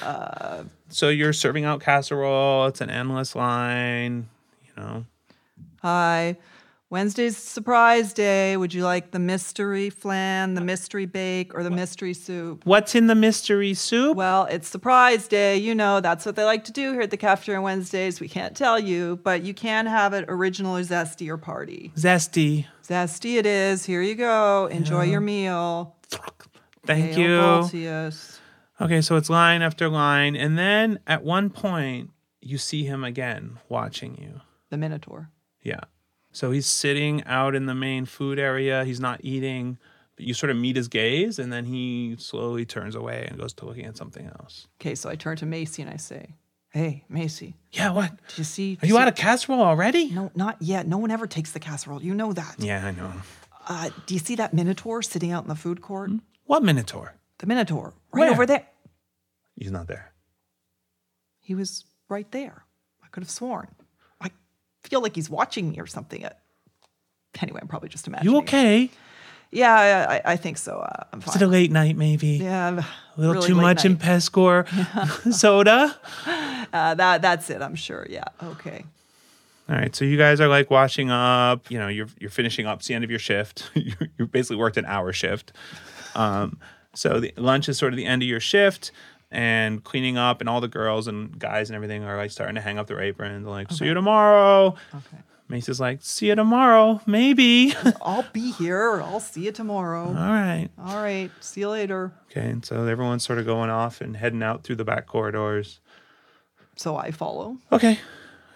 Uh, 0.00 0.62
so 0.88 1.08
you're 1.08 1.32
serving 1.32 1.64
out 1.64 1.80
casserole. 1.80 2.66
It's 2.66 2.80
an 2.80 2.88
endless 2.88 3.34
line, 3.34 4.28
you 4.64 4.70
know. 4.82 5.04
Hi. 5.82 6.36
Wednesday's 6.94 7.36
surprise 7.36 8.12
day. 8.12 8.56
Would 8.56 8.72
you 8.72 8.84
like 8.84 9.10
the 9.10 9.18
mystery 9.18 9.90
flan, 9.90 10.54
the 10.54 10.60
mystery 10.60 11.06
bake, 11.06 11.52
or 11.52 11.64
the 11.64 11.70
mystery 11.72 12.14
soup? 12.14 12.64
What's 12.64 12.94
in 12.94 13.08
the 13.08 13.16
mystery 13.16 13.74
soup? 13.74 14.16
Well, 14.16 14.44
it's 14.44 14.68
surprise 14.68 15.26
day. 15.26 15.56
You 15.56 15.74
know, 15.74 16.00
that's 16.00 16.24
what 16.24 16.36
they 16.36 16.44
like 16.44 16.62
to 16.66 16.72
do 16.72 16.92
here 16.92 17.00
at 17.00 17.10
the 17.10 17.16
cafeteria 17.16 17.58
on 17.58 17.64
Wednesdays. 17.64 18.20
We 18.20 18.28
can't 18.28 18.56
tell 18.56 18.78
you, 18.78 19.18
but 19.24 19.42
you 19.42 19.54
can 19.54 19.86
have 19.86 20.12
it 20.12 20.24
original 20.28 20.76
or 20.76 20.82
zesty 20.82 21.28
or 21.28 21.36
party. 21.36 21.90
Zesty. 21.96 22.66
Zesty 22.86 23.38
it 23.38 23.44
is. 23.44 23.84
Here 23.84 24.00
you 24.00 24.14
go. 24.14 24.66
Enjoy 24.66 25.02
your 25.02 25.20
meal. 25.20 25.96
Thank 26.86 27.14
Hail 27.14 27.18
you. 27.18 27.38
Voltius. 27.40 28.38
Okay, 28.80 29.00
so 29.00 29.16
it's 29.16 29.28
line 29.28 29.62
after 29.62 29.88
line. 29.88 30.36
And 30.36 30.56
then 30.56 31.00
at 31.08 31.24
one 31.24 31.50
point, 31.50 32.10
you 32.40 32.56
see 32.56 32.84
him 32.84 33.02
again 33.02 33.58
watching 33.68 34.16
you. 34.16 34.42
The 34.70 34.76
Minotaur. 34.76 35.30
Yeah. 35.60 35.80
So 36.34 36.50
he's 36.50 36.66
sitting 36.66 37.22
out 37.24 37.54
in 37.54 37.66
the 37.66 37.74
main 37.74 38.04
food 38.06 38.38
area. 38.38 38.84
He's 38.84 38.98
not 39.00 39.20
eating, 39.22 39.78
but 40.16 40.26
you 40.26 40.34
sort 40.34 40.50
of 40.50 40.56
meet 40.56 40.74
his 40.76 40.88
gaze, 40.88 41.38
and 41.38 41.52
then 41.52 41.64
he 41.64 42.16
slowly 42.18 42.66
turns 42.66 42.94
away 42.96 43.26
and 43.28 43.38
goes 43.38 43.52
to 43.54 43.64
looking 43.66 43.86
at 43.86 43.96
something 43.96 44.26
else. 44.26 44.66
Okay, 44.80 44.96
so 44.96 45.08
I 45.08 45.14
turn 45.14 45.36
to 45.38 45.46
Macy 45.46 45.80
and 45.82 45.90
I 45.90 45.96
say, 45.96 46.34
Hey, 46.70 47.04
Macy, 47.08 47.54
Yeah, 47.70 47.92
what? 47.92 48.10
did 48.28 48.38
you 48.38 48.42
see? 48.44 48.78
Are 48.82 48.86
you 48.86 48.98
out 48.98 49.06
of 49.06 49.14
casserole 49.14 49.62
already? 49.62 50.10
No, 50.10 50.32
not 50.34 50.56
yet. 50.60 50.88
No 50.88 50.98
one 50.98 51.12
ever 51.12 51.28
takes 51.28 51.52
the 51.52 51.60
casserole. 51.60 52.02
You 52.02 52.14
know 52.14 52.32
that. 52.32 52.56
Yeah, 52.58 52.84
I 52.84 52.90
know. 52.90 53.12
Uh, 53.68 53.90
do 54.06 54.14
you 54.14 54.18
see 54.20 54.34
that 54.34 54.52
Minotaur 54.52 55.00
sitting 55.00 55.30
out 55.30 55.44
in 55.44 55.48
the 55.48 55.54
food 55.54 55.80
court? 55.80 56.10
What 56.46 56.64
Minotaur? 56.64 57.14
The 57.38 57.46
Minotaur, 57.46 57.94
right 58.12 58.22
Where? 58.22 58.30
over 58.32 58.44
there. 58.44 58.66
He's 59.56 59.70
not 59.70 59.86
there. 59.86 60.12
He 61.38 61.54
was 61.54 61.84
right 62.08 62.30
there. 62.32 62.64
I 63.04 63.06
could 63.08 63.22
have 63.22 63.30
sworn. 63.30 63.68
I 64.84 64.88
feel 64.88 65.00
like 65.00 65.14
he's 65.14 65.30
watching 65.30 65.70
me 65.70 65.78
or 65.80 65.86
something. 65.86 66.24
Uh, 66.24 66.30
Anyway, 67.42 67.58
I'm 67.60 67.66
probably 67.66 67.88
just 67.88 68.06
imagining. 68.06 68.32
You 68.32 68.38
it. 68.38 68.42
okay? 68.44 68.90
Yeah, 69.50 69.74
I, 70.08 70.14
I- 70.16 70.22
I 70.32 70.36
think 70.36 70.56
so. 70.56 70.78
Uh, 70.78 71.02
I'm 71.12 71.20
fine. 71.20 71.34
Is 71.34 71.42
it 71.42 71.44
a 71.44 71.48
late 71.48 71.72
night, 71.72 71.96
maybe? 71.96 72.28
yeah, 72.28 72.68
A 72.68 72.84
little 73.20 73.34
really 73.34 73.48
too 73.48 73.54
late 73.56 73.62
much 73.62 73.84
in 73.84 73.92
night. 73.94 74.02
Pescor 74.02 75.32
soda? 75.34 75.96
Uh, 76.72 76.94
that 76.94 77.22
that's 77.22 77.50
it. 77.50 77.60
I'm 77.60 77.74
sure. 77.74 78.06
Yeah. 78.08 78.22
Okay. 78.40 78.84
All 79.68 79.74
right, 79.74 79.94
so 79.96 80.04
you 80.04 80.16
guys 80.16 80.40
are 80.40 80.46
like 80.48 80.70
washing 80.70 81.10
up. 81.10 81.70
You 81.72 81.78
know, 81.78 81.88
you're 81.88 82.06
you're 82.20 82.30
finishing 82.30 82.66
up. 82.66 82.78
It's 82.78 82.86
the 82.88 82.94
end 82.94 83.02
of 83.02 83.10
your 83.10 83.18
shift. 83.18 83.68
you 83.74 83.94
you 84.18 84.26
basically 84.28 84.56
worked 84.56 84.76
an 84.76 84.84
hour 84.86 85.12
shift. 85.12 85.52
Um, 86.14 86.58
so 86.94 87.18
the 87.18 87.32
lunch 87.36 87.68
is 87.68 87.78
sort 87.78 87.92
of 87.92 87.96
the 87.96 88.06
end 88.06 88.22
of 88.22 88.28
your 88.28 88.38
shift, 88.40 88.92
and 89.34 89.82
cleaning 89.82 90.16
up, 90.16 90.40
and 90.40 90.48
all 90.48 90.60
the 90.60 90.68
girls 90.68 91.08
and 91.08 91.38
guys 91.38 91.68
and 91.68 91.74
everything 91.74 92.04
are 92.04 92.16
like 92.16 92.30
starting 92.30 92.54
to 92.54 92.60
hang 92.60 92.78
up 92.78 92.86
their 92.86 93.00
aprons. 93.00 93.46
Like, 93.46 93.70
see 93.72 93.86
you 93.86 93.94
tomorrow. 93.94 94.76
Okay. 94.94 95.22
Macy's 95.48 95.78
like, 95.78 95.98
see 96.02 96.28
you 96.28 96.34
tomorrow, 96.34 97.00
maybe. 97.06 97.74
I'll 98.00 98.24
be 98.32 98.50
here. 98.52 99.02
I'll 99.02 99.20
see 99.20 99.44
you 99.44 99.52
tomorrow. 99.52 100.06
all 100.08 100.14
right. 100.14 100.70
All 100.78 100.96
right. 100.96 101.30
See 101.40 101.60
you 101.60 101.68
later. 101.68 102.12
Okay, 102.30 102.48
and 102.48 102.64
so 102.64 102.86
everyone's 102.86 103.24
sort 103.24 103.38
of 103.38 103.44
going 103.44 103.68
off 103.68 104.00
and 104.00 104.16
heading 104.16 104.42
out 104.42 104.64
through 104.64 104.76
the 104.76 104.84
back 104.84 105.06
corridors. 105.06 105.80
So 106.76 106.96
I 106.96 107.10
follow. 107.10 107.58
Okay. 107.70 107.98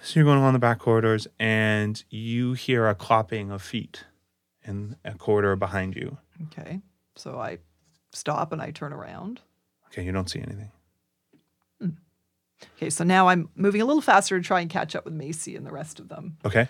So 0.02 0.14
you're 0.18 0.24
going 0.24 0.38
along 0.38 0.54
the 0.54 0.58
back 0.58 0.78
corridors 0.78 1.26
and 1.38 2.02
you 2.08 2.54
hear 2.54 2.88
a 2.88 2.94
clopping 2.94 3.50
of 3.52 3.60
feet 3.60 4.04
in 4.64 4.96
a 5.04 5.14
corridor 5.14 5.56
behind 5.56 5.94
you. 5.94 6.18
Okay. 6.46 6.80
So 7.16 7.38
I 7.38 7.58
stop 8.12 8.52
and 8.52 8.62
I 8.62 8.70
turn 8.70 8.92
around. 8.92 9.40
Okay, 9.88 10.04
you 10.04 10.12
don't 10.12 10.28
see 10.28 10.40
anything. 10.40 10.70
Hmm. 11.80 11.88
Okay. 12.76 12.90
So 12.90 13.04
now 13.04 13.28
I'm 13.28 13.48
moving 13.54 13.80
a 13.80 13.84
little 13.84 14.02
faster 14.02 14.38
to 14.38 14.44
try 14.44 14.60
and 14.60 14.70
catch 14.70 14.94
up 14.94 15.04
with 15.04 15.14
Macy 15.14 15.56
and 15.56 15.66
the 15.66 15.72
rest 15.72 15.98
of 15.98 16.08
them. 16.08 16.36
Okay. 16.44 16.68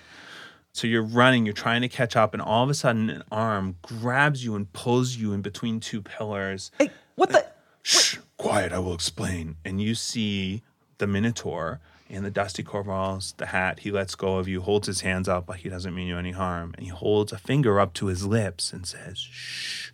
So 0.72 0.86
you're 0.86 1.02
running, 1.02 1.44
you're 1.44 1.54
trying 1.54 1.82
to 1.82 1.88
catch 1.88 2.14
up, 2.14 2.34
and 2.34 2.42
all 2.42 2.62
of 2.62 2.70
a 2.70 2.74
sudden 2.74 3.10
an 3.10 3.22
arm 3.32 3.76
grabs 3.82 4.44
you 4.44 4.54
and 4.54 4.72
pulls 4.72 5.16
you 5.16 5.32
in 5.32 5.42
between 5.42 5.80
two 5.80 6.02
pillars. 6.02 6.70
Hey, 6.78 6.90
what 7.16 7.30
the? 7.30 7.46
Shh, 7.82 8.18
quiet, 8.36 8.72
I 8.72 8.78
will 8.78 8.94
explain. 8.94 9.56
And 9.64 9.80
you 9.80 9.94
see 9.94 10.62
the 10.98 11.06
Minotaur 11.06 11.80
in 12.08 12.22
the 12.22 12.30
dusty 12.30 12.62
coveralls, 12.62 13.34
the 13.38 13.46
hat. 13.46 13.80
He 13.80 13.90
lets 13.90 14.14
go 14.14 14.36
of 14.36 14.46
you, 14.46 14.60
holds 14.60 14.86
his 14.86 15.00
hands 15.00 15.28
up 15.28 15.48
like 15.48 15.60
he 15.60 15.68
doesn't 15.68 15.94
mean 15.94 16.06
you 16.06 16.18
any 16.18 16.32
harm, 16.32 16.74
and 16.76 16.84
he 16.84 16.90
holds 16.90 17.32
a 17.32 17.38
finger 17.38 17.80
up 17.80 17.92
to 17.94 18.06
his 18.06 18.26
lips 18.26 18.72
and 18.72 18.86
says, 18.86 19.18
shh. 19.18 19.90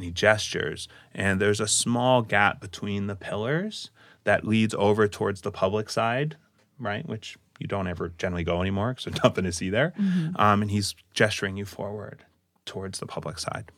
And 0.00 0.06
he 0.06 0.12
gestures, 0.12 0.88
and 1.14 1.42
there's 1.42 1.60
a 1.60 1.68
small 1.68 2.22
gap 2.22 2.58
between 2.58 3.06
the 3.06 3.14
pillars 3.14 3.90
that 4.24 4.46
leads 4.46 4.74
over 4.78 5.06
towards 5.06 5.42
the 5.42 5.52
public 5.52 5.90
side, 5.90 6.38
right? 6.78 7.06
Which 7.06 7.36
you 7.58 7.66
don't 7.66 7.86
ever 7.86 8.08
generally 8.16 8.42
go 8.42 8.62
anymore 8.62 8.94
because 8.94 9.04
there's 9.04 9.22
nothing 9.24 9.44
to 9.44 9.52
see 9.52 9.68
there. 9.68 9.92
Um, 10.36 10.62
and 10.62 10.70
he's 10.70 10.94
gesturing 11.12 11.58
you 11.58 11.66
forward 11.66 12.24
towards 12.64 12.98
the 12.98 13.06
public 13.06 13.38
side. 13.38 13.70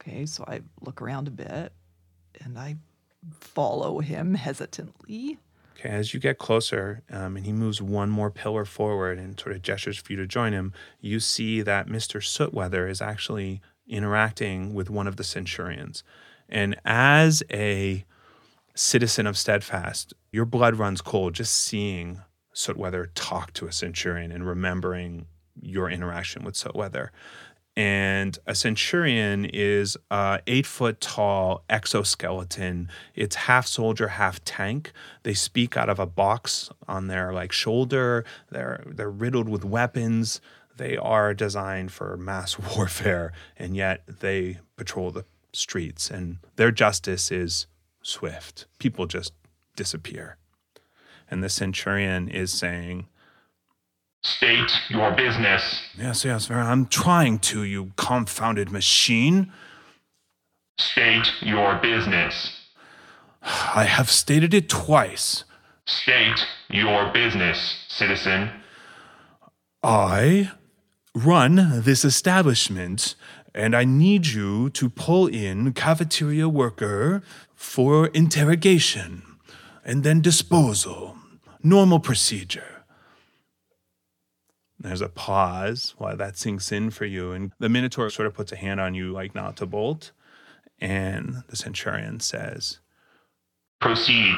Okay, 0.00 0.24
so 0.24 0.44
I 0.46 0.60
look 0.82 1.02
around 1.02 1.26
a 1.26 1.32
bit 1.32 1.72
and 2.44 2.56
I 2.56 2.76
follow 3.40 3.98
him 3.98 4.34
hesitantly. 4.46 5.40
Okay, 5.76 5.88
as 5.88 6.14
you 6.14 6.20
get 6.20 6.38
closer 6.38 7.02
um, 7.10 7.36
and 7.36 7.44
he 7.44 7.52
moves 7.52 7.82
one 7.82 8.08
more 8.08 8.30
pillar 8.30 8.64
forward 8.64 9.18
and 9.18 9.38
sort 9.38 9.56
of 9.56 9.62
gestures 9.62 9.98
for 9.98 10.12
you 10.12 10.16
to 10.18 10.28
join 10.28 10.52
him, 10.52 10.72
you 11.00 11.18
see 11.18 11.60
that 11.62 11.88
Mr. 11.88 12.20
Sootweather 12.20 12.88
is 12.88 13.02
actually 13.02 13.60
interacting 13.88 14.74
with 14.74 14.90
one 14.90 15.06
of 15.06 15.16
the 15.16 15.24
centurions. 15.24 16.04
And 16.48 16.78
as 16.84 17.42
a 17.50 18.04
citizen 18.74 19.26
of 19.26 19.36
Steadfast, 19.36 20.14
your 20.32 20.44
blood 20.44 20.76
runs 20.76 21.00
cold 21.00 21.34
just 21.34 21.52
seeing 21.52 22.20
Sootweather 22.54 23.08
talk 23.14 23.52
to 23.54 23.66
a 23.66 23.72
centurion 23.72 24.32
and 24.32 24.46
remembering 24.46 25.26
your 25.60 25.90
interaction 25.90 26.44
with 26.44 26.54
Sootweather. 26.54 27.08
And 27.76 28.36
a 28.44 28.56
centurion 28.56 29.44
is 29.44 29.96
a 30.10 30.40
eight 30.48 30.66
foot 30.66 31.00
tall 31.00 31.62
exoskeleton. 31.70 32.88
It's 33.14 33.36
half 33.36 33.68
soldier, 33.68 34.08
half 34.08 34.42
tank. 34.44 34.90
They 35.22 35.34
speak 35.34 35.76
out 35.76 35.88
of 35.88 36.00
a 36.00 36.06
box 36.06 36.70
on 36.88 37.06
their 37.06 37.32
like 37.32 37.52
shoulder. 37.52 38.24
They're 38.50 38.82
they're 38.84 39.08
riddled 39.08 39.48
with 39.48 39.64
weapons. 39.64 40.40
They 40.78 40.96
are 40.96 41.34
designed 41.34 41.92
for 41.92 42.16
mass 42.16 42.58
warfare, 42.76 43.32
and 43.56 43.76
yet 43.76 44.02
they 44.06 44.58
patrol 44.76 45.10
the 45.10 45.24
streets. 45.52 46.10
And 46.10 46.38
their 46.56 46.70
justice 46.70 47.30
is 47.30 47.66
swift. 48.02 48.66
People 48.78 49.06
just 49.06 49.32
disappear. 49.76 50.36
And 51.30 51.44
the 51.44 51.48
centurion 51.48 52.28
is 52.28 52.52
saying, 52.52 53.08
State 54.22 54.70
your 54.88 55.12
business. 55.12 55.80
Yes, 55.96 56.24
yes, 56.24 56.50
I'm 56.50 56.86
trying 56.86 57.38
to, 57.40 57.62
you 57.62 57.92
confounded 57.96 58.70
machine. 58.70 59.52
State 60.78 61.28
your 61.40 61.76
business. 61.76 62.52
I 63.42 63.84
have 63.84 64.10
stated 64.10 64.54
it 64.54 64.68
twice. 64.68 65.44
State 65.86 66.46
your 66.68 67.12
business, 67.12 67.86
citizen. 67.88 68.50
I 69.82 70.50
run 71.18 71.82
this 71.82 72.04
establishment, 72.04 73.14
and 73.54 73.74
I 73.74 73.84
need 73.84 74.26
you 74.26 74.70
to 74.70 74.88
pull 74.88 75.26
in 75.26 75.72
cafeteria 75.72 76.48
worker 76.48 77.22
for 77.54 78.06
interrogation 78.08 79.22
and 79.84 80.04
then 80.04 80.20
disposal. 80.20 81.16
Normal 81.62 81.98
procedure. 81.98 82.84
There's 84.78 85.00
a 85.00 85.08
pause 85.08 85.94
while 85.98 86.16
that 86.16 86.36
sinks 86.38 86.70
in 86.70 86.90
for 86.90 87.04
you, 87.04 87.32
and 87.32 87.52
the 87.58 87.68
Minotaur 87.68 88.10
sort 88.10 88.26
of 88.26 88.34
puts 88.34 88.52
a 88.52 88.56
hand 88.56 88.78
on 88.78 88.94
you, 88.94 89.10
like 89.10 89.34
not 89.34 89.56
to 89.56 89.66
bolt. 89.66 90.12
And 90.80 91.42
the 91.48 91.56
Centurion 91.56 92.20
says, 92.20 92.78
Proceed. 93.80 94.36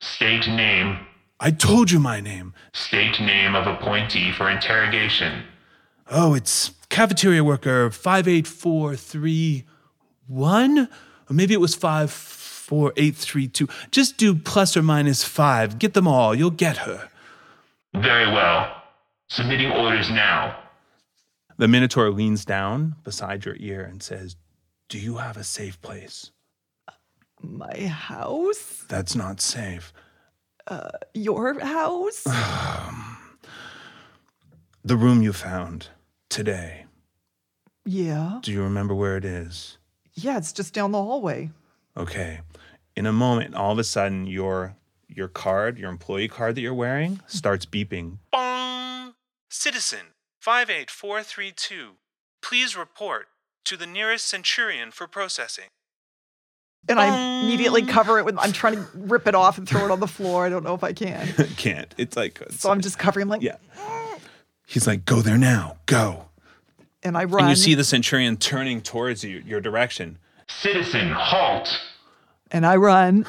State 0.00 0.46
name. 0.48 0.98
I 1.38 1.50
told 1.50 1.90
you 1.90 1.98
my 1.98 2.20
name. 2.20 2.54
State 2.72 3.20
name 3.20 3.54
of 3.54 3.66
appointee 3.66 4.32
for 4.32 4.48
interrogation. 4.48 5.42
Oh, 6.10 6.34
it's 6.34 6.72
cafeteria 6.90 7.42
worker 7.42 7.90
58431? 7.90 10.88
Or 11.28 11.34
maybe 11.34 11.54
it 11.54 11.60
was 11.60 11.74
54832. 11.74 13.66
Just 13.90 14.18
do 14.18 14.34
plus 14.34 14.76
or 14.76 14.82
minus 14.82 15.24
five. 15.24 15.78
Get 15.78 15.94
them 15.94 16.06
all. 16.06 16.34
You'll 16.34 16.50
get 16.50 16.76
her. 16.78 17.08
Very 17.94 18.26
well. 18.26 18.82
Submitting 19.28 19.72
orders 19.72 20.10
now. 20.10 20.58
The 21.56 21.68
Minotaur 21.68 22.10
leans 22.10 22.44
down 22.44 22.96
beside 23.04 23.44
your 23.44 23.56
ear 23.58 23.82
and 23.82 24.02
says, 24.02 24.36
Do 24.88 24.98
you 24.98 25.16
have 25.16 25.36
a 25.36 25.44
safe 25.44 25.80
place? 25.80 26.30
My 27.40 27.86
house? 27.86 28.84
That's 28.88 29.14
not 29.14 29.40
safe. 29.40 29.92
Uh, 30.66 30.90
your 31.14 31.60
house? 31.60 32.24
The 34.86 34.98
room 34.98 35.22
you 35.22 35.32
found 35.32 35.88
today. 36.34 36.84
yeah. 37.84 38.40
Do 38.42 38.50
you 38.50 38.62
remember 38.62 38.94
where 38.94 39.16
it 39.16 39.24
is? 39.24 39.78
Yeah, 40.14 40.36
it's 40.36 40.52
just 40.52 40.74
down 40.74 40.90
the 40.92 41.02
hallway. 41.02 41.50
Okay. 41.96 42.40
In 42.96 43.06
a 43.06 43.12
moment, 43.12 43.54
all 43.54 43.72
of 43.72 43.78
a 43.78 43.84
sudden, 43.84 44.26
your 44.26 44.74
your 45.08 45.28
card, 45.28 45.78
your 45.78 45.90
employee 45.90 46.26
card 46.28 46.56
that 46.56 46.60
you're 46.60 46.74
wearing, 46.74 47.20
starts 47.26 47.66
beeping. 47.66 48.18
Bong! 48.32 49.14
Citizen 49.48 50.14
58432. 50.40 51.92
Please 52.42 52.76
report 52.76 53.28
to 53.64 53.76
the 53.76 53.86
nearest 53.86 54.26
centurion 54.26 54.90
for 54.90 55.06
processing. 55.06 55.66
And 56.88 56.98
I 56.98 57.44
immediately 57.44 57.82
cover 57.82 58.18
it 58.18 58.24
with, 58.24 58.36
I'm 58.38 58.52
trying 58.52 58.74
to 58.74 58.86
rip 58.94 59.26
it 59.26 59.34
off 59.34 59.56
and 59.56 59.66
throw 59.66 59.84
it 59.86 59.90
on 59.90 60.00
the 60.00 60.06
floor. 60.06 60.44
I 60.44 60.50
don't 60.50 60.64
know 60.64 60.74
if 60.74 60.84
I 60.84 60.92
can. 60.92 61.28
Can't. 61.56 61.94
It's 61.96 62.16
like 62.16 62.42
So 62.50 62.70
I'm 62.70 62.80
just 62.82 62.98
covering, 62.98 63.28
like, 63.28 63.40
yeah. 63.40 63.56
He's 64.66 64.86
like, 64.86 65.04
"Go 65.04 65.20
there 65.22 65.38
now. 65.38 65.76
Go." 65.86 66.24
and 67.04 67.16
I 67.16 67.24
run. 67.24 67.42
And 67.44 67.50
you 67.50 67.56
see 67.56 67.74
the 67.74 67.84
centurion 67.84 68.36
turning 68.36 68.80
towards 68.80 69.22
you, 69.22 69.42
your 69.46 69.60
direction. 69.60 70.18
Citizen, 70.48 71.12
halt. 71.12 71.68
and 72.50 72.66
I 72.66 72.76
run. 72.76 73.26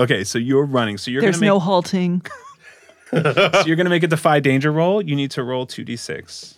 Okay, 0.00 0.22
so 0.22 0.38
you're 0.38 0.64
running. 0.64 0.96
So 0.96 1.10
you're 1.10 1.20
There's 1.20 1.36
gonna 1.36 1.46
make 1.46 1.48
no 1.48 1.58
halting. 1.58 2.22
so 3.10 3.64
you're 3.66 3.74
gonna 3.74 3.90
make 3.90 4.04
a 4.04 4.08
defy 4.08 4.38
danger 4.38 4.70
roll. 4.70 5.02
You 5.02 5.16
need 5.16 5.32
to 5.32 5.42
roll 5.42 5.66
two 5.66 5.82
d 5.82 5.96
six. 5.96 6.56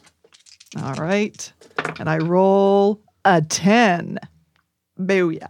All 0.77 0.93
right. 0.95 1.53
And 1.99 2.09
I 2.09 2.18
roll 2.18 3.01
a 3.25 3.41
10. 3.41 4.18
Booyah. 5.01 5.49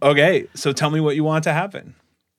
Okay, 0.00 0.46
so 0.54 0.72
tell 0.72 0.90
me 0.90 1.00
what 1.00 1.16
you 1.16 1.24
want 1.24 1.42
to 1.44 1.52
happen. 1.52 1.96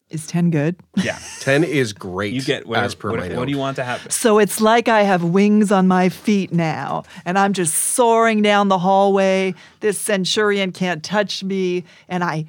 Is 0.09 0.25
10 0.25 0.51
good? 0.51 0.77
Yeah, 0.95 1.19
10 1.41 1.65
is 1.65 1.91
great. 1.91 2.33
you 2.33 2.41
get 2.41 2.65
whatever, 2.65 2.85
as 2.85 2.95
per 2.95 3.11
what, 3.11 3.19
my 3.19 3.35
what 3.35 3.45
do 3.45 3.51
you 3.51 3.57
want 3.57 3.75
to 3.75 3.83
happen? 3.83 4.09
So 4.09 4.39
it's 4.39 4.61
like 4.61 4.87
I 4.87 5.03
have 5.03 5.21
wings 5.21 5.69
on 5.69 5.87
my 5.87 6.07
feet 6.07 6.53
now, 6.53 7.03
and 7.25 7.37
I'm 7.37 7.51
just 7.51 7.73
soaring 7.73 8.41
down 8.41 8.69
the 8.69 8.77
hallway. 8.77 9.53
This 9.81 9.99
centurion 9.99 10.71
can't 10.71 11.03
touch 11.03 11.43
me, 11.43 11.83
and 12.07 12.23
I 12.23 12.45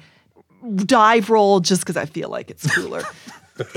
dive 0.85 1.29
roll 1.29 1.59
just 1.59 1.81
because 1.81 1.97
I 1.97 2.05
feel 2.05 2.29
like 2.29 2.49
it's 2.49 2.69
cooler 2.73 3.03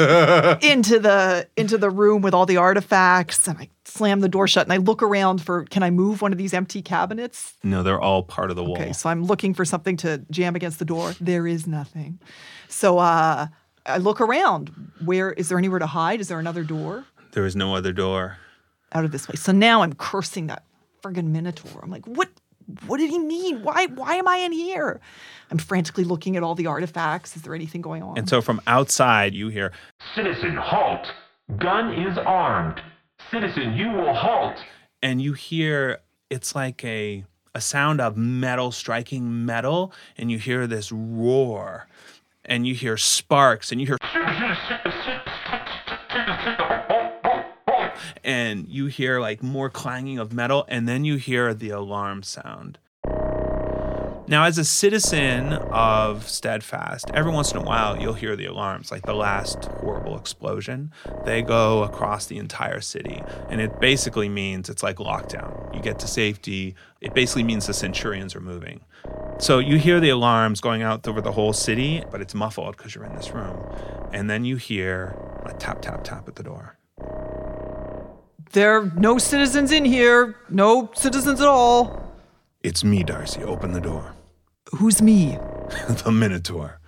into 0.62 1.01
the 1.01 1.49
into 1.57 1.76
the 1.76 1.91
room 1.91 2.22
with 2.22 2.35
all 2.35 2.47
the 2.47 2.59
artifacts, 2.59 3.49
and 3.49 3.59
I 3.59 3.68
slam 3.85 4.20
the 4.20 4.28
door 4.28 4.47
shut. 4.47 4.64
And 4.64 4.72
I 4.72 4.76
look 4.76 5.03
around 5.03 5.43
for 5.43 5.64
can 5.64 5.83
I 5.83 5.91
move 5.91 6.22
one 6.22 6.30
of 6.30 6.39
these 6.39 6.55
empty 6.55 6.83
cabinets? 6.83 7.55
No, 7.64 7.83
they're 7.83 8.01
all 8.01 8.22
part 8.22 8.51
of 8.51 8.57
the 8.57 8.62
wall. 8.62 8.76
Okay, 8.76 8.93
so 8.93 9.09
I'm 9.11 9.24
looking 9.24 9.55
for 9.55 9.64
something 9.64 9.97
to 9.99 10.18
jam 10.30 10.55
against 10.55 10.78
the 10.78 10.85
door. 10.85 11.14
There 11.20 11.49
is 11.49 11.66
nothing. 11.66 12.20
So 12.68 12.99
uh, 12.99 13.49
I 13.87 13.99
look 13.99 14.20
around. 14.20 14.70
Where 15.05 15.33
is 15.33 15.49
there 15.49 15.59
anywhere 15.59 15.78
to 15.80 15.87
hide? 15.87 16.20
Is 16.20 16.28
there 16.28 16.39
another 16.39 16.62
door? 16.64 17.05
There 17.33 17.47
is 17.47 17.57
no 17.57 17.74
other 17.74 17.93
door. 17.93 18.37
out 18.93 19.05
of 19.05 19.11
this 19.12 19.26
place. 19.26 19.41
So 19.41 19.53
now 19.53 19.83
I'm 19.83 19.95
cursing 19.95 20.47
that 20.49 20.64
friggin' 21.03 21.28
Minotaur. 21.28 21.80
I'm 21.83 21.91
like, 21.91 22.07
what? 22.07 22.28
What 22.87 22.99
did 22.99 23.11
he 23.11 23.18
mean? 23.18 23.62
Why? 23.62 23.87
Why 23.87 24.14
am 24.14 24.28
I 24.28 24.37
in 24.37 24.53
here? 24.53 25.01
I'm 25.51 25.59
frantically 25.59 26.05
looking 26.05 26.37
at 26.37 26.43
all 26.43 26.55
the 26.55 26.66
artifacts. 26.66 27.35
Is 27.37 27.43
there 27.43 27.55
anything 27.55 27.80
going 27.83 28.03
on? 28.03 28.16
And 28.16 28.28
so 28.28 28.41
from 28.41 28.61
outside, 28.66 29.35
you 29.35 29.49
hear, 29.49 29.72
Citizen, 30.14 30.57
halt. 30.57 31.07
Gun 31.59 31.93
is 31.93 32.16
armed. 32.18 32.80
Citizen, 33.30 33.74
you 33.74 33.91
will 33.91 34.14
halt. 34.14 34.57
and 35.03 35.20
you 35.20 35.33
hear 35.33 35.99
it's 36.30 36.55
like 36.55 36.85
a 36.85 37.24
a 37.55 37.61
sound 37.61 38.01
of 38.01 38.16
metal 38.16 38.70
striking 38.72 39.45
metal, 39.45 39.93
and 40.16 40.30
you 40.30 40.39
hear 40.39 40.66
this 40.66 40.91
roar, 40.93 41.87
and 42.45 42.66
you 42.66 42.74
hear 42.74 42.97
sparks, 42.97 43.72
and 43.72 43.80
you 43.80 43.86
hear, 43.86 43.97
and 48.24 48.68
you 48.68 48.86
hear 48.86 49.20
like 49.20 49.43
more 49.43 49.70
clanging 49.70 50.18
of 50.18 50.32
metal, 50.32 50.64
and 50.68 50.88
then 50.88 51.05
you 51.05 51.16
hear 51.16 51.55
the 51.55 51.70
alarm 51.70 52.22
sound. 52.22 52.78
Now, 54.29 54.45
as 54.45 54.57
a 54.57 54.64
citizen 54.64 55.53
of 55.53 56.29
Steadfast, 56.29 57.11
every 57.12 57.33
once 57.33 57.51
in 57.51 57.59
a 57.59 57.62
while 57.62 58.01
you'll 58.01 58.14
hear 58.14 58.37
the 58.37 58.47
alarms, 58.47 58.91
like 58.93 59.03
the 59.05 59.14
last 59.14 59.64
horrible 59.81 60.16
explosion. 60.16 60.93
They 61.25 61.43
go 61.43 61.83
across 61.83 62.27
the 62.27 62.39
entire 62.39 62.81
city, 62.81 63.23
and 63.49 63.61
it 63.61 63.81
basically 63.81 64.29
means 64.29 64.68
it's 64.70 64.83
like 64.83 64.97
lockdown. 64.97 65.75
You 65.75 65.83
get 65.83 65.99
to 66.01 66.07
safety. 66.07 66.77
It 67.01 67.14
basically 67.14 67.43
means 67.43 67.66
the 67.66 67.75
Centurions 67.75 68.37
are 68.37 68.41
moving. 68.41 68.85
So 69.39 69.59
you 69.59 69.77
hear 69.77 69.99
the 69.99 70.11
alarms 70.11 70.61
going 70.61 70.83
out 70.83 71.07
over 71.09 71.20
the 71.20 71.33
whole 71.33 71.53
city, 71.53 72.05
but 72.11 72.20
it's 72.20 72.35
muffled 72.35 72.77
because 72.77 72.95
you're 72.95 73.05
in 73.05 73.16
this 73.16 73.33
room. 73.33 73.59
And 74.12 74.31
then 74.31 74.45
you 74.45 74.57
hear 74.57 75.16
a 75.45 75.53
tap, 75.53 75.83
tap, 75.83 76.05
tap 76.05 76.29
at 76.29 76.37
the 76.37 76.45
door. 76.45 76.79
there 78.53 78.79
are 78.79 78.93
no 78.97 79.18
citizens 79.18 79.73
in 79.73 79.85
here. 79.85 80.37
No 80.49 80.91
citizens 80.95 81.41
at 81.41 81.49
all. 81.49 82.12
It's 82.63 82.85
me, 82.85 83.03
Darcy. 83.03 83.43
Open 83.43 83.73
the 83.73 83.81
door. 83.81 84.15
Who's 84.77 85.03
me? 85.03 85.37
the 86.05 86.13
Minotaur. 86.13 86.79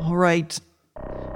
All 0.00 0.16
right. 0.16 0.58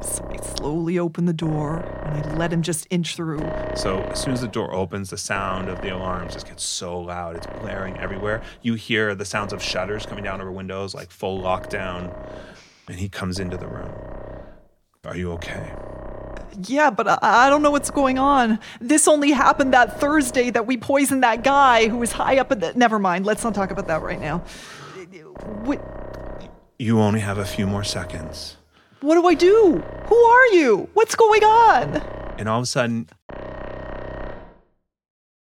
So 0.03 0.29
I 0.29 0.37
slowly 0.57 0.99
open 0.99 1.27
the 1.27 1.33
door 1.33 1.77
and 1.79 2.27
I 2.27 2.35
let 2.35 2.53
him 2.53 2.63
just 2.63 2.89
inch 2.91 3.15
through. 3.15 3.39
So 3.77 4.01
as 4.05 4.21
soon 4.21 4.33
as 4.33 4.41
the 4.41 4.49
door 4.49 4.75
opens, 4.75 5.11
the 5.11 5.19
sound 5.19 5.69
of 5.69 5.81
the 5.81 5.95
alarms 5.95 6.33
just 6.33 6.47
gets 6.47 6.65
so 6.65 6.99
loud. 6.99 7.37
It's 7.37 7.47
blaring 7.61 7.97
everywhere. 7.99 8.43
You 8.63 8.75
hear 8.75 9.15
the 9.15 9.25
sounds 9.25 9.53
of 9.53 9.63
shutters 9.63 10.07
coming 10.07 10.25
down 10.25 10.41
over 10.41 10.51
windows, 10.51 10.93
like 10.93 11.13
full 11.13 11.41
lockdown. 11.41 12.13
And 12.89 12.99
he 12.99 13.09
comes 13.09 13.39
into 13.39 13.57
the 13.57 13.69
room. 13.69 13.93
Are 15.05 15.17
you 15.17 15.31
okay? 15.33 15.73
Yeah, 16.67 16.91
but 16.91 17.09
I, 17.09 17.19
I 17.23 17.51
don't 17.51 17.63
know 17.63 17.71
what's 17.71 17.91
going 17.91 18.19
on. 18.19 18.59
This 18.81 19.07
only 19.09 19.31
happened 19.33 19.73
that 19.75 20.01
Thursday 20.01 20.51
that 20.51 20.67
we 20.67 20.77
poisoned 20.77 21.23
that 21.23 21.43
guy 21.45 21.89
who 21.89 21.97
was 21.99 22.13
high 22.13 22.39
up 22.39 22.51
at 22.53 22.61
the. 22.61 22.73
Never 22.75 22.99
mind. 22.99 23.27
Let's 23.27 23.43
not 23.45 23.55
talk 23.55 23.71
about 23.71 23.87
that 23.89 24.03
right 24.03 24.21
now. 24.21 24.39
What, 25.65 25.81
You 26.79 27.01
only 27.01 27.21
have 27.21 27.39
a 27.39 27.45
few 27.45 27.67
more 27.67 27.85
seconds. 27.85 28.57
what 29.01 29.15
do 29.15 29.27
I 29.27 29.35
do? 29.35 29.83
Who 30.07 30.17
are 30.17 30.47
you? 30.49 30.89
What's 30.95 31.15
going 31.15 31.43
on? 31.45 31.97
And 32.39 32.49
all 32.49 32.59
of 32.59 32.65
a 32.65 32.67
sudden, 32.67 33.09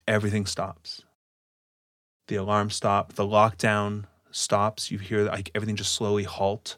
everything 0.07 0.47
stops. 0.47 1.03
The 2.29 2.37
alarm 2.37 2.71
stops, 2.71 3.15
the 3.15 3.25
lockdown 3.27 4.05
stops. 4.31 4.91
You 4.91 4.99
hear 4.99 5.25
like 5.25 5.51
everything 5.55 5.77
just 5.77 5.93
slowly 5.93 6.25
halt. 6.25 6.77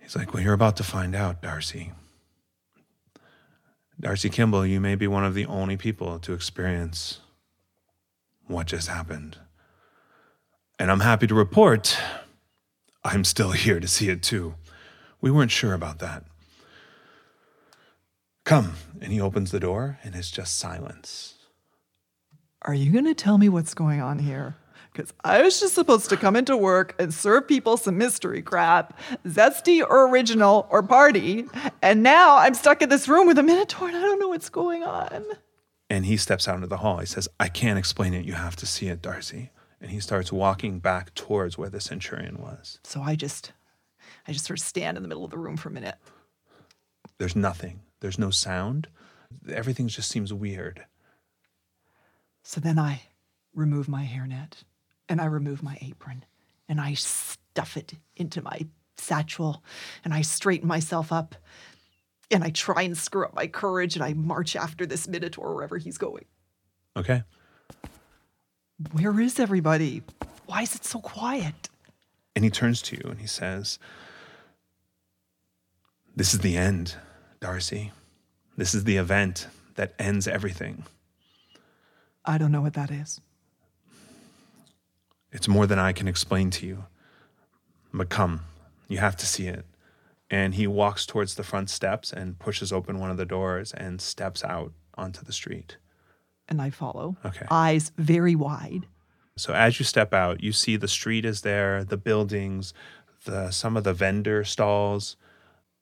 He's 0.00 0.16
like, 0.16 0.32
Well, 0.32 0.42
you're 0.42 0.54
about 0.54 0.76
to 0.78 0.84
find 0.84 1.14
out, 1.14 1.42
Darcy. 1.42 1.92
Darcy 3.98 4.30
Kimball, 4.30 4.64
you 4.64 4.80
may 4.80 4.94
be 4.94 5.06
one 5.06 5.24
of 5.24 5.34
the 5.34 5.46
only 5.46 5.76
people 5.76 6.18
to 6.20 6.32
experience 6.32 7.20
what 8.46 8.66
just 8.66 8.88
happened. 8.88 9.36
And 10.78 10.90
I'm 10.90 11.00
happy 11.00 11.26
to 11.26 11.34
report 11.34 11.98
I'm 13.04 13.24
still 13.24 13.50
here 13.52 13.80
to 13.80 13.88
see 13.88 14.08
it 14.08 14.22
too. 14.22 14.54
We 15.20 15.30
weren't 15.30 15.50
sure 15.50 15.74
about 15.74 15.98
that. 15.98 16.24
Come. 18.44 18.74
And 19.00 19.12
he 19.12 19.20
opens 19.20 19.50
the 19.50 19.60
door, 19.60 19.98
and 20.02 20.14
it's 20.14 20.30
just 20.30 20.58
silence. 20.58 21.34
Are 22.62 22.74
you 22.74 22.92
going 22.92 23.06
to 23.06 23.14
tell 23.14 23.38
me 23.38 23.48
what's 23.48 23.74
going 23.74 24.00
on 24.00 24.18
here? 24.18 24.56
Because 24.92 25.12
I 25.22 25.42
was 25.42 25.60
just 25.60 25.74
supposed 25.74 26.10
to 26.10 26.16
come 26.16 26.34
into 26.34 26.56
work 26.56 26.96
and 26.98 27.14
serve 27.14 27.46
people 27.46 27.76
some 27.76 27.96
mystery 27.96 28.42
crap, 28.42 28.98
zesty 29.24 29.82
or 29.86 30.08
original 30.08 30.66
or 30.70 30.82
party. 30.82 31.46
And 31.80 32.02
now 32.02 32.38
I'm 32.38 32.54
stuck 32.54 32.82
in 32.82 32.88
this 32.88 33.08
room 33.08 33.26
with 33.26 33.38
a 33.38 33.42
Minotaur 33.42 33.88
and 33.88 33.96
I 33.96 34.00
don't 34.00 34.18
know 34.18 34.28
what's 34.28 34.48
going 34.48 34.82
on. 34.82 35.24
And 35.88 36.06
he 36.06 36.16
steps 36.16 36.48
out 36.48 36.56
into 36.56 36.66
the 36.66 36.78
hall. 36.78 36.98
He 36.98 37.06
says, 37.06 37.28
I 37.38 37.48
can't 37.48 37.78
explain 37.78 38.14
it. 38.14 38.24
You 38.24 38.32
have 38.32 38.56
to 38.56 38.66
see 38.66 38.88
it, 38.88 39.00
Darcy. 39.00 39.50
And 39.80 39.90
he 39.90 40.00
starts 40.00 40.32
walking 40.32 40.80
back 40.80 41.14
towards 41.14 41.56
where 41.56 41.70
the 41.70 41.80
centurion 41.80 42.38
was. 42.40 42.80
So 42.84 43.00
I 43.00 43.14
just, 43.14 43.52
I 44.26 44.32
just 44.32 44.44
sort 44.44 44.58
of 44.58 44.64
stand 44.64 44.96
in 44.96 45.02
the 45.02 45.08
middle 45.08 45.24
of 45.24 45.30
the 45.30 45.38
room 45.38 45.56
for 45.56 45.68
a 45.68 45.72
minute. 45.72 45.96
There's 47.18 47.36
nothing, 47.36 47.80
there's 48.00 48.18
no 48.18 48.30
sound. 48.30 48.88
Everything 49.48 49.88
just 49.88 50.10
seems 50.10 50.32
weird. 50.32 50.84
So 52.42 52.60
then 52.60 52.78
I 52.78 53.02
remove 53.54 53.88
my 53.88 54.04
hairnet 54.04 54.64
and 55.10 55.20
I 55.20 55.26
remove 55.26 55.62
my 55.62 55.76
apron 55.82 56.24
and 56.68 56.80
I 56.80 56.94
stuff 56.94 57.76
it 57.76 57.94
into 58.16 58.40
my 58.40 58.66
satchel 58.96 59.62
and 60.04 60.14
I 60.14 60.22
straighten 60.22 60.68
myself 60.68 61.12
up 61.12 61.34
and 62.30 62.44
I 62.44 62.50
try 62.50 62.82
and 62.82 62.96
screw 62.96 63.24
up 63.24 63.34
my 63.34 63.48
courage 63.48 63.96
and 63.96 64.04
I 64.04 64.14
march 64.14 64.54
after 64.54 64.86
this 64.86 65.08
Minotaur 65.08 65.54
wherever 65.54 65.76
he's 65.78 65.98
going. 65.98 66.26
Okay. 66.96 67.24
Where 68.92 69.18
is 69.20 69.40
everybody? 69.40 70.02
Why 70.46 70.62
is 70.62 70.76
it 70.76 70.84
so 70.84 71.00
quiet? 71.00 71.68
And 72.36 72.44
he 72.44 72.50
turns 72.50 72.80
to 72.82 72.96
you 72.96 73.10
and 73.10 73.20
he 73.20 73.26
says, 73.26 73.80
This 76.14 76.32
is 76.32 76.40
the 76.40 76.56
end, 76.56 76.94
Darcy. 77.40 77.90
This 78.56 78.74
is 78.74 78.84
the 78.84 78.96
event 78.96 79.48
that 79.74 79.94
ends 79.98 80.28
everything. 80.28 80.84
I 82.24 82.38
don't 82.38 82.52
know 82.52 82.60
what 82.60 82.74
that 82.74 82.92
is. 82.92 83.20
It's 85.32 85.48
more 85.48 85.66
than 85.66 85.78
I 85.78 85.92
can 85.92 86.08
explain 86.08 86.50
to 86.50 86.66
you. 86.66 86.84
But 87.92 88.08
come, 88.08 88.42
you 88.88 88.98
have 88.98 89.16
to 89.16 89.26
see 89.26 89.46
it. 89.46 89.64
And 90.30 90.54
he 90.54 90.66
walks 90.66 91.06
towards 91.06 91.34
the 91.34 91.42
front 91.42 91.70
steps 91.70 92.12
and 92.12 92.38
pushes 92.38 92.72
open 92.72 92.98
one 92.98 93.10
of 93.10 93.16
the 93.16 93.26
doors 93.26 93.72
and 93.72 94.00
steps 94.00 94.44
out 94.44 94.72
onto 94.94 95.24
the 95.24 95.32
street. 95.32 95.76
And 96.48 96.60
I 96.60 96.70
follow. 96.70 97.16
Okay. 97.24 97.46
Eyes 97.50 97.92
very 97.96 98.34
wide. 98.34 98.86
So 99.36 99.54
as 99.54 99.78
you 99.78 99.84
step 99.84 100.12
out, 100.12 100.42
you 100.42 100.52
see 100.52 100.76
the 100.76 100.88
street 100.88 101.24
is 101.24 101.40
there, 101.40 101.82
the 101.84 101.96
buildings, 101.96 102.74
the 103.24 103.50
some 103.50 103.76
of 103.76 103.84
the 103.84 103.94
vendor 103.94 104.44
stalls, 104.44 105.16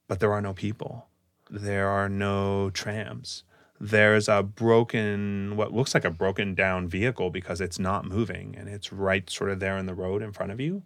but 0.06 0.20
there 0.20 0.32
are 0.32 0.40
no 0.40 0.52
people. 0.52 1.08
There 1.50 1.88
are 1.88 2.08
no 2.08 2.70
trams. 2.70 3.44
There's 3.80 4.28
a 4.28 4.42
broken 4.42 5.56
what 5.56 5.72
looks 5.72 5.94
like 5.94 6.04
a 6.04 6.10
broken 6.10 6.54
down 6.54 6.88
vehicle 6.88 7.30
because 7.30 7.60
it's 7.60 7.78
not 7.78 8.04
moving 8.04 8.56
and 8.58 8.68
it's 8.68 8.92
right 8.92 9.28
sort 9.30 9.50
of 9.50 9.60
there 9.60 9.78
in 9.78 9.86
the 9.86 9.94
road 9.94 10.22
in 10.22 10.32
front 10.32 10.52
of 10.52 10.60
you. 10.60 10.82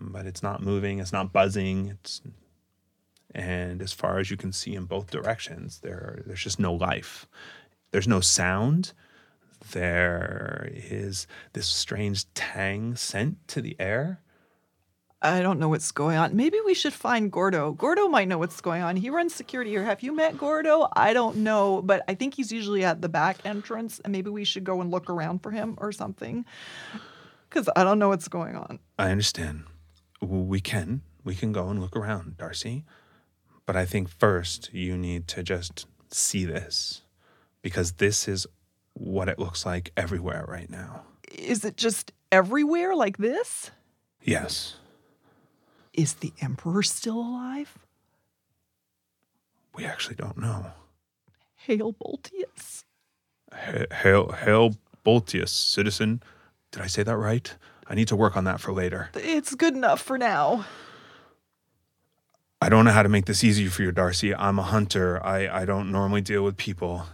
But 0.00 0.26
it's 0.26 0.42
not 0.42 0.62
moving, 0.62 0.98
it's 0.98 1.12
not 1.12 1.32
buzzing, 1.32 1.88
it's 1.88 2.22
and 3.34 3.80
as 3.80 3.92
far 3.92 4.18
as 4.18 4.30
you 4.30 4.36
can 4.36 4.52
see 4.52 4.74
in 4.74 4.84
both 4.84 5.10
directions, 5.10 5.80
there 5.80 6.22
there's 6.26 6.42
just 6.42 6.58
no 6.58 6.74
life. 6.74 7.26
There's 7.92 8.08
no 8.08 8.20
sound 8.20 8.92
there 9.72 10.70
is 10.72 11.26
this 11.52 11.66
strange 11.66 12.32
tang 12.34 12.96
scent 12.96 13.36
to 13.48 13.60
the 13.60 13.76
air. 13.78 14.20
I 15.22 15.42
don't 15.42 15.58
know 15.58 15.68
what's 15.68 15.92
going 15.92 16.16
on. 16.16 16.34
Maybe 16.34 16.58
we 16.64 16.72
should 16.72 16.94
find 16.94 17.30
Gordo. 17.30 17.72
Gordo 17.72 18.08
might 18.08 18.26
know 18.26 18.38
what's 18.38 18.60
going 18.62 18.82
on. 18.82 18.96
He 18.96 19.10
runs 19.10 19.34
security 19.34 19.70
here. 19.70 19.84
Have 19.84 20.02
you 20.02 20.14
met 20.14 20.38
Gordo? 20.38 20.88
I 20.96 21.12
don't 21.12 21.38
know, 21.38 21.82
but 21.82 22.02
I 22.08 22.14
think 22.14 22.34
he's 22.34 22.50
usually 22.50 22.84
at 22.84 23.02
the 23.02 23.08
back 23.08 23.36
entrance, 23.44 24.00
and 24.02 24.12
maybe 24.12 24.30
we 24.30 24.44
should 24.44 24.64
go 24.64 24.80
and 24.80 24.90
look 24.90 25.10
around 25.10 25.42
for 25.42 25.50
him 25.50 25.76
or 25.78 25.92
something. 25.92 26.46
Because 27.48 27.68
I 27.76 27.84
don't 27.84 27.98
know 27.98 28.08
what's 28.08 28.28
going 28.28 28.56
on. 28.56 28.78
I 28.98 29.10
understand. 29.10 29.64
We 30.22 30.60
can. 30.60 31.02
We 31.22 31.34
can 31.34 31.52
go 31.52 31.68
and 31.68 31.80
look 31.80 31.96
around, 31.96 32.38
Darcy. 32.38 32.84
But 33.66 33.76
I 33.76 33.84
think 33.84 34.08
first 34.08 34.72
you 34.72 34.96
need 34.96 35.28
to 35.28 35.42
just 35.42 35.86
see 36.10 36.46
this 36.46 37.02
because 37.60 37.92
this 37.92 38.26
is 38.26 38.46
what 38.94 39.28
it 39.28 39.38
looks 39.38 39.66
like 39.66 39.92
everywhere 39.96 40.46
right 40.48 40.70
now. 40.70 41.02
Is 41.30 41.64
it 41.64 41.76
just 41.76 42.12
everywhere 42.32 42.94
like 42.94 43.18
this? 43.18 43.70
Yes. 44.22 44.76
Is 45.92 46.14
the 46.14 46.32
Emperor 46.40 46.82
still 46.82 47.18
alive? 47.18 47.78
We 49.74 49.84
actually 49.84 50.16
don't 50.16 50.38
know. 50.38 50.66
Hail 51.56 51.92
Boltius. 51.92 52.84
Ha- 53.52 53.86
Hail, 54.02 54.32
hail, 54.32 54.74
Boltius, 55.04 55.48
citizen. 55.50 56.22
Did 56.70 56.82
I 56.82 56.86
say 56.86 57.02
that 57.02 57.16
right? 57.16 57.54
I 57.86 57.94
need 57.94 58.08
to 58.08 58.16
work 58.16 58.36
on 58.36 58.44
that 58.44 58.60
for 58.60 58.72
later. 58.72 59.10
It's 59.14 59.54
good 59.54 59.74
enough 59.74 60.00
for 60.00 60.16
now. 60.16 60.64
I 62.62 62.68
don't 62.68 62.84
know 62.84 62.92
how 62.92 63.02
to 63.02 63.08
make 63.08 63.24
this 63.24 63.42
easier 63.42 63.70
for 63.70 63.82
you, 63.82 63.90
Darcy. 63.90 64.34
I'm 64.34 64.58
a 64.58 64.62
hunter. 64.62 65.24
I, 65.24 65.62
I 65.62 65.64
don't 65.64 65.90
normally 65.90 66.20
deal 66.20 66.44
with 66.44 66.56
people. 66.56 67.06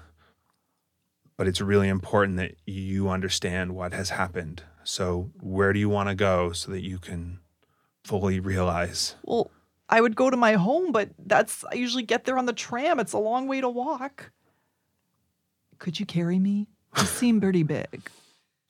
But 1.36 1.46
it's 1.46 1.60
really 1.60 1.88
important 1.88 2.36
that 2.38 2.56
you 2.66 3.08
understand 3.08 3.74
what 3.74 3.92
has 3.92 4.10
happened. 4.10 4.64
So, 4.84 5.30
where 5.40 5.72
do 5.72 5.78
you 5.78 5.88
want 5.88 6.08
to 6.08 6.14
go 6.14 6.52
so 6.52 6.70
that 6.72 6.82
you 6.82 6.98
can 6.98 7.40
fully 8.06 8.40
realize? 8.40 9.16
Well, 9.24 9.50
I 9.88 10.00
would 10.00 10.16
go 10.16 10.30
to 10.30 10.36
my 10.36 10.54
home, 10.54 10.92
but 10.92 11.10
that's 11.18 11.64
I 11.70 11.74
usually 11.74 12.02
get 12.02 12.24
there 12.24 12.38
on 12.38 12.46
the 12.46 12.52
tram. 12.52 13.00
It's 13.00 13.12
a 13.12 13.18
long 13.18 13.48
way 13.48 13.60
to 13.60 13.68
walk. 13.68 14.30
Could 15.78 16.00
you 16.00 16.06
carry 16.06 16.38
me? 16.38 16.68
You 16.96 17.04
seem 17.04 17.40
pretty 17.40 17.62
big. 17.62 18.08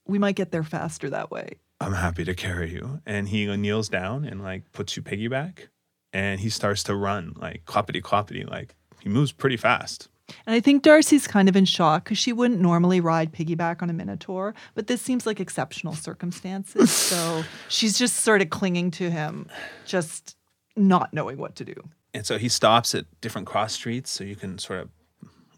We 0.07 0.19
might 0.19 0.37
get 0.37 0.51
there 0.51 0.65
faster 0.65 1.11
that 1.11 1.31
way. 1.31 1.59
I'm 1.81 1.93
happy 1.93 2.25
to 2.25 2.35
carry 2.35 2.73
you. 2.73 3.03
And 3.07 3.29
he 3.29 3.55
kneels 3.57 3.89
down 3.89 4.25
and 4.25 4.43
like 4.43 4.73
puts 4.73 4.97
you 4.97 5.03
piggyback 5.03 5.69
and 6.13 6.41
he 6.41 6.49
starts 6.49 6.83
to 6.85 6.97
run 6.97 7.35
like 7.37 7.65
cloppity 7.67 8.01
cloppity. 8.01 8.49
Like 8.49 8.75
he 9.01 9.09
moves 9.09 9.33
pretty 9.33 9.57
fast. 9.57 10.09
And 10.47 10.55
I 10.55 10.61
think 10.61 10.83
Darcy's 10.83 11.27
kind 11.27 11.49
of 11.49 11.57
in 11.57 11.65
shock 11.65 12.05
because 12.05 12.19
she 12.19 12.33
wouldn't 12.33 12.61
normally 12.61 13.01
ride 13.01 13.33
piggyback 13.33 13.83
on 13.83 13.91
a 13.91 13.93
Minotaur, 13.93 14.55
but 14.75 14.87
this 14.87 15.01
seems 15.01 15.27
like 15.27 15.41
exceptional 15.41 15.95
circumstances. 15.95 16.91
so 17.11 17.45
she's 17.69 17.99
just 17.99 18.17
sort 18.17 18.43
of 18.43 18.51
clinging 18.51 18.91
to 18.93 19.11
him, 19.11 19.49
just 19.85 20.37
not 20.77 21.13
knowing 21.13 21.39
what 21.39 21.57
to 21.57 21.65
do. 21.65 21.75
And 22.13 22.25
so 22.25 22.39
he 22.39 22.49
stops 22.49 22.95
at 22.95 23.07
different 23.21 23.47
cross 23.47 23.75
streets 23.75 24.11
so 24.11 24.25
you 24.25 24.37
can 24.37 24.59
sort 24.59 24.81
of 24.81 24.89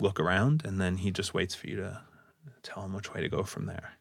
look 0.01 0.21
around 0.21 0.65
and 0.65 0.81
then 0.81 0.97
he 0.97 1.11
just 1.11 1.35
waits 1.35 1.55
for 1.55 1.67
you 1.67 1.77
to 1.77 2.01
tell 2.63 2.83
him 2.83 2.93
which 2.93 3.13
way 3.15 3.21
to 3.21 3.29
go 3.29 3.43
from 3.43 3.67
there. 3.67 3.93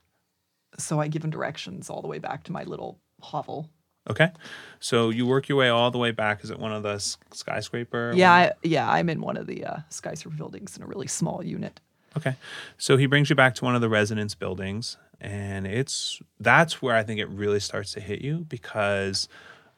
So 0.78 1.00
I 1.00 1.08
give 1.08 1.24
him 1.24 1.30
directions 1.30 1.90
all 1.90 2.02
the 2.02 2.08
way 2.08 2.20
back 2.20 2.44
to 2.46 2.52
my 2.52 2.64
little 2.64 3.00
hovel. 3.22 3.70
Okay. 4.10 4.32
So 4.80 5.10
you 5.10 5.26
work 5.26 5.50
your 5.50 5.58
way 5.58 5.70
all 5.70 5.92
the 5.92 5.98
way 5.98 6.12
back. 6.12 6.44
Is 6.44 6.52
it 6.52 6.60
one 6.60 6.72
of 6.72 6.84
the 6.84 6.98
skyscraper? 7.32 8.14
Yeah, 8.16 8.32
I, 8.32 8.52
yeah, 8.64 8.90
I'm 8.90 9.10
in 9.10 9.22
one 9.22 9.38
of 9.38 9.48
the 9.48 9.66
uh, 9.66 9.78
skyscraper 9.90 10.38
buildings 10.38 10.78
in 10.78 10.84
a 10.84 10.86
really 10.86 11.08
small 11.08 11.44
unit. 11.44 11.80
Okay. 12.16 12.36
So 12.78 12.98
he 12.98 13.06
brings 13.06 13.30
you 13.30 13.36
back 13.36 13.56
to 13.56 13.66
one 13.66 13.76
of 13.76 13.82
the 13.82 13.90
residence 13.90 14.34
buildings 14.34 14.98
and 15.20 15.66
it's 15.66 16.22
that's 16.40 16.82
where 16.82 16.96
I 16.96 17.04
think 17.04 17.20
it 17.20 17.30
really 17.30 17.60
starts 17.60 17.94
to 17.94 18.00
hit 18.00 18.22
you 18.22 18.46
because 18.50 19.28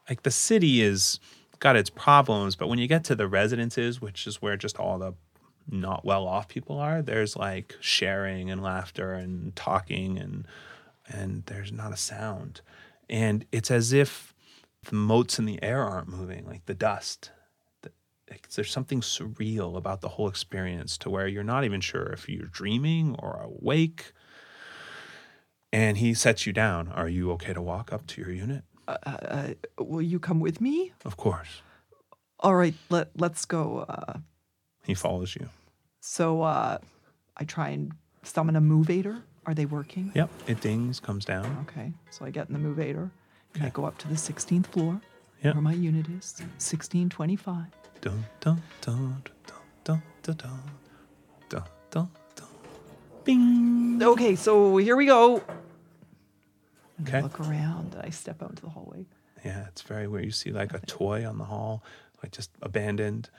like 0.09 0.23
the 0.23 0.32
city 0.32 0.82
is 0.82 1.19
got 1.59 1.75
its 1.75 1.89
problems, 1.89 2.55
but 2.55 2.67
when 2.67 2.80
you 2.80 2.88
get 2.88 3.03
to 3.05 3.15
the 3.15 3.27
residences, 3.27 4.01
which 4.01 4.25
is 4.25 4.41
where 4.41 4.57
just 4.57 4.77
all 4.77 4.97
the 4.97 5.13
not 5.69 6.03
well 6.03 6.27
off 6.27 6.47
people 6.47 6.77
are, 6.80 7.01
there's 7.01 7.36
like 7.36 7.75
sharing 7.80 8.49
and 8.49 8.63
laughter 8.63 9.13
and 9.13 9.55
talking 9.55 10.17
and 10.17 10.47
and 11.07 11.43
there's 11.45 11.71
not 11.71 11.93
a 11.93 11.97
sound. 11.97 12.61
And 13.10 13.45
it's 13.51 13.72
as 13.72 13.91
if 13.93 14.34
the 14.86 14.95
motes 14.95 15.39
in 15.39 15.45
the 15.45 15.62
air 15.64 15.84
aren't 15.84 16.07
moving, 16.07 16.45
like 16.45 16.66
the 16.66 16.74
dust. 16.76 17.32
There's 18.55 18.72
something 18.72 19.01
surreal 19.01 19.76
about 19.76 20.01
the 20.01 20.10
whole 20.10 20.28
experience 20.28 20.97
to 20.99 21.10
where 21.10 21.28
you're 21.28 21.43
not 21.43 21.64
even 21.64 21.82
sure 21.82 22.05
if 22.14 22.30
you're 22.30 22.45
dreaming 22.45 23.16
or 23.18 23.39
awake. 23.41 24.12
And 25.74 25.97
he 25.97 26.14
sets 26.14 26.45
you 26.45 26.53
down. 26.53 26.89
Are 26.89 27.10
you 27.10 27.32
okay 27.34 27.53
to 27.53 27.62
walk 27.62 27.91
up 27.91 28.05
to 28.07 28.22
your 28.22 28.32
unit? 28.32 28.64
Uh, 28.88 29.49
will 29.80 30.01
you 30.01 30.20
come 30.20 30.39
with 30.39 30.62
me? 30.62 30.93
Of 31.05 31.18
course. 31.18 31.62
All 32.39 32.55
right, 32.55 32.74
let 32.89 33.10
let's 33.18 33.45
go. 33.45 33.80
Uh, 33.89 34.20
He 34.86 34.93
follows 34.95 35.36
you. 35.36 35.49
so 35.99 36.41
uh, 36.43 36.78
I 37.38 37.43
try 37.45 37.70
and 37.70 37.91
summon 38.24 38.55
a 38.55 38.62
movator. 38.62 39.24
Are 39.46 39.54
they 39.54 39.66
working? 39.66 40.12
Yep. 40.16 40.30
It 40.48 40.62
dings, 40.62 41.00
comes 41.00 41.26
down. 41.26 41.66
Okay, 41.70 41.92
so 42.12 42.26
I 42.26 42.30
get 42.30 42.48
in 42.50 42.54
the 42.54 42.60
movator 42.60 43.10
and 43.56 43.64
I 43.64 43.70
go 43.70 43.86
up 43.86 43.98
to 44.00 44.08
the 44.08 44.16
16th 44.16 44.68
floor 44.68 45.02
Yep. 45.44 45.56
where 45.56 45.62
my 45.62 45.74
unit 45.74 46.06
is, 46.10 46.36
1625. 46.58 47.66
Dun, 48.02 48.26
dun, 48.42 48.62
dun, 48.82 49.22
dun, 49.46 49.56
dun, 49.84 50.02
dun, 50.24 50.36
dun, 50.38 50.60
dun, 51.50 51.64
dun, 51.90 52.10
dun. 52.36 52.48
Bing. 53.24 54.00
Okay, 54.04 54.36
so 54.36 54.78
here 54.78 54.96
we 54.96 55.06
go. 55.06 55.42
And 56.98 57.08
I 57.08 57.12
Okay. 57.12 57.22
look 57.22 57.40
around 57.40 57.94
and 57.96 58.04
I 58.04 58.10
step 58.10 58.42
out 58.44 58.50
into 58.50 58.64
the 58.64 58.70
hallway. 58.70 59.06
Yeah, 59.46 59.68
it's 59.68 59.82
very 59.82 60.08
weird. 60.08 60.26
You 60.26 60.32
see 60.32 60.52
like 60.52 60.74
a 60.74 60.80
toy 60.80 61.26
on 61.28 61.38
the 61.38 61.46
hall, 61.46 61.82
like 62.22 62.32
just 62.34 62.52
abandoned. 62.62 63.30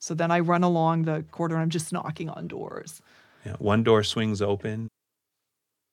So 0.00 0.14
then 0.14 0.30
I 0.30 0.38
run 0.40 0.62
along 0.62 1.02
the 1.02 1.24
corridor 1.32 1.56
and 1.56 1.62
I'm 1.62 1.70
just 1.70 1.92
knocking 1.92 2.28
on 2.28 2.46
doors. 2.48 3.02
Yeah, 3.44 3.54
one 3.58 3.82
door 3.82 4.04
swings 4.04 4.40
open, 4.40 4.88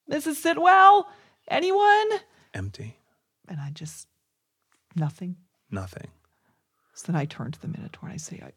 Mrs. 0.09 0.35
Sitwell, 0.35 1.05
anyone? 1.47 2.09
empty, 2.53 2.97
And 3.47 3.59
I 3.59 3.69
just, 3.71 4.07
nothing. 4.95 5.35
nothing. 5.69 6.07
So 6.93 7.11
then 7.11 7.15
I 7.21 7.25
turn 7.25 7.51
to 7.51 7.61
the 7.61 7.67
Minotaur 7.67 8.09
and 8.09 8.13
I 8.13 8.17
say, 8.17 8.41
I, 8.43 8.51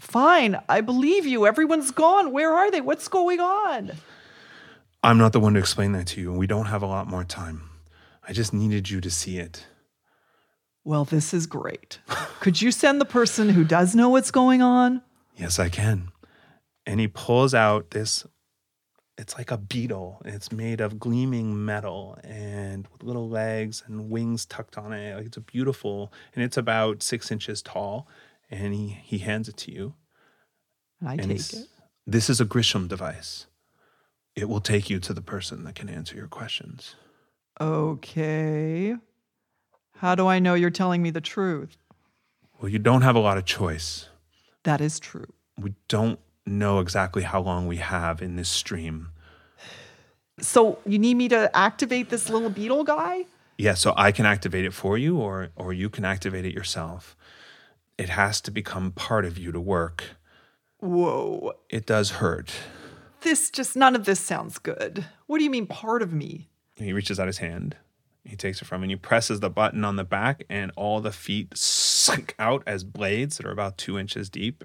Fine, 0.00 0.60
I 0.68 0.80
believe 0.80 1.24
you. 1.24 1.46
Everyone's 1.46 1.92
gone. 1.92 2.32
Where 2.32 2.52
are 2.52 2.70
they? 2.70 2.80
What's 2.80 3.06
going 3.06 3.38
on? 3.40 3.92
I'm 5.04 5.18
not 5.18 5.32
the 5.32 5.38
one 5.40 5.54
to 5.54 5.60
explain 5.60 5.92
that 5.92 6.08
to 6.08 6.20
you, 6.20 6.30
and 6.30 6.38
we 6.38 6.48
don't 6.48 6.66
have 6.66 6.82
a 6.82 6.86
lot 6.86 7.06
more 7.06 7.22
time. 7.24 7.70
I 8.26 8.32
just 8.32 8.52
needed 8.52 8.90
you 8.90 9.00
to 9.02 9.10
see 9.10 9.38
it. 9.38 9.66
Well, 10.82 11.04
this 11.04 11.32
is 11.32 11.46
great. 11.46 12.00
Could 12.40 12.60
you 12.60 12.72
send 12.72 13.00
the 13.00 13.04
person 13.06 13.50
who 13.50 13.62
does 13.64 13.94
know 13.94 14.08
what's 14.08 14.30
going 14.32 14.62
on? 14.62 15.00
Yes, 15.36 15.58
I 15.58 15.68
can. 15.68 16.08
And 16.86 16.98
he 17.00 17.06
pulls 17.08 17.54
out 17.54 17.90
this 17.92 18.26
it's 19.16 19.36
like 19.36 19.50
a 19.50 19.56
beetle. 19.56 20.20
It's 20.24 20.50
made 20.50 20.80
of 20.80 20.98
gleaming 20.98 21.64
metal 21.64 22.18
and 22.24 22.86
with 22.88 23.02
little 23.02 23.28
legs 23.28 23.82
and 23.86 24.10
wings 24.10 24.44
tucked 24.44 24.76
on 24.76 24.92
it. 24.92 25.16
Like 25.16 25.26
it's 25.26 25.36
a 25.36 25.40
beautiful 25.42 26.12
and 26.34 26.44
it's 26.44 26.56
about 26.56 27.02
six 27.02 27.30
inches 27.30 27.62
tall. 27.62 28.08
And 28.50 28.74
he, 28.74 28.88
he 28.88 29.18
hands 29.18 29.48
it 29.48 29.56
to 29.58 29.72
you. 29.72 29.94
And 31.00 31.08
I 31.08 31.12
and 31.14 31.28
take 31.28 31.52
it. 31.52 31.68
This 32.06 32.28
is 32.28 32.40
a 32.40 32.44
Grisham 32.44 32.88
device. 32.88 33.46
It 34.36 34.48
will 34.48 34.60
take 34.60 34.90
you 34.90 34.98
to 35.00 35.14
the 35.14 35.22
person 35.22 35.64
that 35.64 35.74
can 35.74 35.88
answer 35.88 36.16
your 36.16 36.26
questions. 36.26 36.96
Okay. 37.60 38.96
How 39.96 40.14
do 40.14 40.26
I 40.26 40.40
know 40.40 40.54
you're 40.54 40.70
telling 40.70 41.02
me 41.02 41.10
the 41.10 41.20
truth? 41.20 41.76
Well, 42.60 42.68
you 42.68 42.78
don't 42.78 43.02
have 43.02 43.16
a 43.16 43.20
lot 43.20 43.38
of 43.38 43.44
choice. 43.44 44.08
That 44.64 44.80
is 44.80 44.98
true. 44.98 45.32
We 45.58 45.74
don't 45.88 46.18
know 46.46 46.78
exactly 46.78 47.22
how 47.22 47.40
long 47.40 47.66
we 47.66 47.76
have 47.76 48.22
in 48.22 48.36
this 48.36 48.48
stream. 48.48 49.10
So 50.40 50.78
you 50.84 50.98
need 50.98 51.14
me 51.14 51.28
to 51.28 51.54
activate 51.56 52.10
this 52.10 52.28
little 52.28 52.50
beetle 52.50 52.84
guy? 52.84 53.26
Yeah, 53.56 53.74
so 53.74 53.94
I 53.96 54.10
can 54.10 54.26
activate 54.26 54.64
it 54.64 54.72
for 54.72 54.98
you 54.98 55.18
or 55.18 55.50
or 55.56 55.72
you 55.72 55.88
can 55.88 56.04
activate 56.04 56.44
it 56.44 56.52
yourself. 56.52 57.16
It 57.96 58.08
has 58.08 58.40
to 58.42 58.50
become 58.50 58.90
part 58.90 59.24
of 59.24 59.38
you 59.38 59.52
to 59.52 59.60
work. 59.60 60.16
Whoa. 60.78 61.54
It 61.70 61.86
does 61.86 62.10
hurt. 62.10 62.52
This 63.22 63.48
just, 63.50 63.74
none 63.74 63.96
of 63.96 64.04
this 64.04 64.20
sounds 64.20 64.58
good. 64.58 65.06
What 65.26 65.38
do 65.38 65.44
you 65.44 65.50
mean, 65.50 65.66
part 65.66 66.02
of 66.02 66.12
me? 66.12 66.50
He 66.76 66.92
reaches 66.92 67.18
out 67.18 67.26
his 67.26 67.38
hand. 67.38 67.76
He 68.24 68.36
takes 68.36 68.60
it 68.60 68.66
from 68.66 68.82
and 68.82 68.90
he 68.90 68.96
presses 68.96 69.40
the 69.40 69.48
button 69.48 69.84
on 69.84 69.96
the 69.96 70.04
back 70.04 70.44
and 70.50 70.72
all 70.76 71.00
the 71.00 71.12
feet 71.12 71.56
sink 71.56 72.34
out 72.38 72.62
as 72.66 72.84
blades 72.84 73.36
that 73.36 73.46
are 73.46 73.52
about 73.52 73.78
two 73.78 73.98
inches 73.98 74.28
deep. 74.28 74.64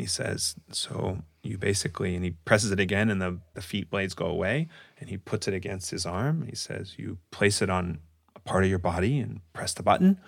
And 0.00 0.06
he 0.06 0.08
says, 0.08 0.54
So 0.72 1.18
you 1.42 1.58
basically, 1.58 2.14
and 2.14 2.24
he 2.24 2.30
presses 2.30 2.70
it 2.70 2.80
again 2.80 3.10
and 3.10 3.20
the, 3.20 3.38
the 3.52 3.60
feet 3.60 3.90
blades 3.90 4.14
go 4.14 4.24
away 4.24 4.66
and 4.98 5.10
he 5.10 5.18
puts 5.18 5.46
it 5.46 5.52
against 5.52 5.90
his 5.90 6.06
arm. 6.06 6.46
He 6.48 6.56
says, 6.56 6.94
You 6.96 7.18
place 7.30 7.60
it 7.60 7.68
on 7.68 7.98
a 8.34 8.40
part 8.40 8.64
of 8.64 8.70
your 8.70 8.78
body 8.78 9.18
and 9.18 9.42
press 9.52 9.74
the 9.74 9.82
button 9.82 10.18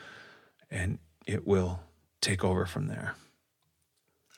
and 0.71 0.99
it 1.27 1.47
will 1.47 1.81
take 2.21 2.45
over 2.45 2.67
from 2.67 2.89
there. 2.89 3.15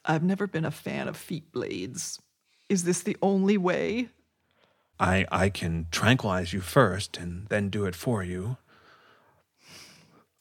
I've 0.04 0.22
never 0.22 0.46
been 0.46 0.64
a 0.64 0.70
fan 0.70 1.08
of 1.08 1.16
feet 1.16 1.50
blades. 1.50 2.20
Is 2.68 2.84
this 2.84 3.02
the 3.02 3.16
only 3.20 3.58
way? 3.58 4.10
I, 5.00 5.26
I 5.32 5.48
can 5.48 5.88
tranquilize 5.90 6.52
you 6.52 6.60
first 6.60 7.16
and 7.16 7.48
then 7.48 7.70
do 7.70 7.86
it 7.86 7.96
for 7.96 8.22
you. 8.22 8.56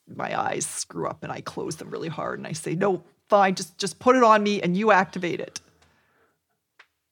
My 0.08 0.40
eyes 0.40 0.68
screw 0.68 1.08
up 1.08 1.24
and 1.24 1.32
I 1.32 1.42
close 1.42 1.78
them 1.78 1.90
really 1.90 2.10
hard 2.10 2.38
and 2.38 2.46
I 2.46 2.52
say, 2.52 2.76
no, 2.76 3.04
fine, 3.30 3.56
just, 3.56 3.78
just 3.78 4.00
put 4.00 4.16
it 4.16 4.24
on 4.24 4.44
me 4.44 4.62
and 4.62 4.76
you 4.78 4.92
activate 4.92 5.40
it. 5.40 5.60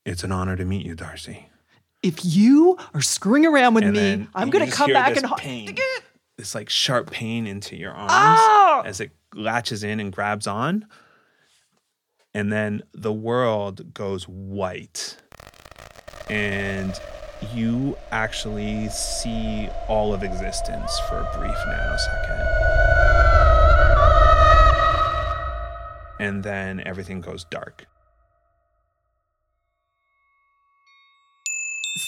It's 0.06 0.24
an 0.24 0.32
honor 0.32 0.56
to 0.56 0.66
meet 0.66 0.86
you, 0.86 0.96
Darcy. 0.96 1.48
If 2.04 2.26
you 2.26 2.78
are 2.94 3.02
screwing 3.02 3.46
around 3.46 3.76
with 3.76 3.84
And 3.84 3.94
me, 3.94 4.00
then 4.00 4.28
I'm 4.34 4.48
you 4.48 4.52
going 4.54 4.62
to 4.66 4.68
just 4.68 4.78
come 4.78 4.88
hear 4.88 4.96
back 4.96 5.10
this 5.14 5.24
and. 5.24 5.30
ho- 5.30 5.36
pain. 5.38 5.76
This 6.38 6.56
like 6.56 6.70
sharp 6.70 7.12
pain 7.12 7.46
into 7.46 7.76
your 7.76 7.92
arms 7.92 8.12
Ah! 8.12 8.82
as 8.86 9.00
it 9.00 9.12
latches 9.36 9.84
in 9.84 10.00
and 10.00 10.12
grabs 10.12 10.48
on. 10.48 10.88
And 12.34 12.52
then 12.52 12.82
the 12.94 13.14
world 13.14 13.94
goes 13.94 14.24
white. 14.28 15.18
And 16.30 17.00
you 17.54 17.98
actually 18.12 18.88
see 18.90 19.68
all 19.88 20.14
of 20.14 20.24
existence 20.24 20.98
for 21.10 21.18
a 21.18 21.38
brief 21.38 21.54
nanosecond. 21.56 22.71
And 26.22 26.44
then 26.44 26.84
everything 26.86 27.20
goes 27.20 27.46
dark. 27.46 27.88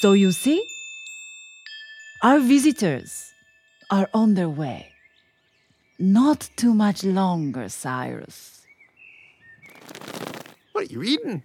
So 0.02 0.14
you 0.14 0.32
see, 0.32 0.64
our 2.22 2.40
visitors 2.40 3.34
are 3.90 4.08
on 4.14 4.36
their 4.36 4.50
way. 4.50 4.92
Not 5.98 6.48
too 6.56 6.76
much 6.76 7.04
longer, 7.04 7.70
Cyrus. 7.70 8.62
What 10.74 10.82
are 10.84 10.94
you 10.94 11.02
eating? 11.02 11.42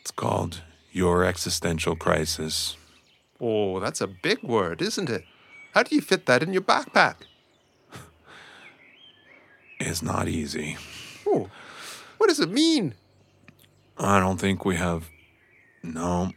It's 0.00 0.12
called 0.12 0.62
Your 0.92 1.24
Existential 1.24 1.94
Crisis. 1.94 2.78
Oh, 3.38 3.80
that's 3.80 4.00
a 4.00 4.06
big 4.06 4.42
word, 4.42 4.80
isn't 4.80 5.10
it? 5.10 5.24
How 5.74 5.82
do 5.82 5.94
you 5.94 6.00
fit 6.00 6.24
that 6.24 6.42
in 6.42 6.54
your 6.54 6.62
backpack? 6.62 7.16
It's 9.78 10.02
not 10.02 10.26
easy. 10.26 10.78
Oh, 11.26 11.48
what 12.18 12.28
does 12.28 12.40
it 12.40 12.50
mean? 12.50 12.94
I 13.98 14.18
don't 14.20 14.38
think 14.38 14.64
we 14.64 14.76
have. 14.76 15.08
No, 15.82 16.32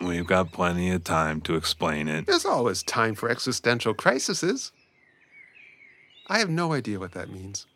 we've 0.00 0.26
got 0.26 0.52
plenty 0.52 0.90
of 0.90 1.04
time 1.04 1.40
to 1.42 1.56
explain 1.56 2.08
it. 2.08 2.26
There's 2.26 2.44
always 2.44 2.82
time 2.82 3.14
for 3.14 3.30
existential 3.30 3.94
crises. 3.94 4.72
I 6.28 6.38
have 6.38 6.50
no 6.50 6.72
idea 6.72 6.98
what 6.98 7.12
that 7.12 7.30
means. 7.30 7.66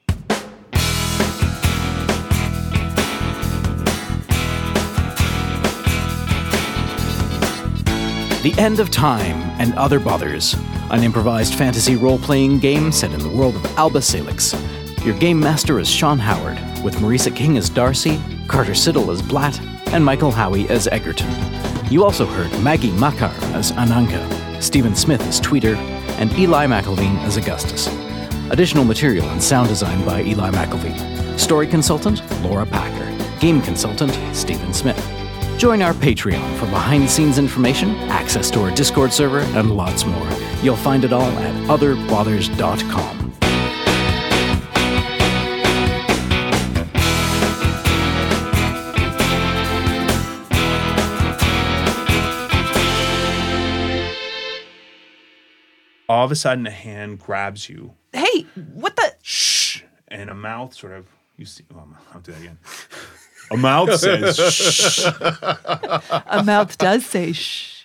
The 8.42 8.54
End 8.58 8.78
of 8.78 8.92
Time 8.92 9.36
and 9.60 9.74
Other 9.74 9.98
Bothers, 9.98 10.54
an 10.90 11.02
improvised 11.02 11.56
fantasy 11.56 11.96
role 11.96 12.18
playing 12.18 12.60
game 12.60 12.92
set 12.92 13.10
in 13.10 13.18
the 13.18 13.28
world 13.28 13.56
of 13.56 13.66
Alba 13.76 14.00
Salix. 14.00 14.54
Your 15.06 15.16
game 15.18 15.38
master 15.38 15.78
is 15.78 15.88
Sean 15.88 16.18
Howard, 16.18 16.58
with 16.82 16.96
Marisa 16.96 17.34
King 17.34 17.56
as 17.56 17.70
Darcy, 17.70 18.20
Carter 18.48 18.74
Siddall 18.74 19.12
as 19.12 19.22
Blatt, 19.22 19.60
and 19.92 20.04
Michael 20.04 20.32
Howie 20.32 20.68
as 20.68 20.88
Egerton. 20.88 21.30
You 21.88 22.02
also 22.02 22.26
heard 22.26 22.50
Maggie 22.60 22.90
Makar 22.90 23.32
as 23.54 23.70
Ananka, 23.70 24.60
Stephen 24.60 24.96
Smith 24.96 25.20
as 25.28 25.40
Tweeter, 25.40 25.76
and 26.18 26.36
Eli 26.36 26.66
McElveen 26.66 27.18
as 27.18 27.36
Augustus. 27.36 27.86
Additional 28.50 28.82
material 28.82 29.24
and 29.28 29.40
sound 29.40 29.68
design 29.68 30.04
by 30.04 30.22
Eli 30.22 30.50
McElveen. 30.50 31.38
Story 31.38 31.68
consultant, 31.68 32.20
Laura 32.42 32.66
Packer. 32.66 33.38
Game 33.38 33.62
consultant, 33.62 34.18
Stephen 34.34 34.74
Smith. 34.74 35.00
Join 35.56 35.82
our 35.82 35.94
Patreon 35.94 36.58
for 36.58 36.66
behind 36.66 37.04
the 37.04 37.08
scenes 37.08 37.38
information, 37.38 37.90
access 38.10 38.50
to 38.50 38.60
our 38.60 38.72
Discord 38.72 39.12
server, 39.12 39.38
and 39.56 39.76
lots 39.76 40.04
more. 40.04 40.28
You'll 40.62 40.74
find 40.74 41.04
it 41.04 41.12
all 41.12 41.30
at 41.30 41.54
otherbothers.com. 41.68 43.25
all 56.16 56.24
of 56.24 56.32
a 56.32 56.36
sudden 56.36 56.66
a 56.66 56.70
hand 56.70 57.18
grabs 57.20 57.68
you. 57.68 57.92
Hey, 58.12 58.46
what 58.72 58.96
the? 58.96 59.14
Shh. 59.22 59.82
And 60.08 60.30
a 60.30 60.34
mouth 60.34 60.72
sort 60.72 60.94
of, 60.94 61.06
you 61.36 61.44
see, 61.44 61.64
oh, 61.74 61.84
I'll 62.14 62.20
do 62.20 62.32
that 62.32 62.40
again. 62.40 62.58
A 63.50 63.56
mouth 63.56 63.94
says, 63.94 64.36
shh. 64.38 65.04
A 66.26 66.42
mouth 66.42 66.76
does 66.78 67.04
say 67.04 67.32
shh. 67.32 67.75